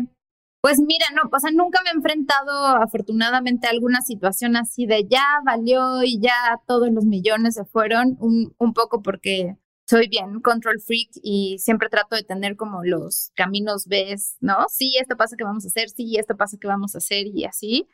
pues 0.60 0.78
mira, 0.80 1.06
no, 1.14 1.28
o 1.30 1.40
sea, 1.40 1.50
nunca 1.52 1.80
me 1.84 1.90
he 1.90 1.94
enfrentado 1.94 2.66
afortunadamente 2.66 3.66
a 3.66 3.70
alguna 3.70 4.00
situación 4.02 4.56
así 4.56 4.86
de 4.86 5.06
ya 5.08 5.24
valió 5.44 6.02
y 6.02 6.20
ya 6.20 6.60
todos 6.66 6.90
los 6.90 7.04
millones 7.04 7.54
se 7.54 7.64
fueron, 7.64 8.16
un, 8.20 8.54
un 8.58 8.72
poco 8.72 9.02
porque 9.02 9.56
soy 9.88 10.08
bien 10.08 10.40
control 10.40 10.80
freak 10.80 11.10
y 11.22 11.58
siempre 11.58 11.88
trato 11.88 12.16
de 12.16 12.22
tener 12.22 12.56
como 12.56 12.84
los 12.84 13.30
caminos 13.34 13.86
ves, 13.86 14.36
¿no? 14.40 14.66
Sí, 14.68 14.96
esto 15.00 15.16
pasa 15.16 15.36
que 15.36 15.44
vamos 15.44 15.64
a 15.64 15.68
hacer, 15.68 15.90
sí, 15.90 16.16
esto 16.18 16.36
pasa 16.36 16.58
que 16.60 16.68
vamos 16.68 16.94
a 16.94 16.98
hacer 16.98 17.26
y 17.26 17.44
así. 17.44 17.86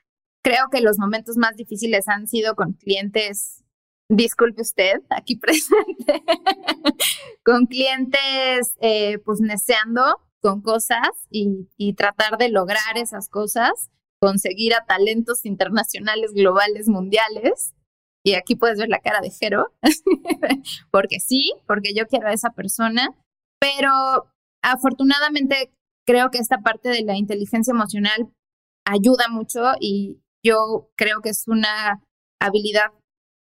Creo 0.43 0.69
que 0.71 0.81
los 0.81 0.99
momentos 0.99 1.37
más 1.37 1.57
difíciles 1.57 2.09
han 2.09 2.27
sido 2.27 2.55
con 2.57 2.73
clientes 2.75 3.65
disculpe 4.09 4.63
usted, 4.63 5.01
aquí 5.11 5.37
presente, 5.39 6.23
con 7.45 7.67
clientes 7.67 8.75
eh, 8.81 9.19
pues 9.25 9.41
neceando 9.41 10.21
con 10.45 10.61
cosas 10.61 11.09
y, 11.31 11.95
tratar 11.95 12.37
de 12.37 12.51
lograr 12.51 12.97
esas 12.97 13.31
cosas, 13.31 13.91
conseguir 14.21 14.75
a 14.75 14.85
talentos 14.85 15.47
internacionales, 15.47 16.33
globales, 16.35 16.87
mundiales. 16.87 17.75
Y 18.23 18.35
aquí 18.35 18.55
puedes 18.55 18.79
ver 18.79 18.91
la 18.91 19.01
cara 19.01 19.21
de 19.23 19.31
Jero, 19.31 19.73
porque 20.91 21.19
sí, 21.19 21.55
porque 21.67 21.95
yo 21.95 22.07
quiero 22.07 22.29
a 22.29 22.35
esa 22.35 22.51
persona, 22.51 23.09
pero 23.59 23.91
afortunadamente 24.63 25.73
creo 26.07 26.31
que 26.31 26.39
esta 26.39 26.59
parte 26.59 26.91
de 26.91 27.03
la 27.03 27.17
inteligencia 27.17 27.73
emocional 27.73 28.31
ayuda 28.87 29.29
mucho 29.31 29.63
y 29.81 30.21
yo 30.45 30.91
creo 30.95 31.23
que 31.23 31.31
es 31.31 31.49
una 31.49 32.03
habilidad 32.39 32.93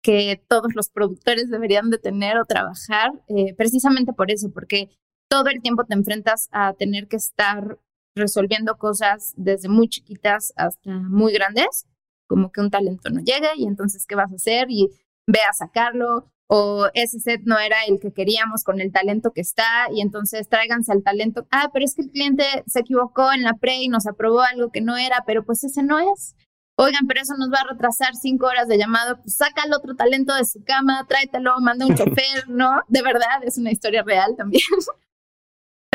que 0.03 0.43
todos 0.49 0.75
los 0.75 0.89
productores 0.89 1.51
deberían 1.51 1.91
de 1.91 1.99
tener 1.99 2.39
o 2.39 2.47
trabajar, 2.47 3.13
eh, 3.29 3.55
precisamente 3.55 4.15
por 4.15 4.31
eso, 4.31 4.51
porque 4.51 4.89
todo 5.29 5.49
el 5.49 5.61
tiempo 5.63 5.85
te 5.85 5.95
enfrentas 5.95 6.49
a 6.53 6.73
tener 6.75 7.09
que 7.09 7.17
estar 7.17 7.79
resolviendo 8.17 8.77
cosas 8.77 9.35
desde 9.37 9.69
muy 9.69 9.89
chiquitas 9.89 10.53
hasta 10.57 10.91
muy 10.91 11.33
grandes, 11.33 11.87
como 12.29 12.51
que 12.51 12.61
un 12.61 12.71
talento 12.71 13.11
no 13.11 13.21
llega 13.21 13.51
y 13.57 13.65
entonces, 13.65 14.07
¿qué 14.07 14.15
vas 14.15 14.33
a 14.33 14.37
hacer? 14.37 14.71
Y 14.71 14.89
ve 15.27 15.41
a 15.49 15.53
sacarlo, 15.53 16.27
o 16.49 16.89
ese 16.95 17.19
set 17.19 17.43
no 17.45 17.59
era 17.59 17.77
el 17.89 17.99
que 17.99 18.13
queríamos 18.13 18.63
con 18.63 18.81
el 18.81 18.93
talento 18.93 19.33
que 19.33 19.41
está 19.41 19.89
y 19.93 20.01
entonces 20.01 20.49
tráiganse 20.49 20.93
al 20.93 21.03
talento. 21.03 21.47
Ah, 21.51 21.71
pero 21.73 21.85
es 21.85 21.95
que 21.95 22.03
el 22.03 22.11
cliente 22.11 22.45
se 22.67 22.81
equivocó 22.81 23.33
en 23.33 23.43
la 23.43 23.55
pre 23.55 23.83
y 23.83 23.89
nos 23.89 24.07
aprobó 24.07 24.41
algo 24.41 24.71
que 24.71 24.81
no 24.81 24.97
era, 24.97 25.25
pero 25.27 25.45
pues 25.45 25.65
ese 25.65 25.83
no 25.83 25.99
es 25.99 26.37
oigan, 26.77 27.07
pero 27.07 27.21
eso 27.21 27.35
nos 27.37 27.51
va 27.51 27.61
a 27.61 27.73
retrasar 27.73 28.15
cinco 28.15 28.47
horas 28.47 28.69
de 28.69 28.79
llamado, 28.79 29.17
pues 29.23 29.37
saca 29.37 29.63
el 29.65 29.73
otro 29.73 29.97
talento 29.97 30.35
de 30.35 30.45
su 30.45 30.63
cama, 30.63 31.07
tráetelo, 31.09 31.59
manda 31.61 31.87
un 31.87 31.95
chofer, 31.97 32.49
¿no? 32.49 32.83
De 32.89 33.03
verdad, 33.03 33.43
es 33.43 33.59
una 33.59 33.73
historia 33.73 34.03
real 34.03 34.37
también. 34.37 34.63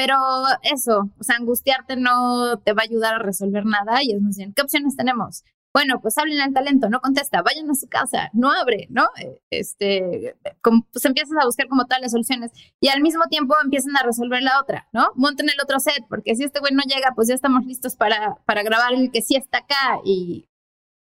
Pero 0.01 0.17
eso, 0.63 1.11
o 1.19 1.23
sea, 1.23 1.35
angustiarte 1.35 1.95
no 1.95 2.57
te 2.57 2.73
va 2.73 2.81
a 2.81 2.85
ayudar 2.89 3.13
a 3.13 3.19
resolver 3.19 3.67
nada 3.67 4.01
y 4.01 4.13
es 4.13 4.21
más 4.21 4.35
bien, 4.35 4.51
¿qué 4.51 4.63
opciones 4.63 4.95
tenemos? 4.95 5.43
Bueno, 5.75 6.01
pues 6.01 6.17
hablen 6.17 6.41
al 6.41 6.53
talento, 6.53 6.89
no 6.89 7.01
contesta, 7.01 7.43
vayan 7.43 7.69
a 7.69 7.75
su 7.75 7.87
casa, 7.87 8.31
no 8.33 8.51
abre, 8.51 8.87
¿no? 8.89 9.07
Este, 9.51 10.35
pues 10.63 11.05
empiezas 11.05 11.37
a 11.39 11.45
buscar 11.45 11.67
como 11.67 11.85
todas 11.85 12.01
las 12.01 12.13
soluciones 12.13 12.51
y 12.79 12.87
al 12.87 13.01
mismo 13.01 13.25
tiempo 13.29 13.55
empiezan 13.63 13.95
a 13.95 14.03
resolver 14.03 14.41
la 14.41 14.59
otra, 14.59 14.89
¿no? 14.91 15.11
Monten 15.13 15.49
el 15.49 15.61
otro 15.61 15.79
set, 15.79 16.03
porque 16.09 16.35
si 16.35 16.45
este 16.45 16.59
güey 16.59 16.73
no 16.73 16.81
llega, 16.83 17.13
pues 17.15 17.27
ya 17.27 17.35
estamos 17.35 17.63
listos 17.65 17.95
para, 17.95 18.37
para 18.45 18.63
grabar 18.63 18.93
el 18.93 19.11
que 19.11 19.21
sí 19.21 19.35
está 19.35 19.59
acá 19.59 20.01
y 20.03 20.47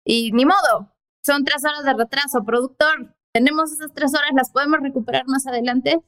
y 0.05 0.31
ni 0.31 0.45
modo, 0.45 0.93
son 1.23 1.43
tres 1.43 1.63
horas 1.63 1.83
de 1.83 1.93
retraso, 1.93 2.43
productor. 2.43 3.15
Tenemos 3.33 3.71
esas 3.71 3.93
tres 3.93 4.13
horas, 4.13 4.31
las 4.35 4.51
podemos 4.51 4.79
recuperar 4.81 5.23
más 5.27 5.45
adelante. 5.47 5.99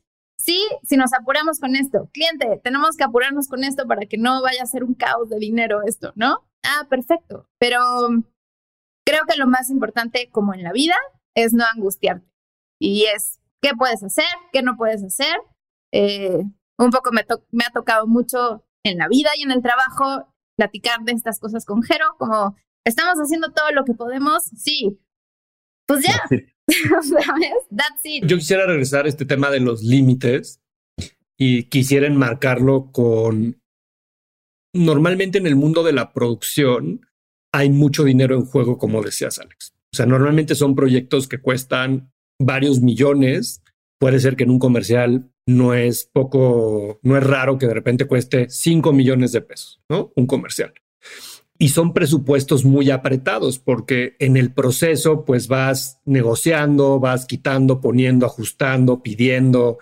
Sí, 0.44 0.62
si 0.84 0.98
nos 0.98 1.14
apuramos 1.14 1.58
con 1.62 1.74
esto. 1.78 2.10
Cliente, 2.12 2.60
tenemos 2.62 2.98
que 2.98 3.06
apurarnos 3.06 3.48
con 3.48 3.64
esto 3.64 3.88
para 3.88 4.06
que 4.08 4.18
no 4.18 4.42
vaya 4.42 4.62
a 4.62 4.66
ser 4.66 4.84
un 4.84 4.94
caos 4.94 5.30
de 5.30 5.40
dinero 5.40 5.84
esto, 5.88 6.12
¿no? 6.16 6.46
Ah, 6.66 6.86
perfecto. 6.90 7.48
Pero 7.60 7.80
creo 9.06 9.22
que 9.26 9.38
lo 9.38 9.48
más 9.48 9.70
importante, 9.70 10.30
como 10.32 10.54
en 10.54 10.64
la 10.64 10.74
vida, 10.74 10.96
es 11.34 11.54
no 11.54 11.64
angustiarte. 11.74 12.28
Y 12.78 13.06
es 13.06 13.40
qué 13.62 13.72
puedes 13.74 14.04
hacer, 14.04 14.26
qué 14.52 14.62
no 14.64 14.76
puedes 14.76 15.02
hacer. 15.02 15.34
Eh, 15.94 16.44
un 16.78 16.90
poco 16.90 17.14
me, 17.14 17.26
me 17.52 17.64
ha 17.64 17.72
tocado 17.72 18.06
mucho 18.06 18.66
en 18.84 18.98
la 18.98 19.08
vida 19.08 19.30
y 19.38 19.44
en 19.44 19.52
el 19.52 19.62
trabajo 19.62 20.28
platicar 20.58 21.04
de 21.04 21.14
estas 21.14 21.40
cosas 21.40 21.64
con 21.66 21.84
Jero, 21.84 22.18
como 22.18 22.58
estamos 22.86 23.16
haciendo 23.16 23.54
todo 23.54 23.72
lo 23.72 23.86
que 23.86 23.94
podemos, 23.94 24.44
sí, 24.44 25.00
pues 25.86 26.06
ya, 26.06 26.22
¿sabes? 26.28 27.54
That's 27.76 28.02
it. 28.04 28.26
Yo 28.26 28.38
quisiera 28.38 28.66
regresar 28.66 29.06
a 29.06 29.10
este 29.10 29.26
tema 29.26 29.50
de 29.50 29.60
los 29.60 29.84
límites 29.84 30.62
y 31.38 31.64
quisiera 31.64 32.08
enmarcarlo 32.08 32.92
con, 32.92 33.62
normalmente 34.74 35.38
en 35.38 35.48
el 35.48 35.56
mundo 35.56 35.84
de 35.84 35.94
la 35.94 36.14
producción 36.14 37.06
hay 37.54 37.70
mucho 37.70 38.04
dinero 38.04 38.36
en 38.36 38.46
juego, 38.46 38.78
como 38.78 39.02
decías, 39.04 39.40
Alex. 39.40 39.74
O 39.94 39.96
sea, 39.96 40.06
normalmente 40.08 40.56
son 40.56 40.76
proyectos 40.76 41.28
que 41.28 41.40
cuestan 41.40 42.12
varios 42.40 42.82
millones. 42.82 43.62
Puede 44.00 44.20
ser 44.20 44.36
que 44.36 44.44
en 44.44 44.50
un 44.50 44.60
comercial 44.60 45.32
no 45.48 45.74
es 45.76 46.10
poco, 46.12 47.00
no 47.04 47.16
es 47.16 47.24
raro 47.24 47.60
que 47.60 47.68
de 47.68 47.74
repente 47.76 48.06
cueste 48.06 48.50
5 48.50 48.92
millones 48.92 49.32
de 49.34 49.42
pesos, 49.42 49.82
¿no? 49.88 50.12
Un 50.16 50.26
comercial. 50.26 50.74
Y 51.64 51.70
son 51.70 51.94
presupuestos 51.94 52.66
muy 52.66 52.92
apretados 52.92 53.58
porque 53.58 54.18
en 54.20 54.36
el 54.36 54.52
proceso 54.52 55.24
pues 55.24 55.48
vas 55.48 56.02
negociando, 56.04 57.00
vas 57.00 57.26
quitando, 57.26 57.80
poniendo, 57.80 58.26
ajustando, 58.26 59.02
pidiendo. 59.02 59.78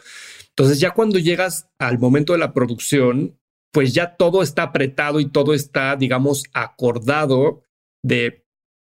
Entonces 0.49 0.79
ya 0.79 0.91
cuando 0.91 1.17
llegas 1.17 1.71
al 1.79 1.97
momento 1.97 2.33
de 2.33 2.39
la 2.39 2.53
producción, 2.53 3.39
pues 3.71 3.95
ya 3.95 4.15
todo 4.15 4.43
está 4.43 4.61
apretado 4.61 5.19
y 5.19 5.31
todo 5.31 5.55
está, 5.55 5.95
digamos, 5.95 6.43
acordado 6.53 7.63
de 8.03 8.45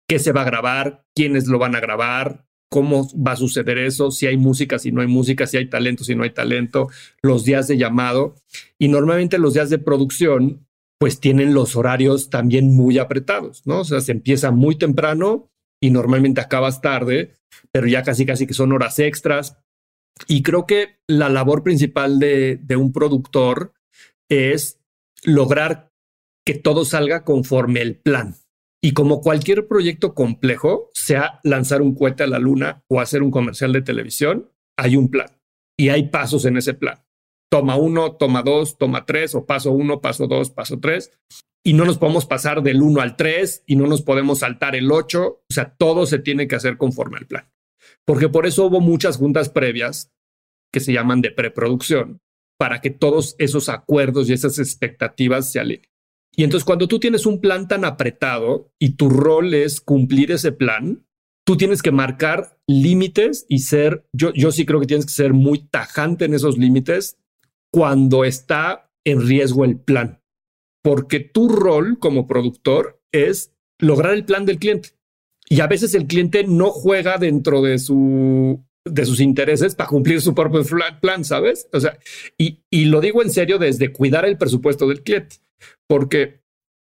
qué 0.09 0.19
se 0.19 0.33
va 0.33 0.41
a 0.41 0.47
grabar, 0.47 1.05
quiénes 1.15 1.47
lo 1.47 1.59
van 1.59 1.77
a 1.77 1.81
grabar, 1.81 2.47
cómo 2.71 3.07
va 3.15 3.33
a 3.33 3.37
suceder 3.37 3.77
eso, 3.77 4.11
si 4.11 4.27
hay 4.27 4.39
música, 4.39 4.79
si 4.79 4.93
no 4.93 5.03
hay 5.03 5.09
música, 5.09 5.47
si 5.47 5.59
hay 5.59 5.69
talento, 5.69 6.05
si 6.05 6.15
no 6.15 6.23
hay 6.23 6.31
talento, 6.31 6.89
los 7.21 7.45
días 7.45 7.69
de 7.69 7.77
llamado. 7.77 8.37
Y 8.79 8.89
normalmente 8.89 9.37
los 9.37 9.53
días 9.53 9.69
de 9.69 9.79
producción, 9.79 10.67
pues 10.99 11.21
tienen 11.21 11.55
los 11.55 11.77
horarios 11.77 12.29
también 12.29 12.75
muy 12.75 12.99
apretados, 12.99 13.67
¿no? 13.67 13.81
O 13.81 13.85
sea, 13.85 14.01
se 14.01 14.13
empieza 14.13 14.51
muy 14.51 14.77
temprano 14.77 15.51
y 15.81 15.91
normalmente 15.91 16.41
acabas 16.41 16.81
tarde, 16.81 17.35
pero 17.71 17.87
ya 17.87 18.03
casi 18.03 18.27
casi 18.27 18.47
que 18.47 18.55
son 18.55 18.73
horas 18.73 18.99
extras. 18.99 19.59
Y 20.27 20.43
creo 20.43 20.67
que 20.67 20.99
la 21.07 21.29
labor 21.29 21.63
principal 21.63 22.19
de, 22.19 22.59
un 22.77 22.93
productor 22.93 23.75
es 24.29 24.81
lograr 25.23 25.93
que 26.45 26.55
todo 26.55 26.85
salga 26.85 27.25
conforme 27.25 27.81
el 27.83 27.97
plan. 27.97 28.35
Y 28.83 28.93
como 28.93 29.21
cualquier 29.21 29.69
proyecto 29.69 30.15
complejo, 30.15 30.91
sea 30.95 31.41
lanzar 31.45 31.83
un 31.83 31.95
cohete 31.95 32.25
a 32.25 32.29
la 32.29 32.39
luna 32.39 32.85
o 32.89 33.01
hacer 33.01 33.23
un 33.23 33.31
comercial 33.31 33.73
de 33.73 33.83
televisión, 33.83 34.51
hay 34.77 34.97
un 34.97 35.09
plan 35.11 35.29
y 35.77 35.91
hay 35.91 36.09
pasos 36.09 36.45
en 36.45 36.57
ese 36.57 36.75
plan. 36.75 37.05
Toma 37.51 37.77
uno, 37.77 38.13
toma 38.17 38.43
dos, 38.43 38.77
toma 38.77 39.07
tres, 39.07 39.35
o 39.35 39.47
paso 39.47 39.73
uno, 39.73 40.01
paso 40.01 40.27
dos, 40.27 40.51
paso 40.51 40.79
tres. 40.81 41.11
Y 41.65 41.73
no 41.73 41.85
nos 41.85 41.99
podemos 41.99 42.27
pasar 42.27 42.63
del 42.63 42.83
uno 42.83 43.01
al 43.01 43.17
tres 43.17 43.63
y 43.67 43.77
no 43.77 43.87
nos 43.87 44.03
podemos 44.03 44.41
saltar 44.41 44.77
el 44.77 44.91
ocho. 44.93 45.43
O 45.51 45.53
sea, 45.53 45.75
todo 45.77 46.07
se 46.07 46.19
tiene 46.19 46.47
que 46.47 46.57
hacer 46.57 46.77
conforme 46.77 47.19
al 47.19 47.27
plan. 47.27 47.49
Porque 48.05 48.29
por 48.29 48.47
eso 48.47 48.67
hubo 48.67 48.81
muchas 48.81 49.17
juntas 49.17 49.49
previas 49.49 50.13
que 50.73 50.81
se 50.81 50.93
llaman 50.93 51.21
de 51.21 51.31
preproducción, 51.31 52.21
para 52.59 52.81
que 52.81 52.91
todos 52.91 53.35
esos 53.39 53.69
acuerdos 53.69 54.29
y 54.29 54.35
esas 54.35 54.59
expectativas 54.59 55.51
se 55.51 55.61
alineen. 55.61 55.89
Y 56.37 56.45
entonces 56.45 56.65
cuando 56.65 56.87
tú 56.87 57.01
tienes 57.01 57.27
un 57.27 57.41
plan 57.41 57.67
tan 57.67 57.85
apretado 57.85 58.73
y 58.79 58.91
tu 58.91 59.09
rol 59.09 59.55
es 59.55 59.81
cumplir 59.81 60.31
ese 60.31 60.53
plan, 60.53 61.07
tú 61.45 61.57
tienes 61.57 61.83
que 61.83 61.91
marcar 61.91 62.59
límites 62.67 63.47
y 63.49 63.61
ser, 63.61 64.07
yo, 64.13 64.33
yo 64.35 64.53
sí 64.53 64.67
creo 64.67 64.81
que 64.81 64.87
tienes 64.87 65.07
que 65.07 65.13
ser 65.13 65.33
muy 65.33 65.67
tajante 65.67 66.27
en 66.27 66.35
esos 66.35 66.59
límites 66.59 67.17
cuando 67.79 68.25
está 68.25 68.91
en 69.05 69.25
riesgo 69.25 69.65
el 69.65 69.79
plan, 69.79 70.21
porque 70.83 71.21
tu 71.21 71.49
rol 71.49 72.01
como 72.01 72.27
productor 72.27 73.01
es 73.13 73.55
lograr 73.79 74.15
el 74.15 74.25
plan 74.25 74.45
del 74.47 74.59
cliente. 74.59 74.97
Y 75.49 75.61
a 75.61 75.69
veces 75.69 75.95
el 75.95 76.09
cliente 76.09 76.43
no 76.43 76.71
juega 76.71 77.19
dentro 77.19 77.63
de 77.63 77.79
su 77.79 78.65
de 78.85 79.05
sus 79.05 79.21
intereses 79.21 79.77
para 79.77 79.91
cumplir 79.91 80.21
su 80.21 80.35
propio 80.35 80.65
plan, 81.01 81.25
¿sabes? 81.25 81.69
O 81.73 81.79
sea, 81.79 81.97
y, 82.37 82.65
y 82.69 82.87
lo 82.87 83.01
digo 83.01 83.23
en 83.23 83.31
serio 83.31 83.59
desde 83.59 83.93
cuidar 83.93 84.25
el 84.25 84.39
presupuesto 84.39 84.89
del 84.89 85.05
cliente 85.05 85.37
porque 85.89 86.43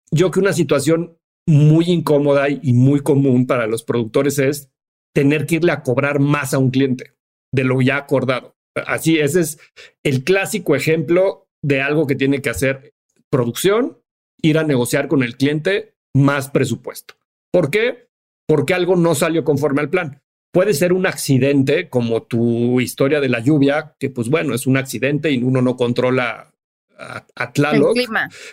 yo 0.10 0.32
que 0.32 0.40
una 0.40 0.54
situación 0.54 1.20
muy 1.48 1.86
incómoda 1.86 2.50
y 2.50 2.74
muy 2.74 3.02
común 3.02 3.46
para 3.46 3.68
los 3.68 3.84
productores 3.84 4.40
es 4.40 4.72
tener 5.14 5.46
que 5.46 5.58
irle 5.58 5.72
a 5.72 5.84
cobrar 5.84 6.20
más 6.20 6.56
a 6.56 6.58
un 6.58 6.72
cliente 6.72 7.14
de 7.54 7.64
lo 7.64 7.80
ya 7.80 7.98
acordado. 7.98 8.56
Así, 8.88 9.20
ese 9.20 9.42
es 9.42 9.60
el 10.04 10.24
clásico 10.24 10.76
ejemplo 10.76 11.48
de 11.62 11.82
algo 11.82 12.08
que 12.08 12.16
tiene 12.16 12.42
que 12.42 12.50
hacer 12.50 12.94
producción, 13.30 14.00
ir 14.42 14.58
a 14.58 14.64
negociar 14.64 15.08
con 15.08 15.24
el 15.24 15.38
cliente 15.38 15.94
más 16.14 16.50
presupuesto. 16.50 17.16
¿Por 17.52 17.70
qué? 17.70 18.10
Porque 18.48 18.74
algo 18.74 18.96
no 18.96 19.16
salió 19.16 19.44
conforme 19.44 19.82
al 19.82 19.90
plan. 19.90 20.22
Puede 20.52 20.74
ser 20.74 20.94
un 20.94 21.06
accidente 21.06 21.90
como 21.90 22.24
tu 22.24 22.82
historia 22.82 23.20
de 23.20 23.30
la 23.30 23.40
lluvia, 23.40 23.96
que 24.00 24.10
pues 24.10 24.30
bueno, 24.30 24.56
es 24.56 24.66
un 24.66 24.78
accidente 24.78 25.32
y 25.32 25.44
uno 25.44 25.62
no 25.62 25.78
controla 25.78 26.52
a, 26.98 27.54
Tlaloc, 27.54 27.98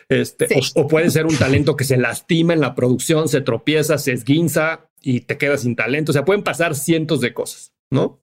este, 0.08 0.46
o, 0.76 0.86
puede 0.86 1.10
ser 1.10 1.26
un 1.26 1.36
talento 1.36 1.74
que 1.74 1.84
se 1.84 1.96
lastima 1.96 2.52
en 2.52 2.60
la 2.60 2.74
producción, 2.74 3.28
se 3.28 3.40
tropieza, 3.40 3.98
se 3.98 4.12
esguinza 4.12 4.88
y 5.00 5.22
te 5.22 5.36
quedas 5.36 5.62
sin 5.62 5.74
talento. 5.74 6.12
O 6.12 6.12
sea, 6.12 6.24
pueden 6.24 6.44
pasar 6.44 6.74
cientos 6.74 7.20
de 7.20 7.34
cosas, 7.34 7.72
¿no? 7.90 8.22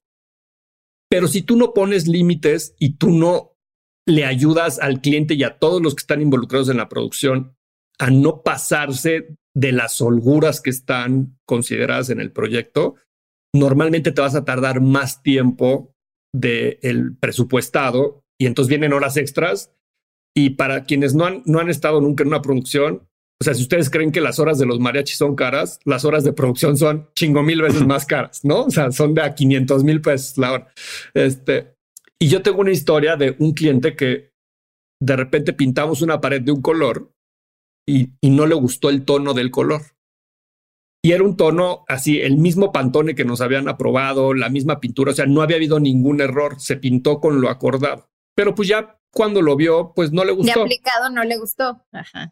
Pero 1.08 1.28
si 1.28 1.42
tú 1.42 1.56
no 1.56 1.72
pones 1.72 2.08
límites 2.08 2.74
y 2.78 2.96
tú 2.96 3.10
no 3.10 3.52
le 4.06 4.24
ayudas 4.24 4.78
al 4.78 5.00
cliente 5.00 5.34
y 5.34 5.44
a 5.44 5.58
todos 5.58 5.80
los 5.80 5.94
que 5.94 6.00
están 6.00 6.20
involucrados 6.20 6.68
en 6.68 6.76
la 6.76 6.88
producción 6.88 7.56
a 7.98 8.10
no 8.10 8.42
pasarse 8.42 9.36
de 9.54 9.72
las 9.72 10.00
holguras 10.00 10.60
que 10.60 10.70
están 10.70 11.38
consideradas 11.46 12.10
en 12.10 12.20
el 12.20 12.32
proyecto, 12.32 12.96
normalmente 13.54 14.10
te 14.10 14.20
vas 14.20 14.34
a 14.34 14.44
tardar 14.44 14.80
más 14.80 15.22
tiempo 15.22 15.94
del 16.32 17.16
presupuestado 17.16 18.24
y 18.38 18.46
entonces 18.46 18.68
vienen 18.68 18.92
horas 18.92 19.16
extras. 19.16 19.72
Y 20.36 20.50
para 20.50 20.84
quienes 20.84 21.14
no 21.14 21.26
han, 21.26 21.42
no 21.46 21.60
han 21.60 21.70
estado 21.70 22.00
nunca 22.00 22.24
en 22.24 22.28
una 22.28 22.42
producción, 22.42 23.08
o 23.40 23.44
sea, 23.44 23.54
si 23.54 23.62
ustedes 23.62 23.90
creen 23.90 24.12
que 24.12 24.20
las 24.20 24.38
horas 24.38 24.58
de 24.58 24.66
los 24.66 24.78
mariachis 24.80 25.16
son 25.16 25.34
caras, 25.34 25.80
las 25.84 26.04
horas 26.04 26.24
de 26.24 26.32
producción 26.32 26.76
son 26.76 27.08
chingo 27.14 27.42
mil 27.42 27.60
veces 27.62 27.86
más 27.86 28.06
caras, 28.06 28.44
¿no? 28.44 28.62
O 28.64 28.70
sea, 28.70 28.92
son 28.92 29.14
de 29.14 29.22
a 29.22 29.34
500 29.34 29.84
mil 29.84 30.00
pesos 30.00 30.38
la 30.38 30.52
hora. 30.52 30.68
Este, 31.12 31.74
y 32.18 32.28
yo 32.28 32.42
tengo 32.42 32.60
una 32.60 32.70
historia 32.70 33.16
de 33.16 33.36
un 33.38 33.52
cliente 33.52 33.96
que 33.96 34.32
de 35.00 35.16
repente 35.16 35.52
pintamos 35.52 36.00
una 36.00 36.20
pared 36.20 36.40
de 36.40 36.52
un 36.52 36.62
color 36.62 37.12
y, 37.86 38.12
y 38.20 38.30
no 38.30 38.46
le 38.46 38.54
gustó 38.54 38.88
el 38.88 39.04
tono 39.04 39.34
del 39.34 39.50
color. 39.50 39.82
Y 41.04 41.12
era 41.12 41.22
un 41.22 41.36
tono 41.36 41.84
así, 41.86 42.20
el 42.20 42.38
mismo 42.38 42.72
pantone 42.72 43.14
que 43.14 43.26
nos 43.26 43.42
habían 43.42 43.68
aprobado, 43.68 44.32
la 44.32 44.48
misma 44.48 44.80
pintura, 44.80 45.10
o 45.10 45.14
sea, 45.14 45.26
no 45.26 45.42
había 45.42 45.56
habido 45.56 45.78
ningún 45.78 46.22
error, 46.22 46.58
se 46.58 46.76
pintó 46.76 47.20
con 47.20 47.42
lo 47.42 47.50
acordado. 47.50 48.08
Pero 48.34 48.54
pues 48.54 48.68
ya 48.68 48.98
cuando 49.14 49.40
lo 49.40 49.56
vio, 49.56 49.92
pues 49.94 50.12
no 50.12 50.24
le 50.24 50.32
gustó. 50.32 50.60
De 50.60 50.60
aplicado 50.60 51.10
no 51.10 51.24
le 51.24 51.38
gustó. 51.38 51.82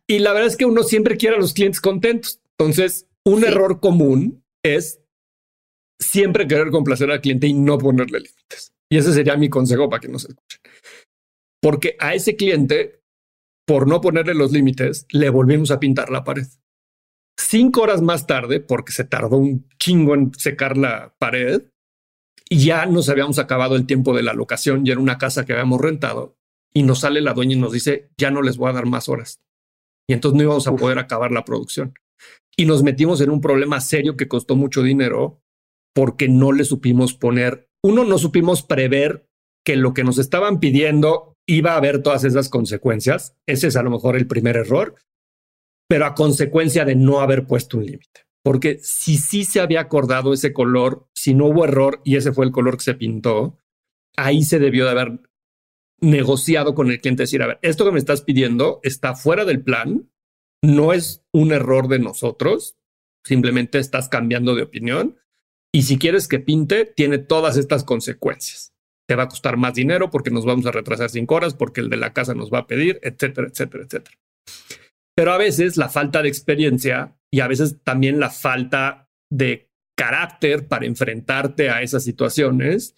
Y 0.06 0.18
la 0.18 0.32
verdad 0.32 0.48
es 0.48 0.56
que 0.56 0.66
uno 0.66 0.82
siempre 0.82 1.16
quiere 1.16 1.36
a 1.36 1.40
los 1.40 1.54
clientes 1.54 1.80
contentos. 1.80 2.40
Entonces, 2.58 3.06
un 3.24 3.44
error 3.44 3.80
común 3.80 4.44
es 4.62 5.00
siempre 5.98 6.46
querer 6.46 6.70
complacer 6.70 7.10
al 7.10 7.20
cliente 7.20 7.46
y 7.46 7.54
no 7.54 7.78
ponerle 7.78 8.20
límites. 8.20 8.74
Y 8.90 8.98
ese 8.98 9.12
sería 9.12 9.36
mi 9.36 9.48
consejo 9.48 9.88
para 9.88 10.00
que 10.00 10.08
no 10.08 10.18
se 10.18 10.28
escuchen. 10.28 10.60
Porque 11.62 11.96
a 11.98 12.14
ese 12.14 12.36
cliente, 12.36 13.00
por 13.66 13.86
no 13.86 14.00
ponerle 14.00 14.34
los 14.34 14.52
límites, 14.52 15.06
le 15.10 15.30
volvimos 15.30 15.70
a 15.70 15.80
pintar 15.80 16.10
la 16.10 16.24
pared. 16.24 16.46
Cinco 17.38 17.82
horas 17.82 18.02
más 18.02 18.26
tarde, 18.26 18.60
porque 18.60 18.92
se 18.92 19.04
tardó 19.04 19.38
un 19.38 19.68
chingo 19.78 20.14
en 20.14 20.34
secar 20.34 20.76
la 20.76 21.14
pared, 21.18 21.62
y 22.52 22.66
ya 22.66 22.84
nos 22.84 23.08
habíamos 23.08 23.38
acabado 23.38 23.76
el 23.76 23.86
tiempo 23.86 24.14
de 24.14 24.22
la 24.22 24.34
locación 24.34 24.86
y 24.86 24.90
era 24.90 25.00
una 25.00 25.16
casa 25.16 25.46
que 25.46 25.54
habíamos 25.54 25.80
rentado 25.80 26.36
y 26.74 26.82
nos 26.82 27.00
sale 27.00 27.20
la 27.20 27.34
dueña 27.34 27.54
y 27.54 27.58
nos 27.58 27.72
dice, 27.72 28.10
ya 28.16 28.30
no 28.30 28.42
les 28.42 28.56
voy 28.56 28.70
a 28.70 28.74
dar 28.74 28.86
más 28.86 29.08
horas. 29.08 29.40
Y 30.08 30.14
entonces 30.14 30.36
no 30.36 30.42
íbamos 30.44 30.66
a 30.66 30.74
poder 30.74 30.98
acabar 30.98 31.30
la 31.32 31.44
producción. 31.44 31.94
Y 32.56 32.66
nos 32.66 32.82
metimos 32.82 33.20
en 33.20 33.30
un 33.30 33.40
problema 33.40 33.80
serio 33.80 34.16
que 34.16 34.28
costó 34.28 34.56
mucho 34.56 34.82
dinero 34.82 35.40
porque 35.94 36.28
no 36.28 36.52
le 36.52 36.64
supimos 36.64 37.14
poner, 37.14 37.68
uno, 37.82 38.04
no 38.04 38.18
supimos 38.18 38.62
prever 38.62 39.26
que 39.64 39.76
lo 39.76 39.94
que 39.94 40.04
nos 40.04 40.18
estaban 40.18 40.60
pidiendo 40.60 41.34
iba 41.46 41.72
a 41.72 41.76
haber 41.76 42.02
todas 42.02 42.24
esas 42.24 42.48
consecuencias. 42.48 43.34
Ese 43.46 43.68
es 43.68 43.76
a 43.76 43.82
lo 43.82 43.90
mejor 43.90 44.16
el 44.16 44.26
primer 44.26 44.56
error, 44.56 44.96
pero 45.88 46.06
a 46.06 46.14
consecuencia 46.14 46.84
de 46.84 46.96
no 46.96 47.20
haber 47.20 47.46
puesto 47.46 47.78
un 47.78 47.86
límite. 47.86 48.22
Porque 48.44 48.78
si 48.82 49.18
sí 49.18 49.44
se 49.44 49.60
había 49.60 49.80
acordado 49.80 50.32
ese 50.32 50.52
color, 50.52 51.06
si 51.14 51.34
no 51.34 51.46
hubo 51.46 51.64
error 51.64 52.00
y 52.04 52.16
ese 52.16 52.32
fue 52.32 52.44
el 52.44 52.52
color 52.52 52.76
que 52.76 52.84
se 52.84 52.94
pintó, 52.94 53.58
ahí 54.16 54.42
se 54.42 54.58
debió 54.58 54.84
de 54.84 54.90
haber 54.90 55.20
negociado 56.02 56.74
con 56.74 56.90
el 56.90 57.00
cliente, 57.00 57.22
decir, 57.22 57.42
a 57.42 57.46
ver, 57.46 57.58
esto 57.62 57.84
que 57.84 57.92
me 57.92 57.98
estás 57.98 58.22
pidiendo 58.22 58.80
está 58.82 59.14
fuera 59.14 59.44
del 59.44 59.62
plan, 59.62 60.10
no 60.62 60.92
es 60.92 61.24
un 61.32 61.52
error 61.52 61.88
de 61.88 62.00
nosotros, 62.00 62.76
simplemente 63.24 63.78
estás 63.78 64.08
cambiando 64.08 64.54
de 64.54 64.62
opinión 64.62 65.16
y 65.72 65.82
si 65.82 65.98
quieres 65.98 66.28
que 66.28 66.40
pinte, 66.40 66.84
tiene 66.84 67.18
todas 67.18 67.56
estas 67.56 67.84
consecuencias. 67.84 68.70
te 69.08 69.16
va 69.16 69.24
a 69.24 69.28
costar 69.28 69.56
más 69.56 69.74
dinero 69.74 70.10
porque 70.10 70.30
nos 70.30 70.46
vamos 70.46 70.64
a 70.64 70.70
retrasar 70.70 71.10
cinco 71.10 71.34
horas, 71.34 71.54
porque 71.54 71.80
el 71.80 71.90
de 71.90 71.96
la 71.96 72.12
casa 72.12 72.34
nos 72.34 72.50
va 72.52 72.60
a 72.60 72.66
pedir, 72.66 72.98
etcétera, 73.02 73.48
etcétera, 73.48 73.84
etcétera. 73.84 74.16
Pero 75.14 75.32
a 75.32 75.38
veces 75.38 75.76
la 75.76 75.88
falta 75.88 76.22
de 76.22 76.28
experiencia 76.28 77.18
y 77.30 77.40
a 77.40 77.48
veces 77.48 77.82
también 77.82 78.20
la 78.20 78.30
falta 78.30 79.10
de 79.30 79.70
carácter 79.96 80.68
para 80.68 80.86
enfrentarte 80.86 81.68
a 81.68 81.82
esas 81.82 82.04
situaciones, 82.04 82.94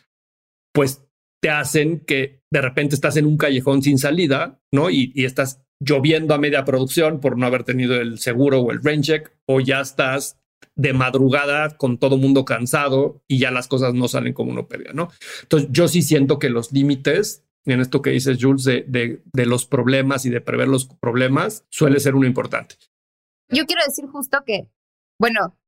pues 0.72 1.03
te 1.44 1.50
hacen 1.50 2.00
que 2.00 2.40
de 2.50 2.62
repente 2.62 2.94
estás 2.94 3.18
en 3.18 3.26
un 3.26 3.36
callejón 3.36 3.82
sin 3.82 3.98
salida, 3.98 4.62
¿no? 4.72 4.88
Y, 4.88 5.12
y 5.14 5.26
estás 5.26 5.60
lloviendo 5.78 6.32
a 6.32 6.38
media 6.38 6.64
producción 6.64 7.20
por 7.20 7.36
no 7.36 7.44
haber 7.44 7.64
tenido 7.64 7.96
el 7.96 8.18
seguro 8.18 8.60
o 8.60 8.72
el 8.72 8.82
rain 8.82 9.02
check, 9.02 9.30
o 9.44 9.60
ya 9.60 9.82
estás 9.82 10.38
de 10.74 10.94
madrugada 10.94 11.76
con 11.76 11.98
todo 11.98 12.16
mundo 12.16 12.46
cansado 12.46 13.22
y 13.28 13.40
ya 13.40 13.50
las 13.50 13.68
cosas 13.68 13.92
no 13.92 14.08
salen 14.08 14.32
como 14.32 14.52
uno 14.52 14.68
pedía, 14.68 14.94
¿no? 14.94 15.10
Entonces 15.42 15.68
yo 15.70 15.86
sí 15.86 16.00
siento 16.00 16.38
que 16.38 16.48
los 16.48 16.72
límites 16.72 17.44
en 17.66 17.80
esto 17.80 18.00
que 18.00 18.10
dices, 18.10 18.38
Jules, 18.40 18.64
de, 18.64 18.86
de, 18.88 19.22
de, 19.30 19.46
los 19.46 19.66
problemas 19.66 20.24
y 20.24 20.30
de 20.30 20.40
prever 20.40 20.68
los 20.68 20.86
problemas, 20.86 21.66
suele 21.68 22.00
ser 22.00 22.14
uno 22.14 22.26
importante. 22.26 22.76
Yo 23.50 23.66
quiero 23.66 23.82
decir 23.86 24.06
justo 24.06 24.38
que, 24.46 24.70
bueno, 25.18 25.58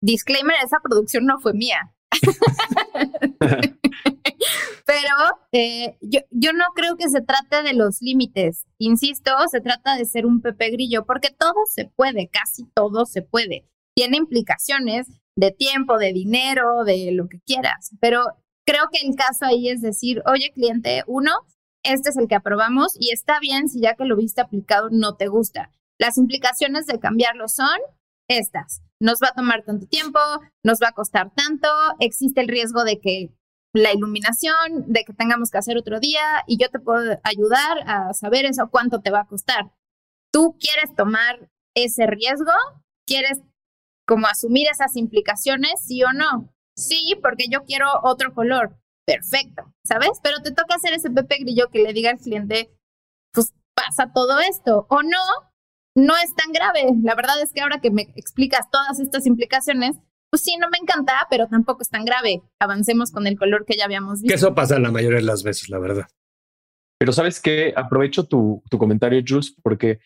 disclaimer, 0.00 0.54
esa 0.64 0.78
producción 0.80 1.24
no 1.24 1.40
fue 1.40 1.52
mía. 1.52 1.92
Pero 4.86 5.16
eh, 5.50 5.98
yo, 6.00 6.20
yo 6.30 6.52
no 6.52 6.64
creo 6.74 6.96
que 6.96 7.10
se 7.10 7.20
trate 7.20 7.62
de 7.64 7.74
los 7.74 8.00
límites. 8.00 8.64
Insisto, 8.78 9.32
se 9.50 9.60
trata 9.60 9.96
de 9.96 10.04
ser 10.04 10.26
un 10.26 10.40
Pepe 10.40 10.70
Grillo, 10.70 11.04
porque 11.04 11.30
todo 11.36 11.54
se 11.74 11.86
puede, 11.86 12.28
casi 12.28 12.64
todo 12.72 13.04
se 13.04 13.22
puede. 13.22 13.68
Tiene 13.96 14.16
implicaciones 14.16 15.08
de 15.36 15.50
tiempo, 15.50 15.98
de 15.98 16.12
dinero, 16.12 16.84
de 16.84 17.10
lo 17.12 17.28
que 17.28 17.40
quieras. 17.40 17.90
Pero 18.00 18.22
creo 18.64 18.84
que 18.92 19.06
el 19.06 19.16
caso 19.16 19.44
ahí 19.44 19.68
es 19.68 19.80
decir, 19.80 20.22
oye 20.24 20.52
cliente, 20.54 21.02
uno, 21.08 21.32
este 21.82 22.10
es 22.10 22.16
el 22.16 22.28
que 22.28 22.36
aprobamos 22.36 22.96
y 22.98 23.12
está 23.12 23.40
bien 23.40 23.68
si 23.68 23.80
ya 23.80 23.94
que 23.94 24.04
lo 24.04 24.16
viste 24.16 24.40
aplicado 24.40 24.88
no 24.90 25.16
te 25.16 25.26
gusta. 25.26 25.72
Las 25.98 26.16
implicaciones 26.18 26.86
de 26.86 27.00
cambiarlo 27.00 27.48
son 27.48 27.78
estas. 28.28 28.82
Nos 29.00 29.18
va 29.22 29.28
a 29.28 29.34
tomar 29.34 29.62
tanto 29.64 29.86
tiempo, 29.86 30.18
nos 30.64 30.78
va 30.80 30.88
a 30.88 30.92
costar 30.92 31.32
tanto, 31.34 31.68
existe 32.00 32.40
el 32.40 32.48
riesgo 32.48 32.84
de 32.84 33.00
que 33.00 33.30
la 33.76 33.92
iluminación, 33.92 34.84
de 34.86 35.04
que 35.04 35.12
tengamos 35.12 35.50
que 35.50 35.58
hacer 35.58 35.76
otro 35.76 36.00
día 36.00 36.44
y 36.46 36.58
yo 36.58 36.70
te 36.70 36.78
puedo 36.78 37.18
ayudar 37.22 37.78
a 37.86 38.12
saber 38.14 38.46
eso, 38.46 38.68
cuánto 38.70 39.00
te 39.00 39.10
va 39.10 39.20
a 39.20 39.26
costar. 39.26 39.72
¿Tú 40.32 40.56
quieres 40.58 40.94
tomar 40.94 41.50
ese 41.74 42.06
riesgo? 42.06 42.52
¿Quieres 43.06 43.40
como 44.06 44.26
asumir 44.26 44.68
esas 44.70 44.96
implicaciones, 44.96 45.84
sí 45.84 46.02
o 46.04 46.12
no? 46.12 46.52
Sí, 46.76 47.18
porque 47.22 47.46
yo 47.50 47.64
quiero 47.64 47.86
otro 48.02 48.34
color. 48.34 48.76
Perfecto, 49.06 49.72
¿sabes? 49.84 50.18
Pero 50.22 50.40
te 50.42 50.50
toca 50.50 50.74
hacer 50.74 50.92
ese 50.92 51.10
Pepe 51.10 51.38
Grillo 51.38 51.68
que 51.70 51.82
le 51.82 51.92
diga 51.92 52.10
al 52.10 52.18
cliente, 52.18 52.70
pues 53.32 53.54
pasa 53.74 54.10
todo 54.12 54.40
esto. 54.40 54.86
O 54.90 55.02
no, 55.02 55.22
no 55.94 56.16
es 56.16 56.34
tan 56.34 56.52
grave. 56.52 56.92
La 57.02 57.14
verdad 57.14 57.40
es 57.40 57.52
que 57.52 57.60
ahora 57.60 57.80
que 57.80 57.90
me 57.90 58.02
explicas 58.16 58.68
todas 58.70 58.98
estas 58.98 59.26
implicaciones, 59.26 59.96
pues 60.30 60.42
sí, 60.42 60.56
no 60.58 60.68
me 60.70 60.78
encanta, 60.78 61.26
pero 61.30 61.46
tampoco 61.46 61.82
es 61.82 61.88
tan 61.88 62.04
grave. 62.04 62.42
Avancemos 62.60 63.10
con 63.10 63.26
el 63.26 63.38
color 63.38 63.64
que 63.64 63.76
ya 63.76 63.84
habíamos 63.84 64.22
visto. 64.22 64.28
Que 64.28 64.34
eso 64.34 64.54
pasa 64.54 64.78
la 64.78 64.90
mayoría 64.90 65.18
de 65.18 65.24
las 65.24 65.42
veces, 65.42 65.68
la 65.68 65.78
verdad. 65.78 66.06
Pero 66.98 67.12
sabes 67.12 67.40
que 67.40 67.72
aprovecho 67.76 68.24
tu, 68.24 68.62
tu 68.70 68.78
comentario, 68.78 69.22
Jules, 69.26 69.54
porque 69.62 70.00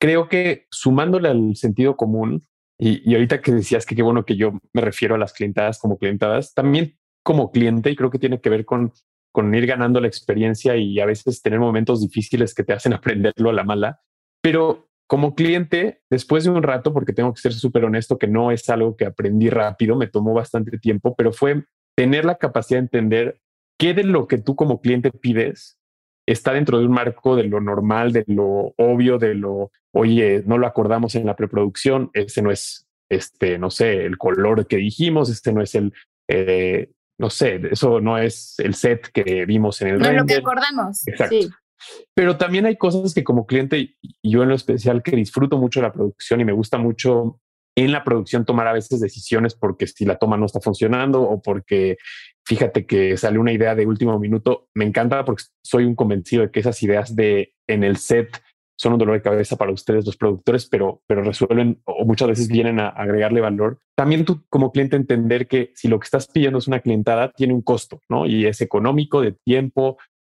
creo 0.00 0.28
que 0.28 0.66
sumándole 0.70 1.28
al 1.28 1.56
sentido 1.56 1.96
común, 1.96 2.46
y, 2.78 3.10
y, 3.10 3.14
ahorita 3.14 3.40
que 3.40 3.52
decías 3.52 3.86
que 3.86 3.96
qué 3.96 4.02
bueno 4.02 4.26
que 4.26 4.36
yo 4.36 4.58
me 4.74 4.82
refiero 4.82 5.14
a 5.14 5.18
las 5.18 5.32
clientadas 5.32 5.78
como 5.78 5.96
clientadas, 5.96 6.52
también 6.52 6.98
como 7.22 7.50
cliente, 7.50 7.90
y 7.90 7.96
creo 7.96 8.10
que 8.10 8.18
tiene 8.18 8.40
que 8.40 8.50
ver 8.50 8.66
con, 8.66 8.92
con 9.32 9.54
ir 9.54 9.66
ganando 9.66 10.00
la 10.00 10.08
experiencia 10.08 10.76
y 10.76 11.00
a 11.00 11.06
veces 11.06 11.42
tener 11.42 11.58
momentos 11.58 12.00
difíciles 12.00 12.54
que 12.54 12.64
te 12.64 12.72
hacen 12.72 12.92
aprenderlo 12.94 13.50
a 13.50 13.52
la 13.52 13.64
mala. 13.64 14.00
Pero 14.42 14.85
como 15.06 15.34
cliente, 15.34 16.00
después 16.10 16.44
de 16.44 16.50
un 16.50 16.62
rato, 16.62 16.92
porque 16.92 17.12
tengo 17.12 17.32
que 17.32 17.40
ser 17.40 17.52
súper 17.52 17.84
honesto 17.84 18.18
que 18.18 18.26
no 18.26 18.50
es 18.50 18.68
algo 18.68 18.96
que 18.96 19.06
aprendí 19.06 19.50
rápido, 19.50 19.96
me 19.96 20.08
tomó 20.08 20.34
bastante 20.34 20.78
tiempo, 20.78 21.14
pero 21.16 21.32
fue 21.32 21.64
tener 21.96 22.24
la 22.24 22.36
capacidad 22.36 22.80
de 22.80 22.84
entender 22.84 23.40
qué 23.78 23.94
de 23.94 24.04
lo 24.04 24.26
que 24.26 24.38
tú 24.38 24.56
como 24.56 24.80
cliente 24.80 25.10
pides 25.10 25.78
está 26.26 26.52
dentro 26.52 26.78
de 26.78 26.86
un 26.86 26.92
marco 26.92 27.36
de 27.36 27.44
lo 27.44 27.60
normal, 27.60 28.12
de 28.12 28.24
lo 28.26 28.74
obvio, 28.76 29.18
de 29.18 29.34
lo, 29.34 29.70
oye, 29.92 30.42
no 30.44 30.58
lo 30.58 30.66
acordamos 30.66 31.14
en 31.14 31.24
la 31.24 31.36
preproducción, 31.36 32.10
ese 32.12 32.42
no 32.42 32.50
es, 32.50 32.88
este, 33.08 33.58
no 33.58 33.70
sé, 33.70 34.04
el 34.04 34.18
color 34.18 34.66
que 34.66 34.76
dijimos, 34.78 35.30
este 35.30 35.52
no 35.52 35.62
es 35.62 35.76
el, 35.76 35.92
eh, 36.28 36.90
no 37.18 37.30
sé, 37.30 37.60
eso 37.70 38.00
no 38.00 38.18
es 38.18 38.56
el 38.58 38.74
set 38.74 39.08
que 39.12 39.46
vimos 39.46 39.80
en 39.82 39.88
el 39.88 39.98
No 39.98 40.04
render. 40.06 40.20
lo 40.20 40.26
que 40.26 40.34
acordamos. 40.34 41.06
Exacto. 41.06 41.36
Sí. 41.36 41.48
Pero 42.14 42.36
también 42.36 42.66
hay 42.66 42.76
cosas 42.76 43.14
que 43.14 43.24
como 43.24 43.46
cliente, 43.46 43.96
yo 44.22 44.42
en 44.42 44.48
lo 44.48 44.54
especial, 44.54 45.02
que 45.02 45.16
disfruto 45.16 45.58
mucho 45.58 45.82
la 45.82 45.92
producción 45.92 46.40
y 46.40 46.44
me 46.44 46.52
gusta 46.52 46.78
mucho 46.78 47.40
en 47.76 47.92
la 47.92 48.04
producción 48.04 48.44
tomar 48.44 48.66
a 48.66 48.72
veces 48.72 49.00
decisiones 49.00 49.54
porque 49.54 49.86
si 49.86 50.06
la 50.06 50.16
toma 50.16 50.38
no 50.38 50.46
está 50.46 50.60
funcionando 50.60 51.22
o 51.22 51.42
porque 51.42 51.98
fíjate 52.46 52.86
que 52.86 53.16
sale 53.18 53.38
una 53.38 53.52
idea 53.52 53.74
de 53.74 53.86
último 53.86 54.18
minuto, 54.18 54.68
me 54.74 54.86
encanta 54.86 55.24
porque 55.24 55.44
soy 55.62 55.84
un 55.84 55.94
convencido 55.94 56.42
de 56.42 56.50
que 56.50 56.60
esas 56.60 56.82
ideas 56.82 57.14
de 57.14 57.52
en 57.66 57.84
el 57.84 57.98
set 57.98 58.40
son 58.78 58.92
un 58.92 58.98
dolor 58.98 59.16
de 59.16 59.22
cabeza 59.22 59.56
para 59.56 59.72
ustedes 59.72 60.04
los 60.04 60.16
productores, 60.16 60.66
pero, 60.66 61.02
pero 61.06 61.22
resuelven 61.22 61.80
o 61.84 62.04
muchas 62.04 62.28
veces 62.28 62.48
vienen 62.48 62.78
a 62.78 62.88
agregarle 62.88 63.40
valor. 63.40 63.80
También 63.94 64.24
tú 64.24 64.44
como 64.48 64.70
cliente 64.70 64.96
entender 64.96 65.46
que 65.46 65.72
si 65.74 65.88
lo 65.88 65.98
que 65.98 66.04
estás 66.04 66.28
pidiendo 66.28 66.58
es 66.58 66.68
una 66.68 66.80
clientada, 66.80 67.32
tiene 67.32 67.54
un 67.54 67.62
costo, 67.62 68.00
¿no? 68.08 68.26
Y 68.26 68.46
es 68.46 68.60
económico, 68.60 69.22
de 69.22 69.32
tiempo, 69.32 69.96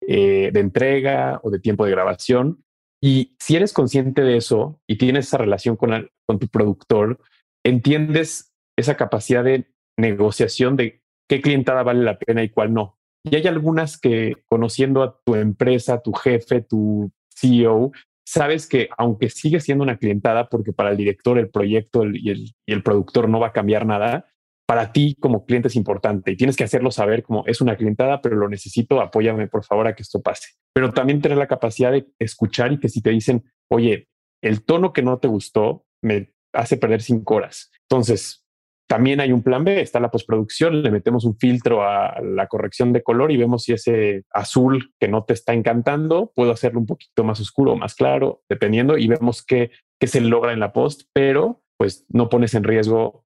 eh, 0.08 0.50
de 0.52 0.60
entrega 0.60 1.40
o 1.42 1.50
de 1.50 1.58
tiempo 1.58 1.84
de 1.84 1.90
grabación. 1.90 2.64
Y 3.02 3.36
si 3.38 3.56
eres 3.56 3.72
consciente 3.72 4.22
de 4.22 4.36
eso 4.36 4.80
y 4.86 4.96
tienes 4.96 5.26
esa 5.26 5.38
relación 5.38 5.76
con, 5.76 5.90
la, 5.90 6.06
con 6.26 6.38
tu 6.38 6.48
productor, 6.48 7.18
entiendes 7.64 8.52
esa 8.78 8.96
capacidad 8.96 9.44
de 9.44 9.66
negociación 9.98 10.76
de 10.76 11.02
qué 11.28 11.40
clientada 11.40 11.82
vale 11.82 12.04
la 12.04 12.18
pena 12.18 12.42
y 12.42 12.50
cuál 12.50 12.72
no. 12.72 12.98
Y 13.24 13.34
hay 13.34 13.46
algunas 13.46 13.98
que 13.98 14.34
conociendo 14.48 15.02
a 15.02 15.18
tu 15.24 15.34
empresa, 15.34 16.00
tu 16.00 16.12
jefe, 16.12 16.60
tu 16.60 17.10
CEO, 17.34 17.90
sabes 18.24 18.68
que 18.68 18.88
aunque 18.96 19.30
sigue 19.30 19.60
siendo 19.60 19.82
una 19.82 19.98
clientada, 19.98 20.48
porque 20.48 20.72
para 20.72 20.90
el 20.90 20.96
director 20.96 21.38
el 21.38 21.50
proyecto 21.50 22.02
el, 22.02 22.16
y, 22.16 22.30
el, 22.30 22.54
y 22.66 22.72
el 22.72 22.82
productor 22.82 23.28
no 23.28 23.40
va 23.40 23.48
a 23.48 23.52
cambiar 23.52 23.86
nada, 23.86 24.26
para 24.66 24.92
ti 24.92 25.16
como 25.20 25.46
cliente 25.46 25.68
es 25.68 25.76
importante 25.76 26.32
y 26.32 26.36
tienes 26.36 26.56
que 26.56 26.64
hacerlo 26.64 26.90
saber 26.90 27.22
como 27.22 27.44
es 27.46 27.60
una 27.60 27.76
clientada, 27.76 28.20
pero 28.20 28.36
lo 28.36 28.48
necesito, 28.48 29.00
apóyame 29.00 29.46
por 29.46 29.64
favor 29.64 29.86
a 29.86 29.94
que 29.94 30.02
esto 30.02 30.20
pase. 30.20 30.50
Pero 30.74 30.92
también 30.92 31.22
tener 31.22 31.38
la 31.38 31.46
capacidad 31.46 31.92
de 31.92 32.08
escuchar 32.18 32.72
y 32.72 32.80
que 32.80 32.88
si 32.88 33.00
te 33.00 33.10
dicen, 33.10 33.44
oye, 33.70 34.08
el 34.42 34.64
tono 34.64 34.92
que 34.92 35.02
no 35.02 35.18
te 35.18 35.28
gustó 35.28 35.86
me 36.02 36.32
hace 36.52 36.76
perder 36.76 37.02
cinco 37.02 37.36
horas. 37.36 37.70
Entonces, 37.88 38.44
también 38.88 39.20
hay 39.20 39.32
un 39.32 39.42
plan 39.42 39.64
B, 39.64 39.80
está 39.80 39.98
la 39.98 40.10
postproducción, 40.10 40.82
le 40.82 40.90
metemos 40.90 41.24
un 41.24 41.36
filtro 41.36 41.82
a 41.82 42.20
la 42.22 42.46
corrección 42.46 42.92
de 42.92 43.02
color 43.02 43.32
y 43.32 43.36
vemos 43.36 43.64
si 43.64 43.72
ese 43.72 44.24
azul 44.30 44.92
que 45.00 45.08
no 45.08 45.24
te 45.24 45.34
está 45.34 45.54
encantando, 45.54 46.32
puedo 46.34 46.52
hacerlo 46.52 46.80
un 46.80 46.86
poquito 46.86 47.24
más 47.24 47.40
oscuro 47.40 47.72
o 47.72 47.76
más 47.76 47.94
claro, 47.94 48.42
dependiendo, 48.48 48.96
y 48.96 49.08
vemos 49.08 49.44
qué, 49.44 49.70
qué 50.00 50.06
se 50.06 50.20
logra 50.20 50.52
en 50.52 50.60
la 50.60 50.72
post, 50.72 51.02
pero 51.12 51.62
pues 51.76 52.06
no 52.08 52.28
pones 52.28 52.54
en 52.54 52.64
riesgo 52.64 53.25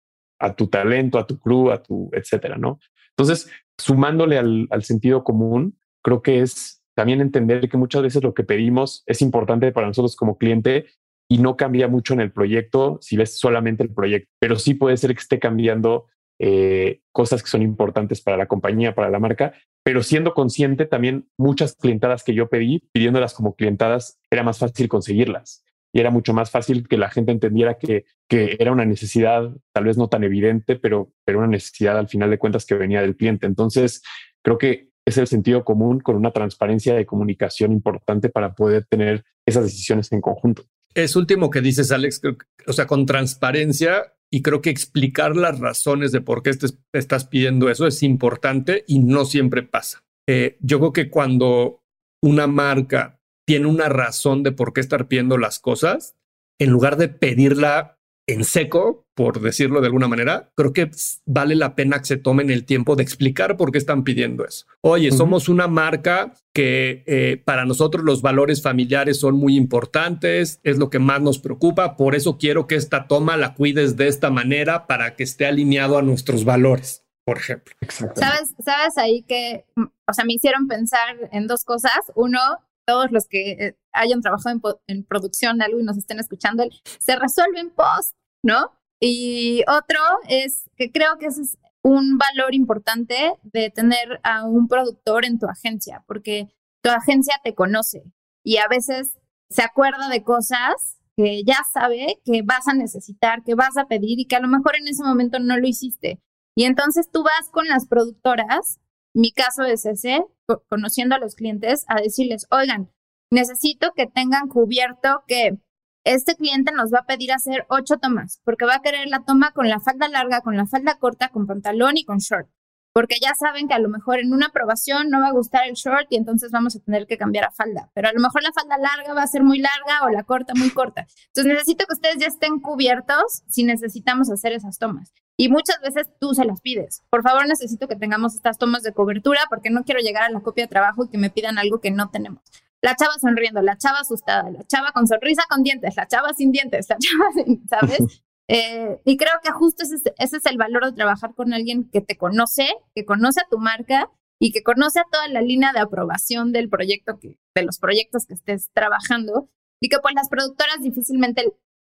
a 0.43 0.55
tu 0.55 0.66
talento, 0.66 1.18
a 1.18 1.26
tu 1.26 1.38
crew, 1.38 1.70
a 1.70 1.80
tu 1.82 2.11
etcétera, 2.12 2.59
¿no? 2.59 2.80
Entonces, 3.11 3.49
sumándole 3.78 4.38
al, 4.38 4.82
sentido 4.82 5.22
común, 5.22 5.78
creo 6.03 6.20
que 6.20 6.40
es 6.40 6.82
también 6.95 7.20
entender 7.20 7.68
que 7.68 7.76
muchas 7.76 8.03
veces 8.03 8.22
lo 8.22 8.34
que 8.34 8.43
pedimos 8.43 9.05
es 9.07 9.22
importante 9.22 9.70
para 9.70 9.86
nosotros 9.86 10.16
como 10.16 10.36
cliente 10.38 10.86
y 11.30 11.38
no 11.38 11.57
cambia 11.57 11.88
mucho 11.88 12.12
en 12.12 12.20
el 12.20 12.32
proyecto 12.32 12.99
si 13.01 13.16
ves 13.16 13.38
solamente 13.38 13.84
el 13.84 13.95
proyecto, 13.95 14.28
pero 14.40 14.59
sí 14.59 14.74
puede 14.74 14.97
ser 14.97 15.14
que 15.14 15.20
esté 15.20 15.38
cambiando 15.38 16.07
eh, 16.40 17.01
cosas 17.12 17.43
que 17.43 17.49
son 17.49 17.62
importantes 17.62 18.20
para 18.20 18.36
la 18.36 18.47
compañía, 18.47 18.95
para 18.95 19.11
la 19.11 19.20
marca, 19.20 19.55
pero 19.84 20.03
siendo 20.03 20.34
consciente 20.34 20.86
también 20.86 21.28
muchas 21.38 21.76
clientadas 21.76 22.24
que 22.24 22.34
yo 22.34 22.49
pedí, 22.49 22.82
pidiéndolas 22.93 23.32
como 23.32 23.55
clientadas, 23.55 24.18
era 24.30 24.43
más 24.43 24.59
fácil 24.59 24.88
conseguirlas 24.88 25.64
y 25.93 26.01
era 26.01 26.11
mucho 26.11 26.32
más 26.32 26.51
fácil 26.51 26.88
que 26.88 26.97
la 26.97 27.11
gente 27.11 27.32
entendiera 27.32 27.78
que, 27.78 28.07
que 28.28 28.57
era 28.59 28.72
una 28.72 28.84
necesidad, 28.84 29.51
tal 29.72 29.84
vez 29.84 29.99
no 29.99 30.09
tan 30.09 30.24
evidente, 30.24 30.76
pero, 30.76 31.12
pero 31.24 31.38
una 31.38 31.49
necesidad 31.49 31.99
al 31.99 32.09
final 32.09 32.30
de 32.30 32.38
cuentas 32.38 32.64
que 32.64 32.74
venía 32.74 33.03
del 33.03 33.16
cliente. 33.16 33.47
Entonces, 33.47 34.03
creo 34.43 34.59
que 34.59 34.88
es 35.07 35.18
el 35.18 35.26
sentido 35.26 35.64
común 35.64 36.01
con 36.01 36.16
una 36.16 36.30
transparencia 36.30 36.95
de 36.95 37.07
comunicación 37.07 37.72
importante 37.72 38.28
para 38.28 38.55
poder 38.55 38.86
tener 38.88 39.24
esas 39.47 39.64
decisiones 39.64 40.11
en 40.12 40.20
conjunto. 40.20 40.64
Es 40.95 41.16
último 41.16 41.51
que 41.51 41.61
dices, 41.61 41.90
Alex, 41.90 42.20
o 42.66 42.72
sea, 42.72 42.86
con 42.86 43.07
transparencia 43.07 44.14
y 44.30 44.43
creo 44.43 44.62
que 44.62 44.70
explicar 44.70 45.36
las 45.36 45.59
razones 45.59 46.12
de 46.12 46.20
por 46.20 46.43
qué 46.43 46.53
te 46.55 46.66
estás 46.93 47.26
pidiendo 47.26 47.68
eso 47.68 47.86
es 47.86 48.03
importante 48.03 48.84
y 48.86 48.99
no 49.01 49.24
siempre 49.24 49.62
pasa. 49.62 50.05
Eh, 50.26 50.57
yo 50.61 50.78
creo 50.78 50.93
que 50.93 51.11
cuando 51.11 51.82
una 52.22 52.47
marca 52.47 53.20
tiene 53.47 53.66
una 53.66 53.88
razón 53.88 54.43
de 54.43 54.53
por 54.53 54.72
qué 54.72 54.80
estar 54.80 55.09
pidiendo 55.09 55.38
las 55.38 55.59
cosas, 55.59 56.16
en 56.59 56.70
lugar 56.70 56.97
de 56.97 57.09
pedirla 57.09 57.99
en 58.26 58.45
seco, 58.45 59.07
por 59.14 59.40
decirlo 59.40 59.80
de 59.80 59.86
alguna 59.86 60.09
manera, 60.09 60.53
creo 60.55 60.72
que 60.72 60.90
vale 61.26 61.57
la 61.57 61.74
pena 61.74 61.99
que 61.99 62.05
se 62.05 62.16
tomen 62.16 62.51
el 62.51 62.64
tiempo 62.64 62.95
de 62.95 63.03
explicar 63.03 63.57
por 63.57 63.72
qué 63.72 63.78
están 63.78 64.05
pidiendo 64.05 64.45
eso. 64.45 64.66
Oye, 64.80 65.11
somos 65.11 65.49
una 65.49 65.66
marca 65.66 66.32
que 66.55 67.03
eh, 67.07 67.43
para 67.45 67.64
nosotros 67.64 68.05
los 68.05 68.22
valores 68.22 68.62
familiares 68.62 69.18
son 69.18 69.34
muy 69.34 69.57
importantes, 69.57 70.61
es 70.62 70.78
lo 70.78 70.88
que 70.88 71.01
más 71.01 71.20
nos 71.20 71.38
preocupa, 71.40 71.97
por 71.97 72.14
eso 72.14 72.38
quiero 72.38 72.66
que 72.66 72.76
esta 72.76 73.09
toma 73.09 73.36
la 73.36 73.55
cuides 73.55 73.97
de 73.97 74.09
esta 74.09 74.30
manera 74.30 74.86
para 74.86 75.16
que 75.16 75.24
esté 75.24 75.47
alineado 75.47 75.99
a 75.99 76.03
nuestros 76.03 76.45
valores, 76.45 77.05
por 77.24 77.38
ejemplo. 77.38 77.74
¿Sabes, 77.88 78.55
sabes 78.64 78.99
ahí 78.99 79.24
que, 79.24 79.64
mm, 79.74 79.82
o 80.09 80.12
sea, 80.12 80.24
me 80.24 80.34
hicieron 80.34 80.68
pensar 80.68 81.28
en 81.32 81.49
dos 81.49 81.64
cosas. 81.64 82.12
Uno, 82.14 82.38
todos 82.87 83.11
los 83.11 83.26
que 83.26 83.53
eh, 83.53 83.78
hayan 83.93 84.20
trabajado 84.20 84.80
en, 84.87 85.05
producción 85.05 85.62
algo 85.62 85.80
y 85.80 85.85
nos 85.85 85.97
estén 85.97 86.18
escuchando, 86.18 86.64
se 86.99 87.16
resuelve 87.16 87.61
en 87.61 87.70
post, 87.70 88.16
¿no? 88.43 88.72
Y 89.01 89.62
otro 89.68 90.01
es 90.28 90.70
que 90.76 90.91
creo 90.93 91.18
que 91.18 91.26
ese 91.26 91.43
es 91.43 91.59
un 91.83 92.18
valor 92.18 92.55
importante 92.55 93.35
de 93.43 93.70
tener 93.70 94.20
a 94.22 94.45
un 94.45 94.68
productor 94.68 95.24
en 95.24 95.39
tu 95.39 95.47
agencia, 95.47 96.05
porque 96.07 96.49
tu 96.83 96.91
agencia 96.91 97.35
te 97.43 97.55
conoce 97.55 98.05
y 98.45 98.59
a 98.59 98.68
veces 98.68 99.18
se 99.51 99.62
acuerda 99.62 100.09
de 100.09 100.22
cosas 100.22 100.99
que 101.16 101.43
ya 101.45 101.59
sabe 101.72 102.20
que 102.24 102.43
vas 102.43 102.68
a 102.68 102.74
necesitar, 102.74 103.43
que 103.45 103.55
vas 103.55 103.76
a 103.76 103.87
pedir 103.87 104.18
y 104.18 104.26
que 104.26 104.37
a 104.37 104.41
lo 104.41 104.49
mejor 104.49 104.76
en 104.76 104.89
ese 104.89 105.05
momento 105.05 105.39
no 105.39 105.57
lo 105.59 105.66
hiciste. 105.66 106.20
Y 106.55 106.64
entonces 106.64 107.11
tú 107.11 107.22
vas 107.22 107.51
con 107.51 107.66
las 107.66 107.87
productoras 107.87 108.80
mi 109.14 109.32
caso 109.32 109.64
es 109.64 109.84
ese, 109.86 110.24
conociendo 110.68 111.14
a 111.14 111.18
los 111.18 111.34
clientes, 111.34 111.84
a 111.88 112.00
decirles, 112.00 112.46
oigan, 112.50 112.90
necesito 113.30 113.92
que 113.94 114.06
tengan 114.06 114.48
cubierto 114.48 115.24
que 115.26 115.58
este 116.04 116.34
cliente 116.34 116.72
nos 116.72 116.92
va 116.92 117.00
a 117.00 117.06
pedir 117.06 117.32
hacer 117.32 117.66
ocho 117.68 117.98
tomas, 117.98 118.40
porque 118.44 118.64
va 118.64 118.76
a 118.76 118.82
querer 118.82 119.08
la 119.08 119.24
toma 119.24 119.52
con 119.52 119.68
la 119.68 119.80
falda 119.80 120.08
larga, 120.08 120.40
con 120.40 120.56
la 120.56 120.66
falda 120.66 120.98
corta, 120.98 121.28
con 121.28 121.46
pantalón 121.46 121.96
y 121.96 122.04
con 122.04 122.18
short 122.18 122.48
porque 122.93 123.16
ya 123.20 123.32
saben 123.38 123.68
que 123.68 123.74
a 123.74 123.78
lo 123.78 123.88
mejor 123.88 124.20
en 124.20 124.32
una 124.32 124.47
aprobación 124.47 125.09
no 125.09 125.20
va 125.20 125.28
a 125.28 125.32
gustar 125.32 125.66
el 125.66 125.74
short 125.74 126.07
y 126.11 126.16
entonces 126.16 126.51
vamos 126.51 126.76
a 126.76 126.80
tener 126.80 127.07
que 127.07 127.16
cambiar 127.16 127.45
a 127.45 127.51
falda, 127.51 127.90
pero 127.95 128.09
a 128.09 128.12
lo 128.12 128.20
mejor 128.20 128.43
la 128.43 128.53
falda 128.53 128.76
larga 128.78 129.14
va 129.14 129.22
a 129.22 129.26
ser 129.26 129.43
muy 129.43 129.59
larga 129.59 130.05
o 130.05 130.11
la 130.11 130.24
corta 130.24 130.53
muy 130.55 130.70
corta. 130.70 131.07
Entonces 131.28 131.53
necesito 131.53 131.86
que 131.86 131.95
ustedes 131.95 132.16
ya 132.18 132.26
estén 132.26 132.61
cubiertos 132.61 133.43
si 133.49 133.64
necesitamos 133.64 134.30
hacer 134.30 134.53
esas 134.53 134.78
tomas. 134.78 135.12
Y 135.36 135.49
muchas 135.49 135.80
veces 135.80 136.09
tú 136.20 136.34
se 136.34 136.45
las 136.45 136.61
pides. 136.61 137.03
Por 137.11 137.22
favor, 137.22 137.47
necesito 137.49 137.88
que 137.88 137.97
tengamos 137.97 138.34
estas 138.34 138.59
tomas 138.59 138.82
de 138.82 138.93
cobertura 138.93 139.40
porque 139.49 139.70
no 139.70 139.84
quiero 139.84 140.01
llegar 140.01 140.24
a 140.24 140.30
la 140.30 140.40
copia 140.40 140.64
de 140.64 140.68
trabajo 140.68 141.05
y 141.05 141.09
que 141.09 141.18
me 141.18 141.30
pidan 141.30 141.59
algo 141.59 141.80
que 141.80 141.90
no 141.90 142.11
tenemos. 142.11 142.43
La 142.82 142.97
chava 142.97 143.14
sonriendo, 143.20 143.62
la 143.62 143.78
chava 143.78 144.01
asustada, 144.01 144.51
la 144.51 144.64
chava 144.64 144.93
con 144.93 145.07
sonrisa 145.07 145.45
con 145.49 145.62
dientes, 145.62 145.97
la 145.97 146.07
chava 146.07 146.34
sin 146.34 146.53
dientes, 146.53 146.88
la 146.88 146.97
chava 147.01 147.32
sin, 147.32 147.66
¿sabes? 147.68 148.22
Eh, 148.49 149.01
y 149.05 149.16
creo 149.16 149.32
que 149.43 149.51
justo 149.51 149.84
ese, 149.84 149.97
ese, 150.18 150.36
es 150.36 150.47
el 150.47 150.59
valor 150.59 150.84
de 150.84 150.93
trabajar 150.93 151.34
con 151.34 151.53
alguien 151.53 151.88
que 151.90 152.01
te 152.01 152.16
conoce, 152.16 152.68
que 152.95 153.05
conoce 153.05 153.40
a 153.40 153.49
tu 153.49 153.59
marca 153.59 154.11
y 154.40 154.53
que 154.53 154.62
conoce 154.62 155.01
a 155.01 155.07
toda 155.11 155.28
la 155.28 155.40
línea 155.40 155.72
de 155.72 155.80
aprobación 155.80 156.53
del 156.53 156.68
proyecto, 156.68 157.18
que, 157.20 157.38
de 157.55 157.62
los 157.62 157.78
proyectos 157.78 158.26
que 158.26 158.34
estés 158.34 158.70
trabajando. 158.72 159.49
Y 159.80 159.88
que 159.88 159.99
pues 159.99 160.14
las 160.14 160.28
productoras 160.28 160.80
difícilmente, 160.80 161.53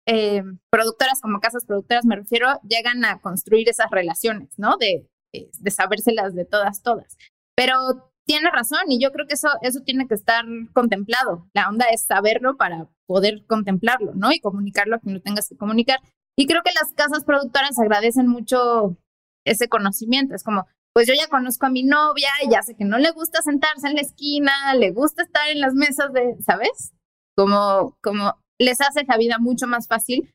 eh, 0.08 0.44
productoras 0.70 1.22
como 1.22 1.40
casas 1.40 1.66
productoras 1.66 2.06
me 2.06 2.18
refiero, 2.18 2.48
llegan 2.68 3.06
a 3.06 3.22
construir 3.22 3.70
esas 3.70 3.90
relaciones, 3.92 4.50
¿no? 4.58 4.78
De, 4.78 5.08
eh, 5.34 5.50
de 5.60 5.72
sabérselas 5.72 6.36
de 6.36 6.46
todas, 6.46 6.82
todas. 6.82 7.18
Pero 7.56 8.12
tiene 8.26 8.52
razón 8.52 8.82
y 8.90 9.00
yo 9.02 9.12
creo 9.12 9.26
que 9.26 9.36
eso, 9.36 9.50
eso 9.62 9.80
tiene 9.82 10.08
que 10.08 10.14
estar 10.14 10.44
contemplado. 10.74 11.50
La 11.54 11.70
onda 11.70 11.86
es 11.92 12.04
saberlo 12.04 12.58
para 12.58 12.88
poder 13.06 13.46
contemplarlo, 13.48 14.14
¿no? 14.16 14.32
Y 14.32 14.42
comunicarlo 14.42 14.98
a 14.98 15.00
quien 15.00 15.16
lo 15.16 15.22
tengas 15.22 15.48
que 15.48 15.58
comunicar. 15.58 16.00
Y 16.38 16.46
creo 16.46 16.62
que 16.64 16.72
las 16.80 16.94
casas 16.94 17.24
productoras 17.24 17.80
agradecen 17.80 18.28
mucho 18.28 18.96
ese 19.44 19.68
conocimiento. 19.68 20.36
Es 20.36 20.44
como, 20.44 20.68
pues 20.94 21.08
yo 21.08 21.16
ya 21.16 21.28
conozco 21.28 21.66
a 21.66 21.72
mi 21.72 21.84
novia 21.84 22.30
ya 22.50 22.62
sé 22.62 22.76
que 22.76 22.86
no 22.86 23.00
le 23.00 23.12
gusta 23.12 23.42
sentarse 23.42 23.88
en 23.88 23.96
la 23.96 24.02
esquina, 24.02 24.52
le 24.76 24.92
gusta 24.92 25.24
estar 25.24 25.48
en 25.50 25.62
las 25.62 25.74
mesas 25.74 26.14
de, 26.14 26.36
¿sabes? 26.46 26.94
Como, 27.36 27.98
como 28.04 28.36
les 28.60 28.80
hace 28.82 29.04
la 29.08 29.18
vida 29.18 29.38
mucho 29.40 29.68
más 29.68 29.88
fácil. 29.88 30.32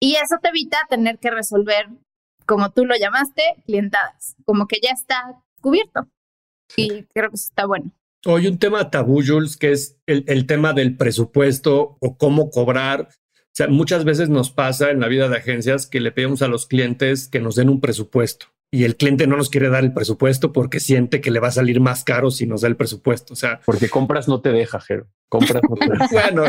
Y 0.00 0.16
eso 0.16 0.36
te 0.42 0.48
evita 0.48 0.78
tener 0.88 1.18
que 1.18 1.30
resolver, 1.30 1.88
como 2.44 2.70
tú 2.70 2.84
lo 2.84 2.96
llamaste, 2.96 3.42
clientadas. 3.64 4.34
Como 4.44 4.66
que 4.66 4.78
ya 4.82 4.90
está 4.90 5.40
cubierto. 5.60 6.08
Y 6.76 7.04
creo 7.14 7.30
que 7.30 7.36
eso 7.36 7.48
está 7.48 7.66
bueno. 7.66 7.92
Hoy 8.26 8.48
un 8.48 8.58
tema 8.58 8.90
tabú, 8.90 9.22
Jules, 9.24 9.56
que 9.56 9.70
es 9.70 9.96
el, 10.06 10.24
el 10.26 10.46
tema 10.46 10.72
del 10.72 10.96
presupuesto 10.96 11.96
o 12.00 12.16
cómo 12.16 12.50
cobrar 12.50 13.08
sea, 13.58 13.68
muchas 13.68 14.04
veces 14.04 14.28
nos 14.28 14.50
pasa 14.50 14.90
en 14.90 15.00
la 15.00 15.08
vida 15.08 15.28
de 15.28 15.36
agencias 15.36 15.86
que 15.86 16.00
le 16.00 16.12
pedimos 16.12 16.42
a 16.42 16.48
los 16.48 16.66
clientes 16.66 17.28
que 17.28 17.40
nos 17.40 17.56
den 17.56 17.68
un 17.68 17.80
presupuesto 17.80 18.46
y 18.70 18.84
el 18.84 18.96
cliente 18.96 19.26
no 19.26 19.36
nos 19.36 19.48
quiere 19.48 19.70
dar 19.70 19.84
el 19.84 19.92
presupuesto 19.92 20.52
porque 20.52 20.80
siente 20.80 21.20
que 21.20 21.30
le 21.30 21.40
va 21.40 21.48
a 21.48 21.52
salir 21.52 21.80
más 21.80 22.04
caro 22.04 22.30
si 22.30 22.46
nos 22.46 22.60
da 22.60 22.68
el 22.68 22.76
presupuesto. 22.76 23.32
O 23.32 23.36
sea, 23.36 23.60
porque 23.64 23.88
compras 23.88 24.28
no 24.28 24.40
te 24.40 24.52
deja, 24.52 24.80
Jero. 24.80 25.06
Compras 25.28 25.62
no 25.68 25.76
te 25.76 25.88
deja. 25.88 26.08
bueno, 26.12 26.44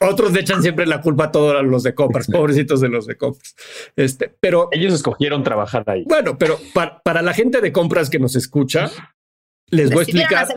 otros 0.00 0.32
le 0.32 0.40
echan 0.40 0.62
siempre 0.62 0.86
la 0.86 1.00
culpa 1.00 1.24
a 1.24 1.32
todos 1.32 1.64
los 1.64 1.82
de 1.82 1.94
compras, 1.94 2.28
pobrecitos 2.28 2.80
de 2.80 2.88
los 2.88 3.06
de 3.06 3.16
compras. 3.16 3.56
Este, 3.96 4.32
pero 4.40 4.68
ellos 4.70 4.94
escogieron 4.94 5.42
trabajar 5.42 5.82
ahí. 5.88 6.04
Bueno, 6.06 6.38
pero 6.38 6.58
para, 6.72 7.02
para 7.02 7.22
la 7.22 7.34
gente 7.34 7.60
de 7.60 7.72
compras 7.72 8.08
que 8.08 8.20
nos 8.20 8.36
escucha, 8.36 8.90
les 9.72 9.90
voy 9.90 10.00
a 10.00 10.02
explicar. 10.02 10.48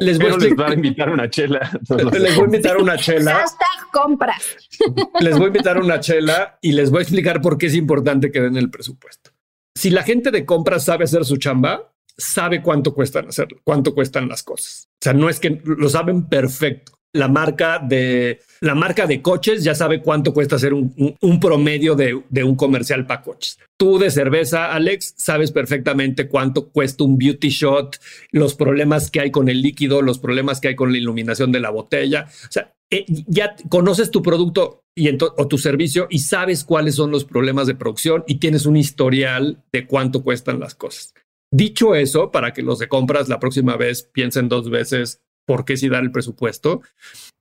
les 0.00 0.18
voy 0.18 0.30
a, 0.30 0.72
invitar 0.72 1.10
una 1.10 1.28
chela. 1.28 1.70
les 1.88 2.36
voy 2.36 2.44
a 2.44 2.44
invitar 2.44 2.76
una 2.76 2.96
chela. 2.96 3.34
Hashtag 3.34 3.90
compras. 3.92 4.56
Les 5.20 5.36
voy 5.36 5.44
a 5.44 5.46
invitar 5.48 5.78
una 5.78 5.98
chela 5.98 6.58
y 6.62 6.72
les 6.72 6.90
voy 6.90 7.00
a 7.00 7.02
explicar 7.02 7.40
por 7.40 7.58
qué 7.58 7.66
es 7.66 7.74
importante 7.74 8.30
que 8.30 8.40
den 8.40 8.56
el 8.56 8.70
presupuesto. 8.70 9.32
Si 9.76 9.90
la 9.90 10.04
gente 10.04 10.30
de 10.30 10.46
compras 10.46 10.84
sabe 10.84 11.04
hacer 11.04 11.24
su 11.24 11.36
chamba, 11.36 11.92
sabe 12.16 12.62
cuánto 12.62 12.94
cuestan 12.94 13.26
hacerlo, 13.26 13.60
cuánto 13.64 13.92
cuestan 13.92 14.28
las 14.28 14.44
cosas. 14.44 14.88
O 14.88 15.04
sea, 15.04 15.14
no 15.14 15.28
es 15.28 15.40
que 15.40 15.60
lo 15.64 15.88
saben 15.88 16.28
perfecto 16.28 16.92
la 17.12 17.28
marca 17.28 17.78
de 17.78 18.40
la 18.64 18.74
marca 18.74 19.06
de 19.06 19.20
coches 19.20 19.62
ya 19.62 19.74
sabe 19.74 20.00
cuánto 20.00 20.32
cuesta 20.32 20.56
hacer 20.56 20.72
un, 20.72 21.38
promedio 21.38 21.94
de, 21.94 22.44
un 22.44 22.56
comercial 22.56 23.06
para 23.06 23.20
coches. 23.20 23.58
Tú 23.76 23.98
de 23.98 24.10
cerveza, 24.10 24.72
Alex, 24.72 25.14
sabes 25.18 25.52
perfectamente 25.52 26.28
cuánto 26.28 26.70
cuesta 26.70 27.04
un 27.04 27.18
beauty 27.18 27.50
shot, 27.50 28.00
los 28.30 28.54
problemas 28.54 29.10
que 29.10 29.20
hay 29.20 29.30
con 29.30 29.50
el 29.50 29.60
líquido, 29.60 30.00
los 30.00 30.18
problemas 30.18 30.60
que 30.60 30.68
hay 30.68 30.76
con 30.76 30.92
la 30.92 30.98
iluminación 30.98 31.52
de 31.52 31.60
la 31.60 31.68
botella. 31.68 32.26
O 32.26 32.52
sea, 32.52 32.72
eh, 32.90 33.04
ya 33.26 33.54
conoces 33.68 34.10
tu 34.10 34.22
producto 34.22 34.84
y 34.94 35.10
o 35.10 35.48
tu 35.48 35.58
servicio 35.58 36.06
y 36.08 36.20
sabes 36.20 36.64
cuáles 36.64 36.94
son 36.94 37.10
los 37.10 37.26
problemas 37.26 37.66
de 37.66 37.74
producción 37.74 38.24
y 38.26 38.36
tienes 38.36 38.64
un 38.64 38.78
historial 38.78 39.62
de 39.72 39.86
cuánto 39.86 40.22
cuestan 40.22 40.58
las 40.58 40.74
cosas. 40.74 41.12
Dicho 41.52 41.94
eso, 41.94 42.30
para 42.30 42.54
que 42.54 42.62
los 42.62 42.78
de 42.78 42.88
compras 42.88 43.28
la 43.28 43.40
próxima 43.40 43.76
vez 43.76 44.08
piensen 44.10 44.48
dos 44.48 44.70
veces 44.70 45.20
por 45.46 45.64
qué 45.64 45.76
si 45.76 45.88
dar 45.88 46.02
el 46.02 46.12
presupuesto. 46.12 46.82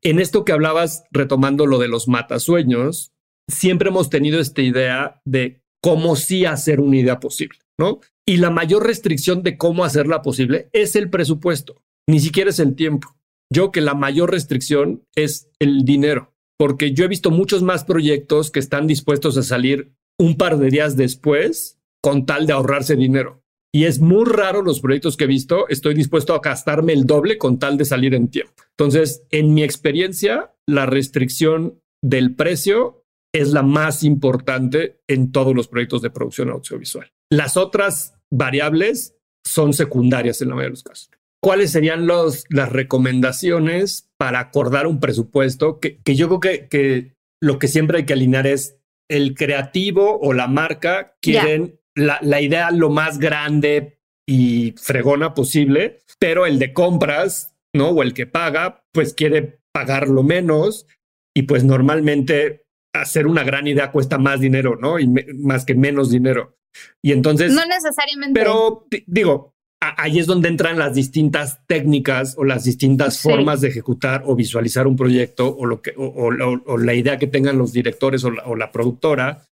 En 0.04 0.20
esto 0.20 0.43
que 0.43 0.51
hablabas, 0.51 1.06
retomando 1.12 1.66
lo 1.66 1.80
de 1.80 1.88
los 1.88 2.10
matasueños, 2.10 3.14
siempre 3.49 3.89
hemos 3.89 4.10
tenido 4.10 4.39
esta 4.39 4.62
idea 4.62 5.22
de 5.26 5.62
cómo 5.82 6.16
sí 6.18 6.45
hacer 6.45 6.82
una 6.82 6.97
idea 6.97 7.20
posible, 7.20 7.60
¿no? 7.80 8.01
Y 8.26 8.38
la 8.38 8.49
mayor 8.49 8.86
restricción 8.86 9.43
de 9.43 9.58
cómo 9.58 9.86
hacerla 9.86 10.22
posible 10.22 10.70
es 10.74 10.95
el 10.95 11.10
presupuesto, 11.10 11.82
ni 12.08 12.20
siquiera 12.20 12.49
es 12.49 12.60
el 12.60 12.76
tiempo. 12.76 13.16
Yo 13.51 13.72
que 13.72 13.82
la 13.82 13.93
mayor 13.93 14.32
restricción 14.32 15.04
es 15.16 15.49
el 15.60 15.86
dinero, 15.86 16.34
porque 16.58 16.93
yo 16.93 17.06
he 17.06 17.10
visto 17.10 17.32
muchos 17.32 17.64
más 17.64 17.84
proyectos 17.86 18.51
que 18.51 18.60
están 18.60 18.88
dispuestos 18.88 19.38
a 19.38 19.43
salir 19.43 19.93
un 20.20 20.38
par 20.38 20.58
de 20.58 20.70
días 20.70 20.95
después 20.97 21.80
con 22.01 22.26
tal 22.26 22.45
de 22.45 22.54
ahorrarse 22.54 22.95
dinero. 22.95 23.42
Y 23.76 23.86
es 23.86 23.99
muy 23.99 24.26
raro 24.26 24.61
los 24.61 24.80
proyectos 24.80 25.17
que 25.17 25.24
he 25.24 25.28
visto. 25.28 25.67
Estoy 25.67 25.95
dispuesto 25.95 26.36
a 26.36 26.39
gastarme 26.39 26.93
el 26.93 27.05
doble 27.05 27.39
con 27.39 27.57
tal 27.57 27.76
de 27.76 27.86
salir 27.86 28.13
en 28.13 28.30
tiempo. 28.30 28.53
Entonces, 28.78 29.24
en 29.32 29.53
mi 29.53 29.63
experiencia, 29.63 30.53
la 30.67 30.86
restricción 30.86 31.82
del 32.03 32.36
precio 32.36 33.03
es 33.34 33.51
la 33.51 33.63
más 33.63 34.03
importante 34.03 34.99
en 35.07 35.32
todos 35.32 35.55
los 35.55 35.67
proyectos 35.67 36.03
de 36.03 36.11
producción 36.11 36.51
audiovisual. 36.51 37.11
Las 37.32 37.57
otras 37.57 38.13
variables 38.32 39.15
son 39.43 39.74
secundarias 39.74 40.41
en 40.41 40.49
la 40.49 40.55
mayoría 40.55 40.69
de 40.69 40.74
los 40.74 40.84
casos. 40.84 41.09
¿Cuáles 41.41 41.71
serían 41.71 42.05
los, 42.05 42.45
las 42.49 42.71
recomendaciones 42.71 44.07
para 44.17 44.39
acordar 44.39 44.86
un 44.86 44.99
presupuesto? 44.99 45.80
Que, 45.80 45.99
yo 46.05 46.28
creo 46.28 46.39
que, 46.39 46.67
que, 46.67 47.15
lo 47.41 47.57
que 47.57 47.67
siempre 47.67 47.97
hay 47.97 48.05
que 48.05 48.13
alinear 48.13 48.45
es 48.45 48.78
el 49.09 49.34
creativo 49.34 50.19
o 50.21 50.34
la 50.34 50.47
marca 50.47 51.17
quieren 51.21 51.80
la, 51.95 52.41
idea 52.41 52.71
lo 52.71 52.89
más 52.89 53.19
grande 53.19 53.99
y 54.27 54.73
fregona 54.77 55.33
posible, 55.33 55.99
pero 56.19 56.45
el 56.45 56.59
de 56.59 56.73
compras, 56.73 57.55
¿no? 57.73 57.89
O 57.89 58.03
el 58.03 58.13
que 58.13 58.25
paga, 58.25 58.83
pues 58.91 59.13
quiere 59.13 59.59
pagar 59.71 60.07
lo 60.07 60.23
menos 60.23 60.87
y 61.35 61.43
pues 61.43 61.63
normalmente 61.63 62.65
hacer 62.95 63.27
una 63.27 63.43
gran 63.43 63.67
idea 63.67 63.91
cuesta 63.91 64.17
más 64.17 64.39
dinero, 64.39 64.77
¿no? 64.79 64.99
Y 64.99 65.07
más 65.07 65.65
que 65.65 65.75
menos 65.75 66.11
dinero. 66.11 66.57
Y 67.03 67.11
entonces... 67.11 67.51
No 67.53 67.65
necesariamente. 67.65 68.39
Pero 68.39 68.87
digo, 69.07 69.53
ahí 69.97 70.19
es 70.19 70.27
donde 70.27 70.49
entran 70.49 70.77
las 70.77 70.93
distintas 70.93 71.59
técnicas 71.67 72.35
o 72.37 72.43
las 72.43 72.63
distintas 72.63 73.19
formas 73.21 73.61
de 73.61 73.69
ejecutar 73.69 74.23
o 74.25 74.35
visualizar 74.35 74.87
un 74.87 74.95
proyecto 74.95 75.55
o 75.55 75.65
lo 75.65 75.81
que 75.81 75.93
o, 75.97 76.31
la 76.77 76.93
idea 76.93 77.17
que 77.17 77.27
tengan 77.27 77.57
los 77.57 77.73
directores 77.73 78.23
o 78.23 78.55
la, 78.55 78.71
productora 78.71 79.45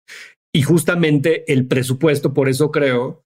y 0.54 0.64
justamente 0.64 1.52
el 1.52 1.68
presupuesto 1.68 2.34
por 2.34 2.50
eso 2.50 2.72
creo 2.72 3.24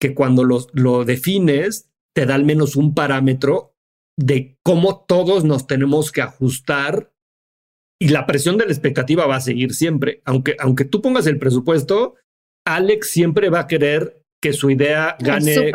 que 0.00 0.14
cuando 0.14 0.44
lo 0.44 1.04
defines 1.04 1.90
te 2.14 2.26
da 2.26 2.34
al 2.34 2.44
menos 2.44 2.76
un 2.76 2.94
parámetro 2.94 3.74
de 4.18 4.58
cómo 4.64 5.04
todos 5.06 5.44
nos 5.44 5.66
tenemos 5.66 6.12
que 6.12 6.22
ajustar 6.22 7.12
y 8.00 8.08
la 8.08 8.26
presión 8.26 8.58
de 8.58 8.66
la 8.66 8.72
expectativa 8.72 9.26
va 9.26 9.36
a 9.36 9.40
seguir 9.40 9.74
siempre. 9.74 10.20
Aunque 10.24 10.56
aunque 10.58 10.84
tú 10.84 11.00
pongas 11.00 11.26
el 11.26 11.38
presupuesto 11.38 12.14
Alex 12.66 13.08
siempre 13.08 13.48
va 13.48 13.60
a 13.60 13.66
querer 13.66 14.22
que 14.46 14.52
su 14.52 14.70
idea 14.70 15.16
gane, 15.18 15.72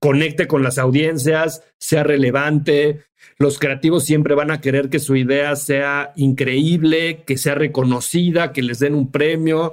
conecte 0.00 0.46
con 0.46 0.62
las 0.62 0.76
audiencias, 0.76 1.62
sea 1.78 2.02
relevante. 2.04 3.04
Los 3.38 3.58
creativos 3.58 4.04
siempre 4.04 4.34
van 4.34 4.50
a 4.50 4.60
querer 4.60 4.90
que 4.90 4.98
su 4.98 5.16
idea 5.16 5.56
sea 5.56 6.12
increíble, 6.16 7.22
que 7.26 7.38
sea 7.38 7.54
reconocida, 7.54 8.52
que 8.52 8.60
les 8.60 8.80
den 8.80 8.94
un 8.94 9.10
premio. 9.10 9.72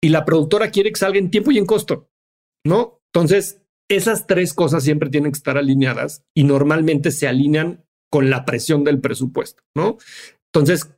Y 0.00 0.08
la 0.08 0.24
productora 0.24 0.70
quiere 0.70 0.92
que 0.92 0.98
salga 0.98 1.18
en 1.18 1.30
tiempo 1.30 1.50
y 1.50 1.58
en 1.58 1.66
costo, 1.66 2.08
¿no? 2.64 3.02
Entonces, 3.12 3.60
esas 3.90 4.26
tres 4.26 4.54
cosas 4.54 4.82
siempre 4.82 5.10
tienen 5.10 5.32
que 5.32 5.36
estar 5.36 5.58
alineadas 5.58 6.24
y 6.34 6.44
normalmente 6.44 7.10
se 7.10 7.28
alinean 7.28 7.84
con 8.10 8.30
la 8.30 8.46
presión 8.46 8.82
del 8.82 8.98
presupuesto, 8.98 9.62
¿no? 9.76 9.98
Entonces, 10.54 10.90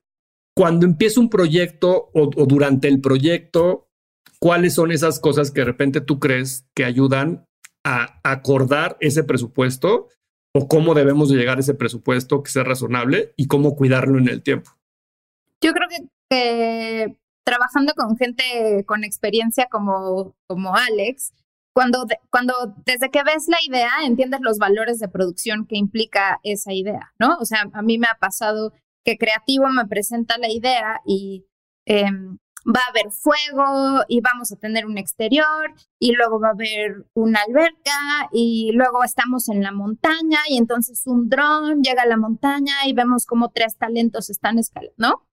cuando 0.56 0.86
empieza 0.86 1.18
un 1.18 1.30
proyecto 1.30 2.10
o 2.14 2.46
durante 2.46 2.86
el 2.86 3.00
proyecto, 3.00 3.88
¿cuáles 4.42 4.74
son 4.74 4.90
esas 4.90 5.20
cosas 5.20 5.52
que 5.52 5.60
de 5.60 5.66
repente 5.66 6.00
tú 6.00 6.18
crees 6.18 6.66
que 6.74 6.84
ayudan 6.84 7.46
a 7.84 8.18
acordar 8.24 8.96
ese 8.98 9.22
presupuesto 9.22 10.08
o 10.52 10.66
cómo 10.66 10.94
debemos 10.94 11.28
de 11.28 11.36
llegar 11.36 11.58
a 11.58 11.60
ese 11.60 11.74
presupuesto 11.74 12.42
que 12.42 12.50
sea 12.50 12.64
razonable 12.64 13.32
y 13.36 13.46
cómo 13.46 13.76
cuidarlo 13.76 14.18
en 14.18 14.28
el 14.28 14.42
tiempo? 14.42 14.72
Yo 15.60 15.72
creo 15.72 15.88
que, 16.28 17.16
trabajando 17.44 17.94
con 17.94 18.16
gente 18.16 18.84
con 18.84 19.04
experiencia 19.04 19.68
como, 19.70 20.34
como 20.48 20.74
Alex, 20.74 21.32
cuando, 21.72 22.04
cuando 22.28 22.74
desde 22.84 23.10
que 23.10 23.22
ves 23.22 23.46
la 23.46 23.58
idea 23.64 23.92
entiendes 24.04 24.40
los 24.42 24.58
valores 24.58 24.98
de 24.98 25.06
producción 25.06 25.66
que 25.68 25.76
implica 25.76 26.40
esa 26.42 26.72
idea, 26.72 27.14
¿no? 27.20 27.36
O 27.38 27.44
sea, 27.44 27.70
a 27.72 27.82
mí 27.82 27.96
me 27.96 28.08
ha 28.08 28.18
pasado 28.18 28.72
que 29.04 29.18
creativo 29.18 29.68
me 29.68 29.86
presenta 29.86 30.36
la 30.36 30.50
idea 30.50 31.00
y 31.06 31.46
em, 31.86 32.38
va 32.66 32.80
a 32.86 32.90
haber 32.90 33.10
fuego 33.10 34.04
y 34.08 34.20
vamos 34.20 34.52
a 34.52 34.56
tener 34.56 34.86
un 34.86 34.98
exterior 34.98 35.74
y 35.98 36.12
luego 36.12 36.40
va 36.40 36.48
a 36.48 36.52
haber 36.52 37.06
una 37.14 37.40
alberca 37.46 38.28
y 38.32 38.70
luego 38.72 39.04
estamos 39.04 39.48
en 39.48 39.62
la 39.62 39.72
montaña 39.72 40.38
y 40.48 40.58
entonces 40.58 41.02
un 41.06 41.28
dron 41.28 41.82
llega 41.82 42.02
a 42.02 42.06
la 42.06 42.16
montaña 42.16 42.74
y 42.86 42.92
vemos 42.92 43.26
como 43.26 43.50
tres 43.50 43.76
talentos 43.76 44.30
están 44.30 44.58
escalando, 44.58 44.94
¿no? 44.96 45.28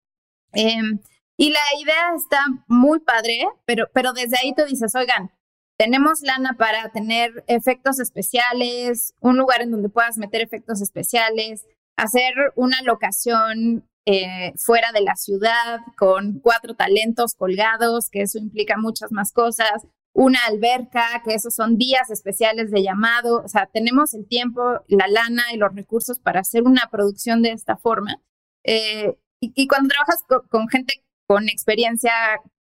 Em, 0.53 0.99
y 1.37 1.51
la 1.51 1.59
idea 1.81 2.13
está 2.15 2.45
muy 2.67 2.99
padre, 2.99 3.47
pero, 3.65 3.87
pero 3.93 4.13
desde 4.13 4.37
ahí 4.41 4.53
tú 4.53 4.65
dices, 4.65 4.93
oigan, 4.95 5.31
tenemos 5.77 6.21
lana 6.21 6.55
para 6.57 6.89
tener 6.89 7.45
efectos 7.47 7.99
especiales, 7.99 9.13
un 9.21 9.37
lugar 9.37 9.61
en 9.61 9.71
donde 9.71 9.87
puedas 9.87 10.17
meter 10.17 10.41
efectos 10.41 10.81
especiales, 10.81 11.65
hacer 11.95 12.33
una 12.55 12.81
locación 12.81 13.87
eh, 14.11 14.53
fuera 14.57 14.91
de 14.91 15.01
la 15.01 15.15
ciudad 15.15 15.81
con 15.95 16.39
cuatro 16.39 16.73
talentos 16.73 17.35
colgados, 17.35 18.09
que 18.09 18.23
eso 18.23 18.39
implica 18.39 18.75
muchas 18.75 19.11
más 19.11 19.31
cosas, 19.31 19.85
una 20.13 20.39
alberca, 20.47 21.21
que 21.23 21.35
esos 21.35 21.53
son 21.53 21.77
días 21.77 22.09
especiales 22.09 22.71
de 22.71 22.81
llamado, 22.81 23.43
o 23.43 23.47
sea, 23.47 23.67
tenemos 23.71 24.15
el 24.15 24.27
tiempo, 24.27 24.63
la 24.87 25.07
lana 25.07 25.43
y 25.53 25.57
los 25.57 25.75
recursos 25.75 26.17
para 26.19 26.39
hacer 26.39 26.63
una 26.63 26.89
producción 26.91 27.43
de 27.43 27.51
esta 27.51 27.77
forma. 27.77 28.15
Eh, 28.63 29.15
y, 29.39 29.67
cuando 29.67 29.89
trabajas 29.89 30.17
con, 30.49 30.67
gente 30.69 31.03
con 31.27 31.47
experiencia, 31.47 32.11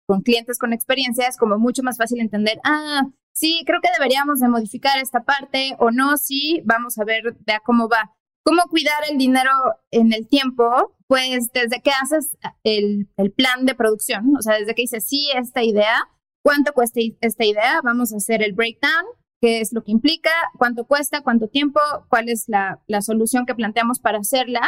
con 0.05 0.21
clientes 0.21 0.59
con 0.59 0.71
experiencia, 0.71 1.27
es 1.27 1.35
como 1.35 1.57
mucho 1.57 1.81
más 1.81 1.97
fácil 1.97 2.19
entender, 2.19 2.59
ah, 2.63 3.07
sí, 3.33 3.63
creo 3.65 3.81
que 3.81 3.89
deberíamos 3.97 4.39
de 4.39 4.49
modificar 4.49 4.99
esta 4.99 5.23
parte 5.23 5.75
o 5.79 5.89
no, 5.89 6.15
sí, 6.17 6.61
vamos 6.63 6.99
a 6.99 7.05
ver 7.05 7.35
de 7.39 7.57
cómo 7.65 7.89
va. 7.89 8.15
¿Cómo 8.43 8.63
cuidar 8.69 9.03
el 9.09 9.17
dinero 9.17 9.51
en 9.91 10.13
el 10.13 10.27
tiempo? 10.27 10.95
Pues 11.07 11.51
desde 11.53 11.81
que 11.81 11.91
haces 11.91 12.37
el, 12.63 13.09
plan 13.35 13.65
de 13.65 13.75
producción, 13.75 14.35
o 14.37 14.41
sea, 14.41 14.57
desde 14.57 14.75
que 14.75 14.83
dices, 14.83 15.05
sí, 15.07 15.29
esta 15.35 15.63
idea, 15.63 15.95
¿cuánto 16.43 16.73
cuesta 16.73 16.99
esta 17.21 17.45
idea? 17.45 17.81
Vamos 17.83 18.13
a 18.13 18.17
hacer 18.17 18.41
el 18.43 18.53
breakdown, 18.53 19.05
qué 19.41 19.61
es 19.61 19.73
lo 19.73 19.83
que 19.83 19.91
implica, 19.91 20.31
cuánto 20.57 20.85
cuesta, 20.85 21.21
cuánto 21.21 21.47
tiempo, 21.47 21.79
cuál 22.09 22.29
es 22.29 22.45
la, 22.47 22.79
solución 23.01 23.45
que 23.45 23.55
planteamos 23.55 23.99
para 23.99 24.19
hacerla. 24.19 24.61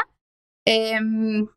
Em, 0.66 1.48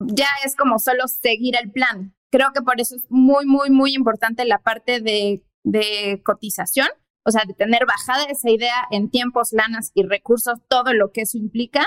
ya 0.00 0.28
es 0.44 0.56
como 0.56 0.78
solo 0.78 1.06
seguir 1.08 1.56
el 1.56 1.70
plan. 1.70 2.14
Creo 2.30 2.52
que 2.54 2.62
por 2.62 2.80
eso 2.80 2.96
es 2.96 3.06
muy, 3.10 3.46
muy, 3.46 3.70
muy 3.70 3.94
importante 3.94 4.44
la 4.44 4.58
parte 4.58 5.00
de, 5.00 5.44
de 5.64 6.22
cotización, 6.24 6.88
o 7.24 7.30
sea, 7.30 7.42
de 7.46 7.54
tener 7.54 7.86
bajada 7.86 8.24
esa 8.24 8.50
idea 8.50 8.74
en 8.90 9.10
tiempos, 9.10 9.52
lanas 9.52 9.90
y 9.94 10.02
recursos, 10.02 10.58
todo 10.68 10.92
lo 10.92 11.12
que 11.12 11.22
eso 11.22 11.38
implica, 11.38 11.86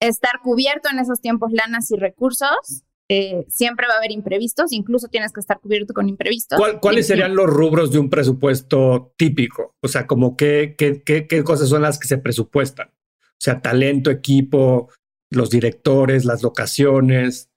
estar 0.00 0.40
cubierto 0.42 0.88
en 0.90 0.98
esos 0.98 1.20
tiempos, 1.20 1.52
lanas 1.52 1.90
y 1.90 1.96
recursos. 1.96 2.84
Eh, 3.08 3.44
siempre 3.48 3.86
va 3.86 3.94
a 3.94 3.96
haber 3.98 4.10
imprevistos, 4.10 4.72
incluso 4.72 5.06
tienes 5.06 5.32
que 5.32 5.38
estar 5.38 5.60
cubierto 5.60 5.94
con 5.94 6.08
imprevistos. 6.08 6.58
¿Cuáles 6.80 7.06
serían 7.06 7.36
los 7.36 7.46
rubros 7.46 7.92
de 7.92 8.00
un 8.00 8.10
presupuesto 8.10 9.14
típico? 9.16 9.76
O 9.80 9.86
sea, 9.86 10.08
como 10.08 10.36
qué, 10.36 10.74
qué, 10.76 11.02
qué, 11.04 11.28
qué 11.28 11.44
cosas 11.44 11.68
son 11.68 11.82
las 11.82 12.00
que 12.00 12.08
se 12.08 12.18
presupuestan. 12.18 12.88
O 12.88 13.40
sea, 13.40 13.62
talento, 13.62 14.10
equipo, 14.10 14.88
los 15.30 15.50
directores, 15.50 16.24
las 16.24 16.42
locaciones, 16.42 17.48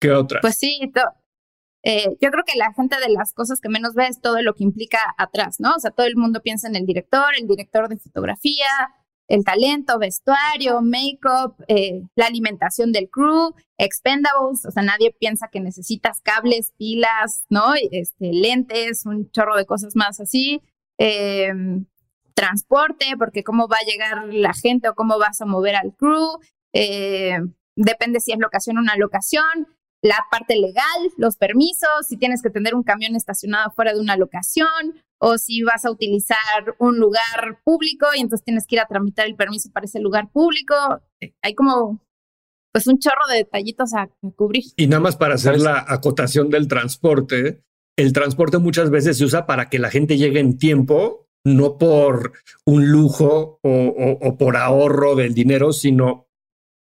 ¿qué 0.00 0.10
otras? 0.10 0.40
Pues 0.40 0.56
sí, 0.56 0.90
eh, 1.82 2.16
yo 2.20 2.30
creo 2.30 2.44
que 2.44 2.56
la 2.56 2.72
gente 2.72 2.96
de 3.00 3.08
las 3.08 3.32
cosas 3.32 3.60
que 3.60 3.68
menos 3.68 3.94
ve 3.94 4.06
es 4.06 4.20
todo 4.20 4.40
lo 4.42 4.54
que 4.54 4.64
implica 4.64 4.98
atrás, 5.18 5.56
¿no? 5.58 5.74
O 5.74 5.80
sea, 5.80 5.90
todo 5.90 6.06
el 6.06 6.16
mundo 6.16 6.40
piensa 6.40 6.68
en 6.68 6.76
el 6.76 6.86
director, 6.86 7.34
el 7.38 7.48
director 7.48 7.88
de 7.88 7.98
fotografía, 7.98 8.66
el 9.28 9.44
talento, 9.44 9.98
vestuario, 9.98 10.82
make-up, 10.82 11.56
eh, 11.68 12.02
la 12.16 12.26
alimentación 12.26 12.92
del 12.92 13.08
crew, 13.08 13.54
expendables, 13.78 14.64
o 14.66 14.70
sea, 14.70 14.82
nadie 14.82 15.14
piensa 15.18 15.48
que 15.50 15.60
necesitas 15.60 16.20
cables, 16.20 16.72
pilas, 16.76 17.44
¿no? 17.48 17.74
Este, 17.90 18.32
lentes, 18.32 19.06
un 19.06 19.30
chorro 19.30 19.56
de 19.56 19.66
cosas 19.66 19.96
más 19.96 20.20
así. 20.20 20.60
Em, 20.98 21.86
transporte, 22.34 23.06
porque 23.18 23.42
cómo 23.44 23.68
va 23.68 23.76
a 23.80 23.90
llegar 23.90 24.32
la 24.32 24.52
gente 24.54 24.88
o 24.88 24.94
cómo 24.94 25.18
vas 25.18 25.40
a 25.40 25.46
mover 25.46 25.76
al 25.76 25.94
crew. 25.96 26.38
Eh, 26.72 27.38
depende 27.76 28.20
si 28.20 28.32
es 28.32 28.38
locación 28.38 28.78
o 28.78 28.80
una 28.80 28.96
locación 28.96 29.66
la 30.02 30.18
parte 30.30 30.56
legal, 30.56 30.84
los 31.16 31.36
permisos, 31.36 32.06
si 32.08 32.16
tienes 32.16 32.42
que 32.42 32.50
tener 32.50 32.74
un 32.74 32.82
camión 32.82 33.14
estacionado 33.14 33.70
fuera 33.70 33.92
de 33.94 34.00
una 34.00 34.16
locación 34.16 34.66
o 35.20 35.38
si 35.38 35.62
vas 35.62 35.84
a 35.84 35.92
utilizar 35.92 36.36
un 36.80 36.98
lugar 36.98 37.60
público 37.64 38.06
y 38.14 38.20
entonces 38.20 38.44
tienes 38.44 38.66
que 38.66 38.74
ir 38.74 38.80
a 38.80 38.86
tramitar 38.86 39.26
el 39.26 39.36
permiso 39.36 39.70
para 39.72 39.86
ese 39.86 40.00
lugar 40.00 40.28
público. 40.32 40.74
Hay 41.42 41.54
como 41.54 42.00
pues 42.72 42.88
un 42.88 42.98
chorro 42.98 43.28
de 43.30 43.36
detallitos 43.36 43.94
a, 43.94 44.08
cubrir. 44.34 44.64
Y 44.76 44.88
nada 44.88 45.00
más 45.00 45.16
para 45.16 45.34
hacer 45.34 45.60
la 45.60 45.84
acotación 45.86 46.50
del 46.50 46.66
transporte, 46.66 47.62
el 47.96 48.12
transporte 48.12 48.58
muchas 48.58 48.90
veces 48.90 49.18
se 49.18 49.24
usa 49.24 49.46
para 49.46 49.68
que 49.68 49.78
la 49.78 49.90
gente 49.90 50.16
llegue 50.16 50.40
en 50.40 50.58
tiempo, 50.58 51.28
no 51.44 51.78
por 51.78 52.32
un 52.64 52.90
lujo 52.90 53.60
o, 53.62 54.18
o 54.20 54.38
por 54.38 54.56
ahorro 54.56 55.14
del 55.14 55.34
dinero, 55.34 55.72
sino 55.72 56.26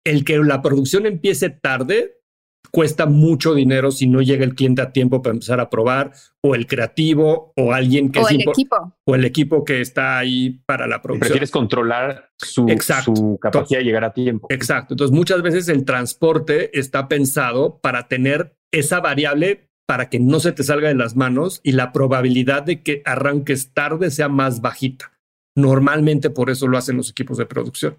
el 0.05 0.25
que 0.25 0.39
la 0.39 0.63
producción 0.63 1.05
empiece 1.05 1.51
tarde 1.51 2.22
cuesta 2.71 3.07
mucho 3.07 3.55
dinero 3.55 3.91
si 3.91 4.07
no 4.07 4.23
llega 4.23 4.45
el 4.45 4.55
cliente 4.55 4.83
a 4.83 4.93
tiempo 4.93 5.23
para 5.23 5.35
empezar 5.35 5.61
a 5.61 5.69
probar, 5.69 6.13
o 6.41 6.55
el 6.55 6.67
creativo, 6.67 7.53
o 7.57 7.73
alguien 7.73 8.11
que 8.11 8.21
o 8.21 8.29
el 8.29 8.41
equipo. 8.41 8.97
o 9.05 9.15
el 9.15 9.25
equipo 9.25 9.65
que 9.65 9.81
está 9.81 10.19
ahí 10.19 10.63
para 10.67 10.87
la 10.87 11.03
producción. 11.03 11.29
Prefieres 11.29 11.51
controlar 11.51 12.31
su, 12.39 12.67
su 13.05 13.39
capacidad 13.41 13.81
de 13.81 13.85
llegar 13.85 14.05
a 14.05 14.13
tiempo. 14.13 14.47
Exacto. 14.51 14.95
Entonces, 14.95 15.15
muchas 15.15 15.43
veces 15.43 15.69
el 15.69 15.85
transporte 15.85 16.79
está 16.79 17.09
pensado 17.09 17.79
para 17.81 18.09
tener 18.09 18.57
esa 18.73 19.01
variable 19.01 19.69
para 19.87 20.09
que 20.09 20.19
no 20.19 20.41
se 20.41 20.53
te 20.53 20.63
salga 20.63 20.89
de 20.89 20.95
las 20.95 21.17
manos 21.17 21.61
y 21.63 21.73
la 21.73 21.93
probabilidad 21.93 22.63
de 22.63 22.83
que 22.83 23.03
arranques 23.05 23.75
tarde 23.75 24.11
sea 24.11 24.29
más 24.29 24.61
bajita. 24.61 25.13
Normalmente 25.55 26.31
por 26.31 26.49
eso 26.49 26.67
lo 26.67 26.79
hacen 26.79 26.97
los 26.97 27.11
equipos 27.11 27.37
de 27.37 27.47
producción. 27.47 27.99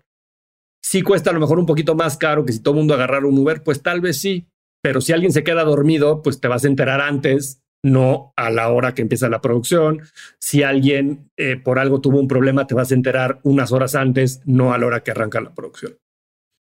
Si 0.81 1.01
cuesta 1.01 1.29
a 1.29 1.33
lo 1.33 1.39
mejor 1.39 1.59
un 1.59 1.65
poquito 1.65 1.95
más 1.95 2.17
caro 2.17 2.45
que 2.45 2.51
si 2.51 2.61
todo 2.61 2.73
el 2.73 2.79
mundo 2.79 2.93
agarrara 2.93 3.27
un 3.27 3.37
Uber, 3.37 3.63
pues 3.63 3.81
tal 3.81 4.01
vez 4.01 4.19
sí, 4.19 4.47
pero 4.83 4.99
si 4.99 5.13
alguien 5.13 5.31
se 5.31 5.43
queda 5.45 5.63
dormido, 5.63 6.21
pues 6.21 6.41
te 6.41 6.49
vas 6.49 6.65
a 6.65 6.67
enterar 6.67 6.99
antes, 6.99 7.63
no 7.83 8.33
a 8.35 8.49
la 8.49 8.69
hora 8.69 8.93
que 8.93 9.01
empieza 9.01 9.29
la 9.29 9.39
producción. 9.39 10.01
Si 10.39 10.61
alguien 10.61 11.31
eh, 11.37 11.55
por 11.55 11.79
algo 11.79 12.01
tuvo 12.01 12.19
un 12.19 12.27
problema, 12.27 12.67
te 12.67 12.75
vas 12.75 12.91
a 12.91 12.95
enterar 12.95 13.39
unas 13.43 13.71
horas 13.71 13.95
antes, 13.95 14.41
no 14.45 14.73
a 14.73 14.77
la 14.77 14.85
hora 14.85 15.01
que 15.01 15.11
arranca 15.11 15.39
la 15.39 15.55
producción. 15.55 15.97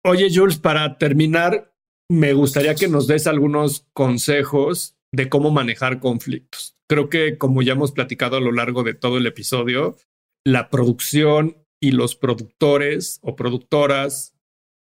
Oye, 0.05 0.29
Jules, 0.33 0.59
para 0.59 0.97
terminar, 0.97 1.75
me 2.09 2.35
gustaría 2.35 2.77
que 2.77 2.89
nos 2.89 3.09
des 3.09 3.27
algunos 3.27 3.87
consejos 3.93 4.97
de 5.13 5.29
cómo 5.29 5.51
manejar 5.51 5.99
conflictos. 5.99 6.77
Creo 6.89 7.09
que 7.09 7.37
como 7.37 7.63
ya 7.63 7.73
hemos 7.73 7.93
platicado 7.93 8.37
a 8.37 8.41
lo 8.41 8.53
largo 8.53 8.85
de 8.85 8.95
todo 8.95 9.17
el 9.17 9.27
episodio, 9.27 9.97
la 10.45 10.71
producción 10.71 11.57
y 11.81 11.93
los 11.93 12.15
productores 12.15 13.19
o 13.23 13.35
productoras, 13.35 14.34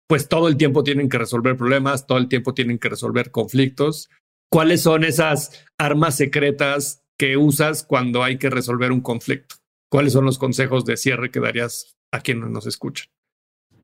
pues 0.09 0.27
todo 0.27 0.47
el 0.47 0.57
tiempo 0.57 0.83
tienen 0.83 1.07
que 1.07 1.19
resolver 1.19 1.55
problemas, 1.55 2.07
todo 2.07 2.17
el 2.17 2.27
tiempo 2.27 2.55
tienen 2.55 2.79
que 2.79 2.89
resolver 2.89 3.29
conflictos. 3.29 4.09
¿Cuáles 4.51 4.81
son 4.81 5.03
esas 5.03 5.63
armas 5.77 6.17
secretas 6.17 7.03
que 7.15 7.37
usas 7.37 7.83
cuando 7.83 8.23
hay 8.23 8.39
que 8.39 8.49
resolver 8.49 8.91
un 8.91 9.01
conflicto? 9.01 9.57
¿Cuáles 9.87 10.13
son 10.13 10.25
los 10.25 10.39
consejos 10.39 10.83
de 10.83 10.97
cierre 10.97 11.29
que 11.29 11.39
darías 11.39 11.95
a 12.11 12.21
quienes 12.21 12.49
nos 12.49 12.65
escuchan? 12.65 13.07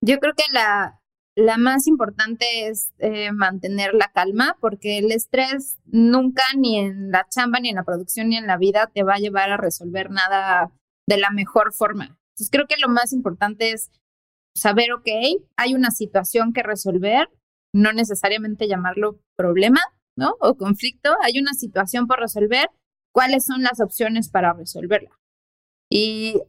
Yo 0.02 0.18
creo 0.18 0.34
que 0.36 0.52
la, 0.52 1.00
la 1.36 1.58
más 1.58 1.86
importante 1.86 2.70
es 2.70 2.92
eh, 2.98 3.32
mantener 3.32 3.94
la 3.94 4.12
calma, 4.12 4.58
porque 4.60 4.98
el 4.98 5.12
estrés 5.12 5.78
nunca, 5.86 6.42
ni 6.58 6.80
en 6.80 7.12
la 7.12 7.28
chamba, 7.30 7.60
ni 7.60 7.70
en 7.70 7.76
la 7.76 7.84
producción, 7.84 8.30
ni 8.30 8.38
en 8.38 8.48
la 8.48 8.58
vida, 8.58 8.90
te 8.92 9.04
va 9.04 9.14
a 9.14 9.20
llevar 9.20 9.52
a 9.52 9.58
resolver 9.58 10.10
nada 10.10 10.72
de 11.08 11.18
la 11.18 11.30
mejor 11.30 11.72
forma. 11.72 12.18
Entonces, 12.34 12.50
creo 12.52 12.66
que 12.66 12.82
lo 12.82 12.90
más 12.90 13.14
importante 13.14 13.74
es 13.74 13.92
saber, 14.56 14.94
ok, 14.94 15.08
hay 15.58 15.74
una 15.74 15.92
situación 15.92 16.54
que 16.54 16.64
resolver, 16.64 17.30
no 17.74 17.92
necesariamente 17.92 18.68
llamarlo 18.68 19.20
problema, 19.36 19.82
¿no? 20.18 20.36
O 20.40 20.56
conflicto, 20.56 21.16
hay 21.22 21.40
una 21.40 21.54
situación 21.54 22.08
por 22.08 22.20
resolver, 22.20 22.70
¿cuáles 23.14 23.46
son 23.46 23.64
las 23.64 23.82
opciones 23.82 24.30
para 24.30 24.54
resolverla? 24.54 25.12
Y 25.90 26.42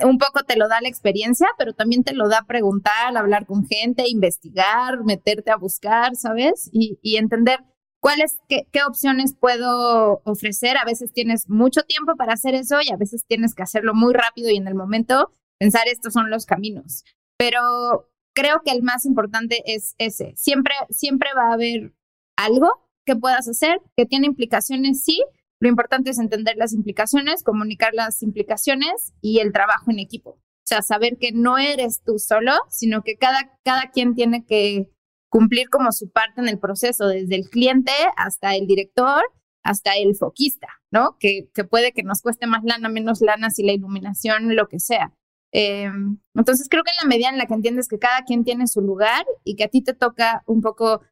un 0.00 0.18
poco 0.18 0.44
te 0.44 0.56
lo 0.56 0.68
da 0.68 0.80
la 0.80 0.88
experiencia, 0.88 1.48
pero 1.58 1.72
también 1.72 2.04
te 2.04 2.14
lo 2.14 2.28
da 2.28 2.44
preguntar, 2.46 3.16
hablar 3.16 3.46
con 3.46 3.66
gente, 3.66 4.08
investigar, 4.08 5.02
meterte 5.04 5.50
a 5.50 5.56
buscar, 5.56 6.14
¿sabes? 6.14 6.70
Y, 6.72 7.16
entender 7.16 7.58
cuáles, 8.00 8.38
qué, 8.48 8.68
qué, 8.70 8.80
opciones 8.86 9.34
puedo 9.34 10.22
ofrecer. 10.24 10.76
A 10.78 10.84
veces 10.84 11.12
tienes 11.12 11.48
mucho 11.48 11.82
tiempo 11.82 12.14
para 12.16 12.34
hacer 12.34 12.54
eso 12.54 12.76
y 12.80 12.92
a 12.92 12.96
veces 12.96 13.24
tienes 13.26 13.54
que 13.56 13.64
hacerlo 13.64 13.92
muy 13.94 14.14
rápido 14.14 14.50
y 14.50 14.56
en 14.56 14.68
el 14.68 14.76
momento 14.76 15.32
pensar 15.58 15.88
estos 15.88 16.12
son 16.12 16.30
los 16.30 16.46
caminos. 16.46 17.02
Pero 17.38 18.10
creo 18.34 18.60
que 18.64 18.72
el 18.72 18.82
más 18.82 19.06
importante 19.06 19.62
es 19.64 19.94
ese. 19.98 20.34
Siempre, 20.36 20.74
siempre 20.90 21.30
va 21.36 21.50
a 21.50 21.54
haber 21.54 21.94
algo 22.36 22.68
que 23.06 23.16
puedas 23.16 23.48
hacer 23.48 23.80
que 23.96 24.04
tiene 24.04 24.26
implicaciones, 24.26 25.02
sí, 25.02 25.22
lo 25.60 25.68
importante 25.68 26.10
es 26.10 26.18
entender 26.18 26.56
las 26.56 26.72
implicaciones, 26.72 27.42
comunicar 27.42 27.94
las 27.94 28.22
implicaciones 28.22 29.12
y 29.20 29.40
el 29.40 29.52
trabajo 29.52 29.90
en 29.90 29.98
equipo. 29.98 30.30
O 30.30 30.68
sea, 30.68 30.82
saber 30.82 31.16
que 31.18 31.32
no 31.32 31.58
eres 31.58 32.02
tú 32.04 32.18
solo, 32.18 32.52
sino 32.68 33.02
que 33.02 33.16
cada, 33.16 33.58
cada 33.64 33.90
quien 33.90 34.14
tiene 34.14 34.44
que 34.44 34.90
cumplir 35.30 35.68
como 35.68 35.90
su 35.92 36.10
parte 36.10 36.40
en 36.40 36.48
el 36.48 36.58
proceso, 36.58 37.08
desde 37.08 37.34
el 37.34 37.48
cliente 37.48 37.92
hasta 38.16 38.54
el 38.54 38.66
director, 38.66 39.22
hasta 39.64 39.96
el 39.96 40.14
foquista, 40.14 40.68
¿no? 40.92 41.16
Que, 41.18 41.48
que 41.54 41.64
puede 41.64 41.92
que 41.92 42.02
nos 42.02 42.22
cueste 42.22 42.46
más 42.46 42.62
lana, 42.64 42.88
menos 42.88 43.20
lana, 43.20 43.50
si 43.50 43.64
la 43.64 43.72
iluminación, 43.72 44.54
lo 44.54 44.68
que 44.68 44.78
sea. 44.78 45.12
Em, 45.52 46.18
entonces 46.34 46.68
creo 46.68 46.84
que 46.84 46.90
en 46.90 47.08
la 47.08 47.08
medida 47.08 47.28
en 47.30 47.38
la 47.38 47.46
que 47.46 47.54
entiendes 47.54 47.88
que 47.88 47.98
cada 47.98 48.22
quien 48.22 48.44
tiene 48.44 48.66
su 48.66 48.80
lugar 48.82 49.24
y 49.44 49.56
que 49.56 49.64
a 49.64 49.68
ti 49.68 49.82
te 49.82 49.94
toca 49.94 50.42
un 50.46 50.60
poco 50.60 51.02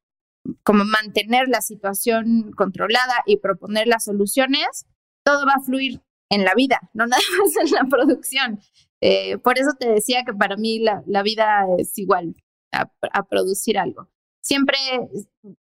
como 0.62 0.84
mantener 0.84 1.49
la 1.49 1.61
situación 1.61 2.53
controlada 2.53 3.22
y 3.26 3.39
proponer 3.39 3.87
las 3.87 4.05
soluciones, 4.05 4.87
todo 5.24 5.45
va 5.47 5.55
a 5.57 5.61
fluir 5.61 6.03
en 6.30 6.45
la 6.45 6.55
vida, 6.55 6.80
no 6.93 7.07
nada 7.07 7.22
más 7.39 7.57
en 7.64 7.72
la 7.72 7.84
producción. 7.84 8.61
Eh, 9.01 9.39
por 9.39 9.59
eso 9.59 9.70
te 9.78 9.89
decía 9.89 10.24
que 10.24 10.32
para 10.32 10.57
mí 10.57 10.78
la, 10.78 11.03
la 11.07 11.22
vida 11.22 11.66
es 11.78 11.97
igual 11.99 12.34
a, 12.72 12.91
a, 13.12 13.22
producir 13.24 13.78
algo. 13.78 14.09
Siempre 14.43 14.78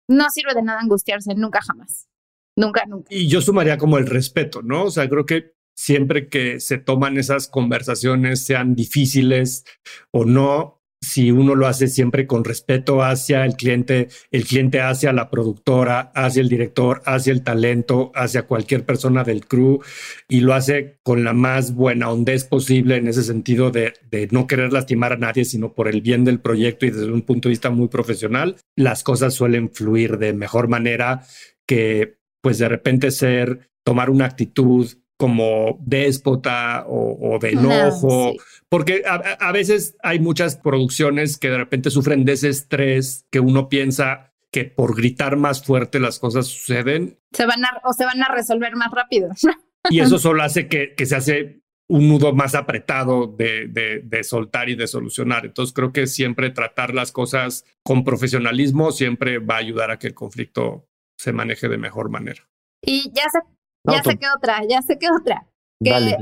no 0.08 0.30
sirve 0.30 0.54
de 0.54 0.62
nada 0.62 0.82
angustiarse, 0.82 1.34
nunca 1.36 1.62
jamás. 1.62 2.10
Nunca, 2.56 2.86
nunca. 2.86 3.08
Y 3.10 3.28
yo 3.28 3.42
sumaría 3.42 3.78
como 3.78 3.98
el 3.98 4.06
respeto, 4.06 4.62
¿no? 4.62 4.84
O 4.84 4.92
sea, 4.92 5.10
creo 5.10 5.26
que 5.26 5.53
siempre 5.76 6.28
que 6.30 6.60
se 6.60 6.78
toman 6.78 7.18
esas 7.18 7.48
conversaciones, 7.48 8.46
sean 8.46 8.76
difíciles 8.76 9.66
o 10.12 10.26
no, 10.26 10.84
si 11.04 11.32
uno 11.32 11.56
lo 11.56 11.68
hace 11.68 11.88
siempre 11.88 12.26
con 12.26 12.46
respeto 12.46 13.04
hacia 13.04 13.46
el 13.46 13.56
cliente, 13.56 14.08
el 14.32 14.46
cliente 14.46 14.80
hacia 14.80 15.12
la 15.12 15.30
productora, 15.30 16.12
hacia 16.16 16.42
el 16.42 16.50
director, 16.50 17.02
hacia 17.06 17.34
el 17.34 17.44
talento, 17.44 18.12
hacia 18.16 18.44
cualquier 18.44 18.86
persona 18.86 19.24
del 19.24 19.46
crew 19.46 19.82
y 20.30 20.40
lo 20.40 20.54
hace 20.54 21.00
con 21.04 21.24
la 21.26 21.34
más 21.34 21.76
buena 21.76 22.10
hondez 22.10 22.46
posible 22.46 22.96
en 22.96 23.08
ese 23.08 23.24
sentido 23.24 23.70
de, 23.70 23.94
de 24.10 24.30
no 24.32 24.48
querer 24.48 24.72
lastimar 24.72 25.14
a 25.14 25.18
nadie, 25.18 25.44
sino 25.44 25.74
por 25.74 25.90
el 25.90 26.02
bien 26.02 26.24
del 26.24 26.40
proyecto 26.40 26.86
y 26.86 26.92
desde 26.92 27.12
un 27.12 27.24
punto 27.24 27.50
de 27.50 27.54
vista 27.54 27.70
muy 27.70 27.90
profesional, 27.90 28.56
las 28.78 29.04
cosas 29.04 29.34
suelen 29.34 29.72
fluir 29.72 30.18
de 30.18 30.34
mejor 30.34 30.70
manera 30.70 31.26
que 31.68 32.18
pues 32.42 32.58
de 32.58 32.70
repente 32.70 33.12
ser, 33.12 33.70
tomar 33.86 34.10
una 34.10 34.26
actitud 34.26 34.88
como 35.24 35.78
déspota 35.80 36.84
o, 36.86 37.40
de 37.40 37.52
enojo, 37.52 38.34
porque 38.68 39.04
a, 39.06 39.52
veces 39.54 39.96
hay 40.04 40.20
muchas 40.20 40.58
producciones 40.58 41.38
que 41.38 41.50
de 41.50 41.56
repente 41.56 41.92
sufren 41.92 42.26
de 42.26 42.34
ese 42.34 42.50
estrés 42.50 43.26
que 43.32 43.40
uno 43.40 43.70
piensa 43.70 44.34
que 44.52 44.66
por 44.66 44.98
gritar 44.98 45.38
más 45.38 45.64
fuerte 45.64 46.02
las 46.02 46.20
cosas 46.20 46.48
suceden. 46.48 47.22
Se 47.32 47.46
van 47.46 47.64
a, 47.64 47.80
o 47.86 47.94
se 47.94 48.04
van 48.04 48.22
a 48.22 48.36
resolver 48.36 48.76
más 48.76 48.92
rápido. 48.92 49.30
y 49.90 50.02
eso 50.02 50.20
solo 50.20 50.44
hace 50.44 50.68
que, 50.68 50.94
que 50.94 51.06
se 51.06 51.16
hace 51.16 51.62
un 51.88 52.10
nudo 52.10 52.34
más 52.34 52.54
apretado 52.54 53.28
de, 53.28 53.70
de, 53.70 54.02
de, 54.04 54.24
soltar 54.26 54.68
y 54.68 54.76
de 54.76 54.88
solucionar. 54.88 55.46
Entonces 55.46 55.74
creo 55.74 55.94
que 55.94 56.06
siempre 56.06 56.50
tratar 56.50 56.94
las 56.94 57.14
cosas 57.14 57.64
con 57.82 58.04
profesionalismo 58.04 58.92
siempre 58.92 59.40
va 59.40 59.56
a 59.56 59.60
ayudar 59.60 59.90
a 59.90 60.00
que 60.00 60.08
el 60.08 60.16
conflicto 60.16 60.90
se 61.18 61.32
maneje 61.32 61.70
de 61.70 61.78
mejor 61.78 62.10
manera. 62.10 62.44
Y 62.82 63.10
ya 63.14 63.24
se 63.32 63.40
ya 63.86 64.04
sé 64.04 64.18
que 64.18 64.28
otra, 64.36 64.62
ya 64.68 64.82
sé 64.82 64.98
que 64.98 65.08
otra. 65.10 65.48
Que 65.84 66.18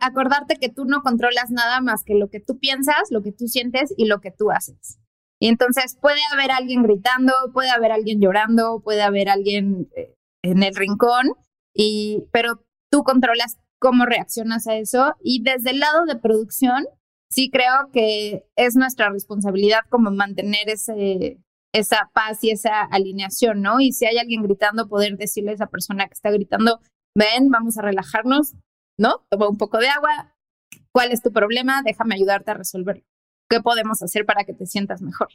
acordarte 0.00 0.56
que 0.56 0.68
tú 0.68 0.84
no 0.84 1.02
controlas 1.02 1.50
nada 1.50 1.80
más 1.80 2.04
que 2.04 2.14
lo 2.14 2.28
que 2.28 2.40
tú 2.40 2.58
piensas, 2.58 3.10
lo 3.10 3.22
que 3.22 3.32
tú 3.32 3.46
sientes 3.46 3.94
y 3.96 4.06
lo 4.06 4.20
que 4.20 4.30
tú 4.30 4.50
haces. 4.50 4.98
Y 5.40 5.48
entonces 5.48 5.96
puede 6.00 6.20
haber 6.32 6.50
alguien 6.50 6.82
gritando, 6.82 7.32
puede 7.52 7.70
haber 7.70 7.92
alguien 7.92 8.20
llorando, 8.20 8.80
puede 8.82 9.02
haber 9.02 9.28
alguien 9.28 9.88
eh, 9.96 10.14
en 10.42 10.62
el 10.62 10.74
rincón, 10.74 11.32
y, 11.74 12.24
pero 12.32 12.64
tú 12.90 13.02
controlas 13.02 13.58
cómo 13.78 14.06
reaccionas 14.06 14.66
a 14.66 14.76
eso. 14.76 15.14
Y 15.22 15.42
desde 15.42 15.70
el 15.70 15.80
lado 15.80 16.04
de 16.06 16.16
producción, 16.16 16.86
sí 17.28 17.50
creo 17.50 17.90
que 17.92 18.44
es 18.56 18.76
nuestra 18.76 19.10
responsabilidad 19.10 19.80
como 19.90 20.10
mantener 20.10 20.68
ese, 20.68 21.38
esa 21.74 22.10
paz 22.14 22.42
y 22.44 22.50
esa 22.50 22.82
alineación, 22.82 23.60
¿no? 23.60 23.80
Y 23.80 23.92
si 23.92 24.06
hay 24.06 24.16
alguien 24.16 24.42
gritando, 24.42 24.88
poder 24.88 25.16
decirle 25.16 25.50
a 25.50 25.54
esa 25.54 25.66
persona 25.66 26.06
que 26.06 26.14
está 26.14 26.30
gritando, 26.30 26.80
ven, 27.16 27.50
vamos 27.50 27.76
a 27.76 27.82
relajarnos, 27.82 28.54
¿no? 28.96 29.26
Toma 29.28 29.48
un 29.48 29.58
poco 29.58 29.78
de 29.78 29.88
agua, 29.88 30.32
¿cuál 30.92 31.10
es 31.10 31.20
tu 31.20 31.32
problema? 31.32 31.82
Déjame 31.84 32.14
ayudarte 32.14 32.52
a 32.52 32.54
resolverlo. 32.54 33.02
¿Qué 33.50 33.60
podemos 33.60 34.02
hacer 34.02 34.24
para 34.24 34.44
que 34.44 34.54
te 34.54 34.66
sientas 34.66 35.02
mejor? 35.02 35.28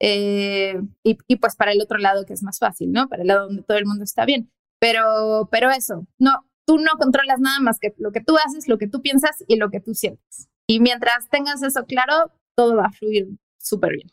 Eh, 0.00 0.80
y, 1.04 1.18
y, 1.26 1.36
pues 1.36 1.56
para 1.56 1.72
el 1.72 1.82
otro 1.82 1.98
lado 1.98 2.24
que 2.24 2.34
es 2.34 2.42
más 2.44 2.58
fácil, 2.60 2.92
¿no? 2.92 3.08
Para 3.08 3.22
el 3.22 3.28
lado 3.28 3.46
donde 3.48 3.62
todo 3.64 3.76
el 3.76 3.84
mundo 3.84 4.04
está 4.04 4.24
bien. 4.24 4.48
Pero, 4.80 5.48
pero 5.50 5.70
eso, 5.70 6.06
no, 6.18 6.46
tú 6.66 6.78
no 6.78 6.92
controlas 6.98 7.40
nada 7.40 7.58
más 7.60 7.80
que 7.80 7.94
lo 7.98 8.12
que 8.12 8.20
tú 8.20 8.36
haces, 8.46 8.68
lo 8.68 8.78
que 8.78 8.88
tú 8.88 9.02
piensas 9.02 9.44
y 9.48 9.56
lo 9.56 9.70
que 9.70 9.80
tú 9.80 9.92
sientes. 9.92 10.48
Y 10.68 10.78
mientras 10.78 11.28
tengas 11.28 11.64
eso 11.64 11.84
claro, 11.84 12.32
todo 12.56 12.76
va 12.76 12.86
a 12.86 12.92
fluir 12.92 13.28
súper 13.58 13.94
bien. 13.94 14.10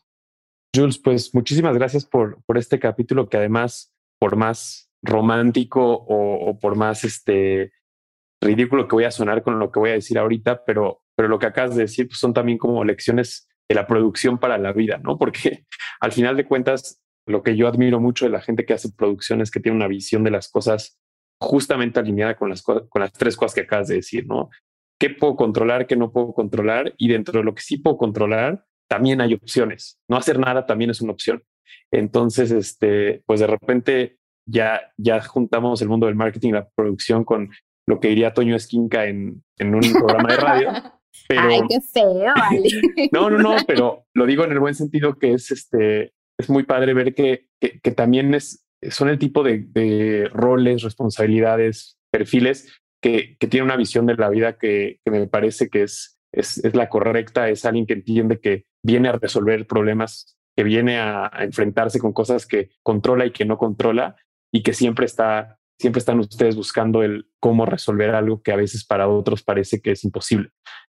Jules, 0.75 0.99
pues 0.99 1.33
muchísimas 1.33 1.75
gracias 1.75 2.05
por, 2.05 2.43
por 2.45 2.57
este 2.57 2.79
capítulo 2.79 3.29
que 3.29 3.37
además, 3.37 3.93
por 4.19 4.35
más 4.35 4.87
romántico 5.03 6.05
o, 6.07 6.59
por 6.59 6.75
más 6.75 7.03
este 7.03 7.71
ridículo 8.41 8.87
que 8.87 8.95
voy 8.95 9.03
a 9.05 9.11
sonar 9.11 9.43
con 9.43 9.59
lo 9.59 9.71
que 9.71 9.79
voy 9.79 9.91
a 9.91 9.93
decir 9.93 10.17
ahorita, 10.17 10.63
pero, 10.65 11.03
pero 11.15 11.27
lo 11.27 11.39
que 11.39 11.47
acabas 11.47 11.75
de 11.75 11.83
decir 11.83 12.07
pues, 12.07 12.19
son 12.19 12.33
también 12.33 12.57
como 12.57 12.83
lecciones 12.83 13.47
de 13.69 13.75
la 13.75 13.87
producción 13.87 14.37
para 14.37 14.57
la 14.57 14.73
vida, 14.73 14.99
¿no? 15.03 15.17
Porque 15.17 15.65
al 15.99 16.11
final 16.11 16.37
de 16.37 16.45
cuentas, 16.45 17.01
lo 17.25 17.43
que 17.43 17.55
yo 17.55 17.67
admiro 17.67 17.99
mucho 17.99 18.25
de 18.25 18.31
la 18.31 18.41
gente 18.41 18.65
que 18.65 18.73
hace 18.73 18.91
producción 18.91 19.41
es 19.41 19.51
que 19.51 19.59
tiene 19.59 19.75
una 19.75 19.87
visión 19.87 20.23
de 20.23 20.31
las 20.31 20.49
cosas 20.49 20.99
justamente 21.39 21.99
alineada 21.99 22.35
con 22.35 22.49
las, 22.49 22.61
con 22.61 22.87
las 22.95 23.13
tres 23.13 23.35
cosas 23.35 23.53
que 23.53 23.61
acabas 23.61 23.87
de 23.87 23.95
decir, 23.95 24.25
¿no? 24.27 24.49
¿Qué 24.99 25.11
puedo 25.11 25.35
controlar, 25.35 25.85
qué 25.85 25.95
no 25.95 26.11
puedo 26.11 26.33
controlar? 26.33 26.93
Y 26.97 27.09
dentro 27.09 27.39
de 27.39 27.43
lo 27.43 27.53
que 27.53 27.61
sí 27.61 27.77
puedo 27.77 27.97
controlar, 27.97 28.65
también 28.87 29.21
hay 29.21 29.33
opciones. 29.33 29.99
No 30.07 30.17
hacer 30.17 30.39
nada 30.39 30.65
también 30.65 30.91
es 30.91 31.01
una 31.01 31.13
opción. 31.13 31.43
Entonces, 31.91 32.51
este, 32.51 33.23
pues 33.25 33.39
de 33.39 33.47
repente 33.47 34.17
ya, 34.47 34.81
ya 34.97 35.21
juntamos 35.21 35.81
el 35.81 35.89
mundo 35.89 36.07
del 36.07 36.15
marketing 36.15 36.49
y 36.49 36.53
la 36.53 36.69
producción 36.69 37.23
con 37.23 37.49
lo 37.87 37.99
que 37.99 38.09
diría 38.09 38.33
Toño 38.33 38.55
Esquinca 38.55 39.05
en, 39.05 39.43
en 39.57 39.75
un 39.75 39.81
programa 39.81 40.29
de 40.29 40.37
radio. 40.37 40.69
Pero, 41.27 41.49
Ay, 41.49 41.61
qué 41.67 41.81
feo, 41.81 42.33
vale. 42.35 43.09
No, 43.11 43.29
no, 43.29 43.39
no, 43.39 43.55
pero 43.65 44.05
lo 44.13 44.25
digo 44.27 44.43
en 44.43 44.51
el 44.51 44.59
buen 44.59 44.75
sentido 44.75 45.17
que 45.17 45.33
es 45.33 45.49
este, 45.49 46.13
es 46.39 46.49
muy 46.49 46.63
padre 46.63 46.93
ver 46.93 47.15
que, 47.15 47.47
que, 47.59 47.91
también 47.91 48.35
es, 48.35 48.67
son 48.91 49.09
el 49.09 49.17
tipo 49.17 49.41
de, 49.41 49.65
de 49.67 50.29
roles, 50.31 50.83
responsabilidades, 50.83 51.97
perfiles 52.11 52.71
que, 53.01 53.35
que 53.39 53.47
tiene 53.47 53.65
una 53.65 53.77
visión 53.77 54.05
de 54.05 54.15
la 54.15 54.29
vida 54.29 54.59
que, 54.59 54.99
que 55.03 55.11
me 55.11 55.27
parece 55.27 55.69
que 55.69 55.83
es, 55.83 56.16
es, 56.37 56.63
es, 56.63 56.75
la 56.75 56.89
correcta, 56.89 57.49
es 57.49 57.65
alguien 57.65 57.85
que 57.85 57.93
entiende 57.93 58.39
que 58.39 58.65
viene 58.83 59.09
a 59.09 59.13
resolver 59.13 59.67
problemas, 59.67 60.37
que 60.55 60.63
viene 60.63 60.99
a, 60.99 61.31
enfrentarse 61.39 61.99
con 61.99 62.13
cosas 62.13 62.45
que 62.45 62.71
controla 62.83 63.25
y 63.25 63.31
que 63.31 63.45
no 63.45 63.57
controla 63.57 64.15
y 64.51 64.63
que 64.63 64.73
siempre 64.73 65.05
está 65.05 65.57
siempre 65.79 65.99
están 65.99 66.19
ustedes 66.19 66.55
buscando 66.55 67.03
el 67.03 67.29
cómo 67.39 67.67
resolver 67.67 68.15
algo 68.15 68.41
que 68.41 68.51
a 68.51 68.55
veces 68.55 68.83
para 68.83 69.07
otros 69.07 69.43
parece 69.43 69.79
que 69.79 69.91
es 69.91 70.03
imposible. 70.03 70.49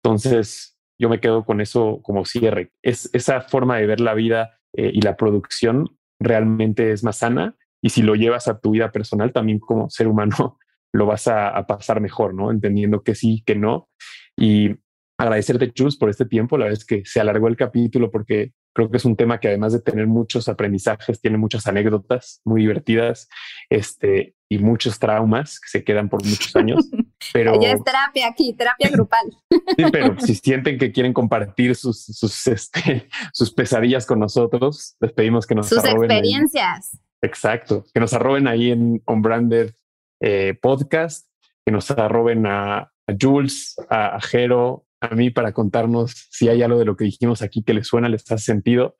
Entonces, 0.02 0.78
yo 0.98 1.10
me 1.10 1.20
quedo 1.20 1.44
con 1.44 1.60
eso 1.60 2.00
como 2.02 2.24
cierre. 2.24 2.72
Es 2.82 3.10
esa 3.12 3.42
forma 3.42 3.78
de 3.78 3.88
ver 3.88 4.00
la 4.00 4.14
vida 4.14 4.58
eh, 4.74 4.92
y 4.94 5.02
la 5.02 5.18
producción 5.18 5.98
realmente 6.22 6.94
es 6.94 7.04
más 7.04 7.18
sana 7.18 7.58
y 7.82 7.90
si 7.90 8.02
lo 8.04 8.16
llevas 8.16 8.48
a 8.48 8.60
tu 8.60 8.72
vida 8.72 8.92
personal 8.92 9.34
también 9.34 9.60
como 9.60 9.90
ser 9.90 10.08
humano 10.08 10.58
lo 10.94 11.06
vas 11.06 11.28
a, 11.28 11.50
a 11.50 11.68
pasar 11.68 12.00
mejor, 12.00 12.34
¿no? 12.34 12.50
Entendiendo 12.50 13.04
que 13.04 13.16
sí, 13.16 13.44
que 13.46 13.56
no. 13.56 13.90
Y 14.38 14.78
agradecerte, 15.20 15.74
Jules, 15.78 15.97
por 15.97 16.09
este 16.09 16.26
tiempo. 16.26 16.57
La 16.57 16.65
verdad 16.65 16.80
es 16.80 16.86
que 16.86 17.03
se 17.05 17.20
alargó 17.20 17.49
el 17.49 17.57
capítulo 17.57 18.09
porque 18.09 18.53
creo 18.74 18.89
que 18.89 18.97
es 18.97 19.05
un 19.05 19.17
tema 19.17 19.39
que 19.39 19.49
además 19.49 19.74
de 19.74 19.82
tener 19.82 20.07
muchos 20.07 20.47
aprendizajes, 20.47 21.20
tiene 21.20 21.38
muchas 21.38 21.67
anécdotas 21.67 22.41
muy 22.45 22.61
divertidas 22.61 23.28
este, 23.70 24.36
y 24.47 24.59
muchos 24.59 24.97
traumas 24.97 25.59
que 25.59 25.67
se 25.67 25.84
quedan 25.84 26.07
por 26.07 26.26
muchos 26.26 26.55
años. 26.55 26.89
Pero 27.34 27.61
ya 27.61 27.72
es 27.72 27.84
terapia 27.84 28.30
aquí, 28.30 28.53
terapia 28.53 28.89
grupal. 28.89 29.26
Sí, 29.51 29.84
pero 29.91 30.17
si 30.20 30.36
sienten 30.36 30.80
que 30.80 30.91
quieren 30.91 31.13
compartir 31.13 31.76
sus, 31.76 32.05
sus, 32.05 32.47
este, 32.47 33.07
sus 33.34 33.53
pesadillas 33.53 34.05
con 34.05 34.20
nosotros, 34.20 34.95
les 35.01 35.11
pedimos 35.11 35.45
que 35.45 35.53
nos 35.53 35.67
sus 35.67 35.84
experiencias. 35.84 36.97
Exacto, 37.22 37.86
que 37.93 37.99
nos 37.99 38.13
arroben 38.13 38.47
ahí 38.47 38.72
en 38.72 39.03
On 39.05 39.22
Branded 39.22 39.74
eh, 40.22 40.57
Podcast, 40.59 41.28
que 41.65 41.74
nos 41.74 41.91
arroben 41.91 42.47
a, 42.47 42.78
a 42.80 43.13
Jules, 43.20 43.76
a, 43.89 44.15
a 44.15 44.22
Jero, 44.22 44.88
a 45.02 45.16
mí 45.16 45.30
para 45.30 45.54
contarnos 45.54 46.28
si 46.30 46.50
hay 46.50 46.62
algo 46.62 46.80
de 46.80 46.86
lo 46.86 46.95
que 46.95 47.06
dijimos 47.06 47.41
aquí 47.41 47.64
que 47.64 47.74
les 47.74 47.88
suena, 47.88 48.10
les 48.10 48.30
hace 48.32 48.45
sentido. 48.45 48.97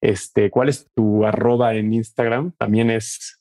Este, 0.00 0.50
¿cuál 0.50 0.68
es 0.68 0.86
tu 0.94 1.24
arroba 1.24 1.74
en 1.74 1.92
Instagram? 1.92 2.52
También 2.58 2.90
es 2.90 3.40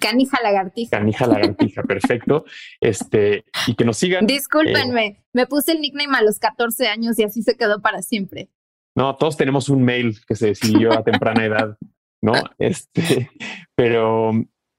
Canija 0.00 0.38
lagartija. 0.42 0.98
Canija 0.98 1.26
lagartija, 1.26 1.82
perfecto. 1.88 2.44
Este, 2.80 3.44
y 3.66 3.74
que 3.74 3.84
nos 3.84 3.96
sigan. 3.96 4.26
Discúlpenme, 4.26 5.06
eh, 5.06 5.24
me 5.32 5.46
puse 5.46 5.72
el 5.72 5.80
nickname 5.80 6.16
a 6.16 6.22
los 6.22 6.38
14 6.38 6.88
años 6.88 7.18
y 7.18 7.24
así 7.24 7.42
se 7.42 7.56
quedó 7.56 7.80
para 7.80 8.02
siempre. 8.02 8.50
No, 8.94 9.16
todos 9.16 9.36
tenemos 9.36 9.68
un 9.68 9.84
mail 9.84 10.18
que 10.26 10.34
se 10.34 10.48
decidió 10.48 10.92
a 10.92 11.04
temprana 11.04 11.44
edad, 11.44 11.76
¿no? 12.22 12.32
Este, 12.58 13.30
pero 13.74 14.32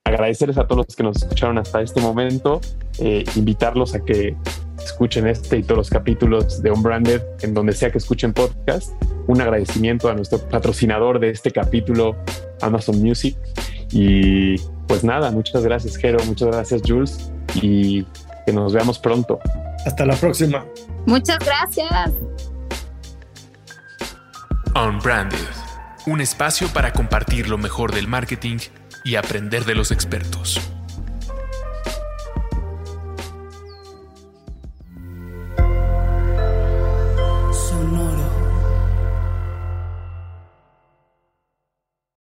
agradecerles 0.04 0.58
a 0.58 0.68
todos 0.68 0.88
los 0.88 0.96
que 0.96 1.04
nos 1.04 1.18
escucharon 1.18 1.58
hasta 1.58 1.82
este 1.82 2.02
momento, 2.02 2.62
eh, 3.00 3.24
invitarlos 3.36 3.94
a 3.94 4.04
que 4.04 4.36
escuchen 4.84 5.28
este 5.28 5.58
y 5.58 5.64
todos 5.64 5.78
los 5.78 5.90
capítulos 5.90 6.62
de 6.62 6.72
On 6.72 6.82
Branded 6.82 7.22
en 7.42 7.54
donde 7.54 7.74
sea 7.74 7.92
que 7.92 7.98
escuchen 7.98 8.34
podcast. 8.34 8.92
Un 9.28 9.42
agradecimiento 9.42 10.10
a 10.10 10.14
nuestro 10.14 10.40
patrocinador 10.40 11.20
de 11.20 11.32
este 11.32 11.52
capítulo, 11.52 12.16
Amazon 12.62 13.02
Music. 13.02 13.36
Y 13.92 14.56
pues 14.88 15.04
nada, 15.04 15.32
muchas 15.32 15.64
gracias, 15.64 15.98
Jero, 15.98 16.24
muchas 16.26 16.50
gracias, 16.50 16.82
Jules, 16.86 17.32
y 17.56 18.04
que 18.46 18.54
nos 18.54 18.74
veamos 18.74 19.00
pronto. 19.00 19.40
Hasta 19.86 20.06
la 20.06 20.16
próxima. 20.16 20.66
Muchas 21.06 21.40
gracias. 21.40 22.12
On 24.76 25.00
Branded, 25.00 25.38
un 26.06 26.22
espacio 26.22 26.68
para 26.70 26.94
compartir 26.94 27.50
lo 27.50 27.58
mejor 27.58 27.94
del 27.94 28.08
marketing 28.08 28.58
y 29.04 29.16
aprender 29.16 29.66
de 29.66 29.76
los 29.76 29.92
expertos. 29.92 30.60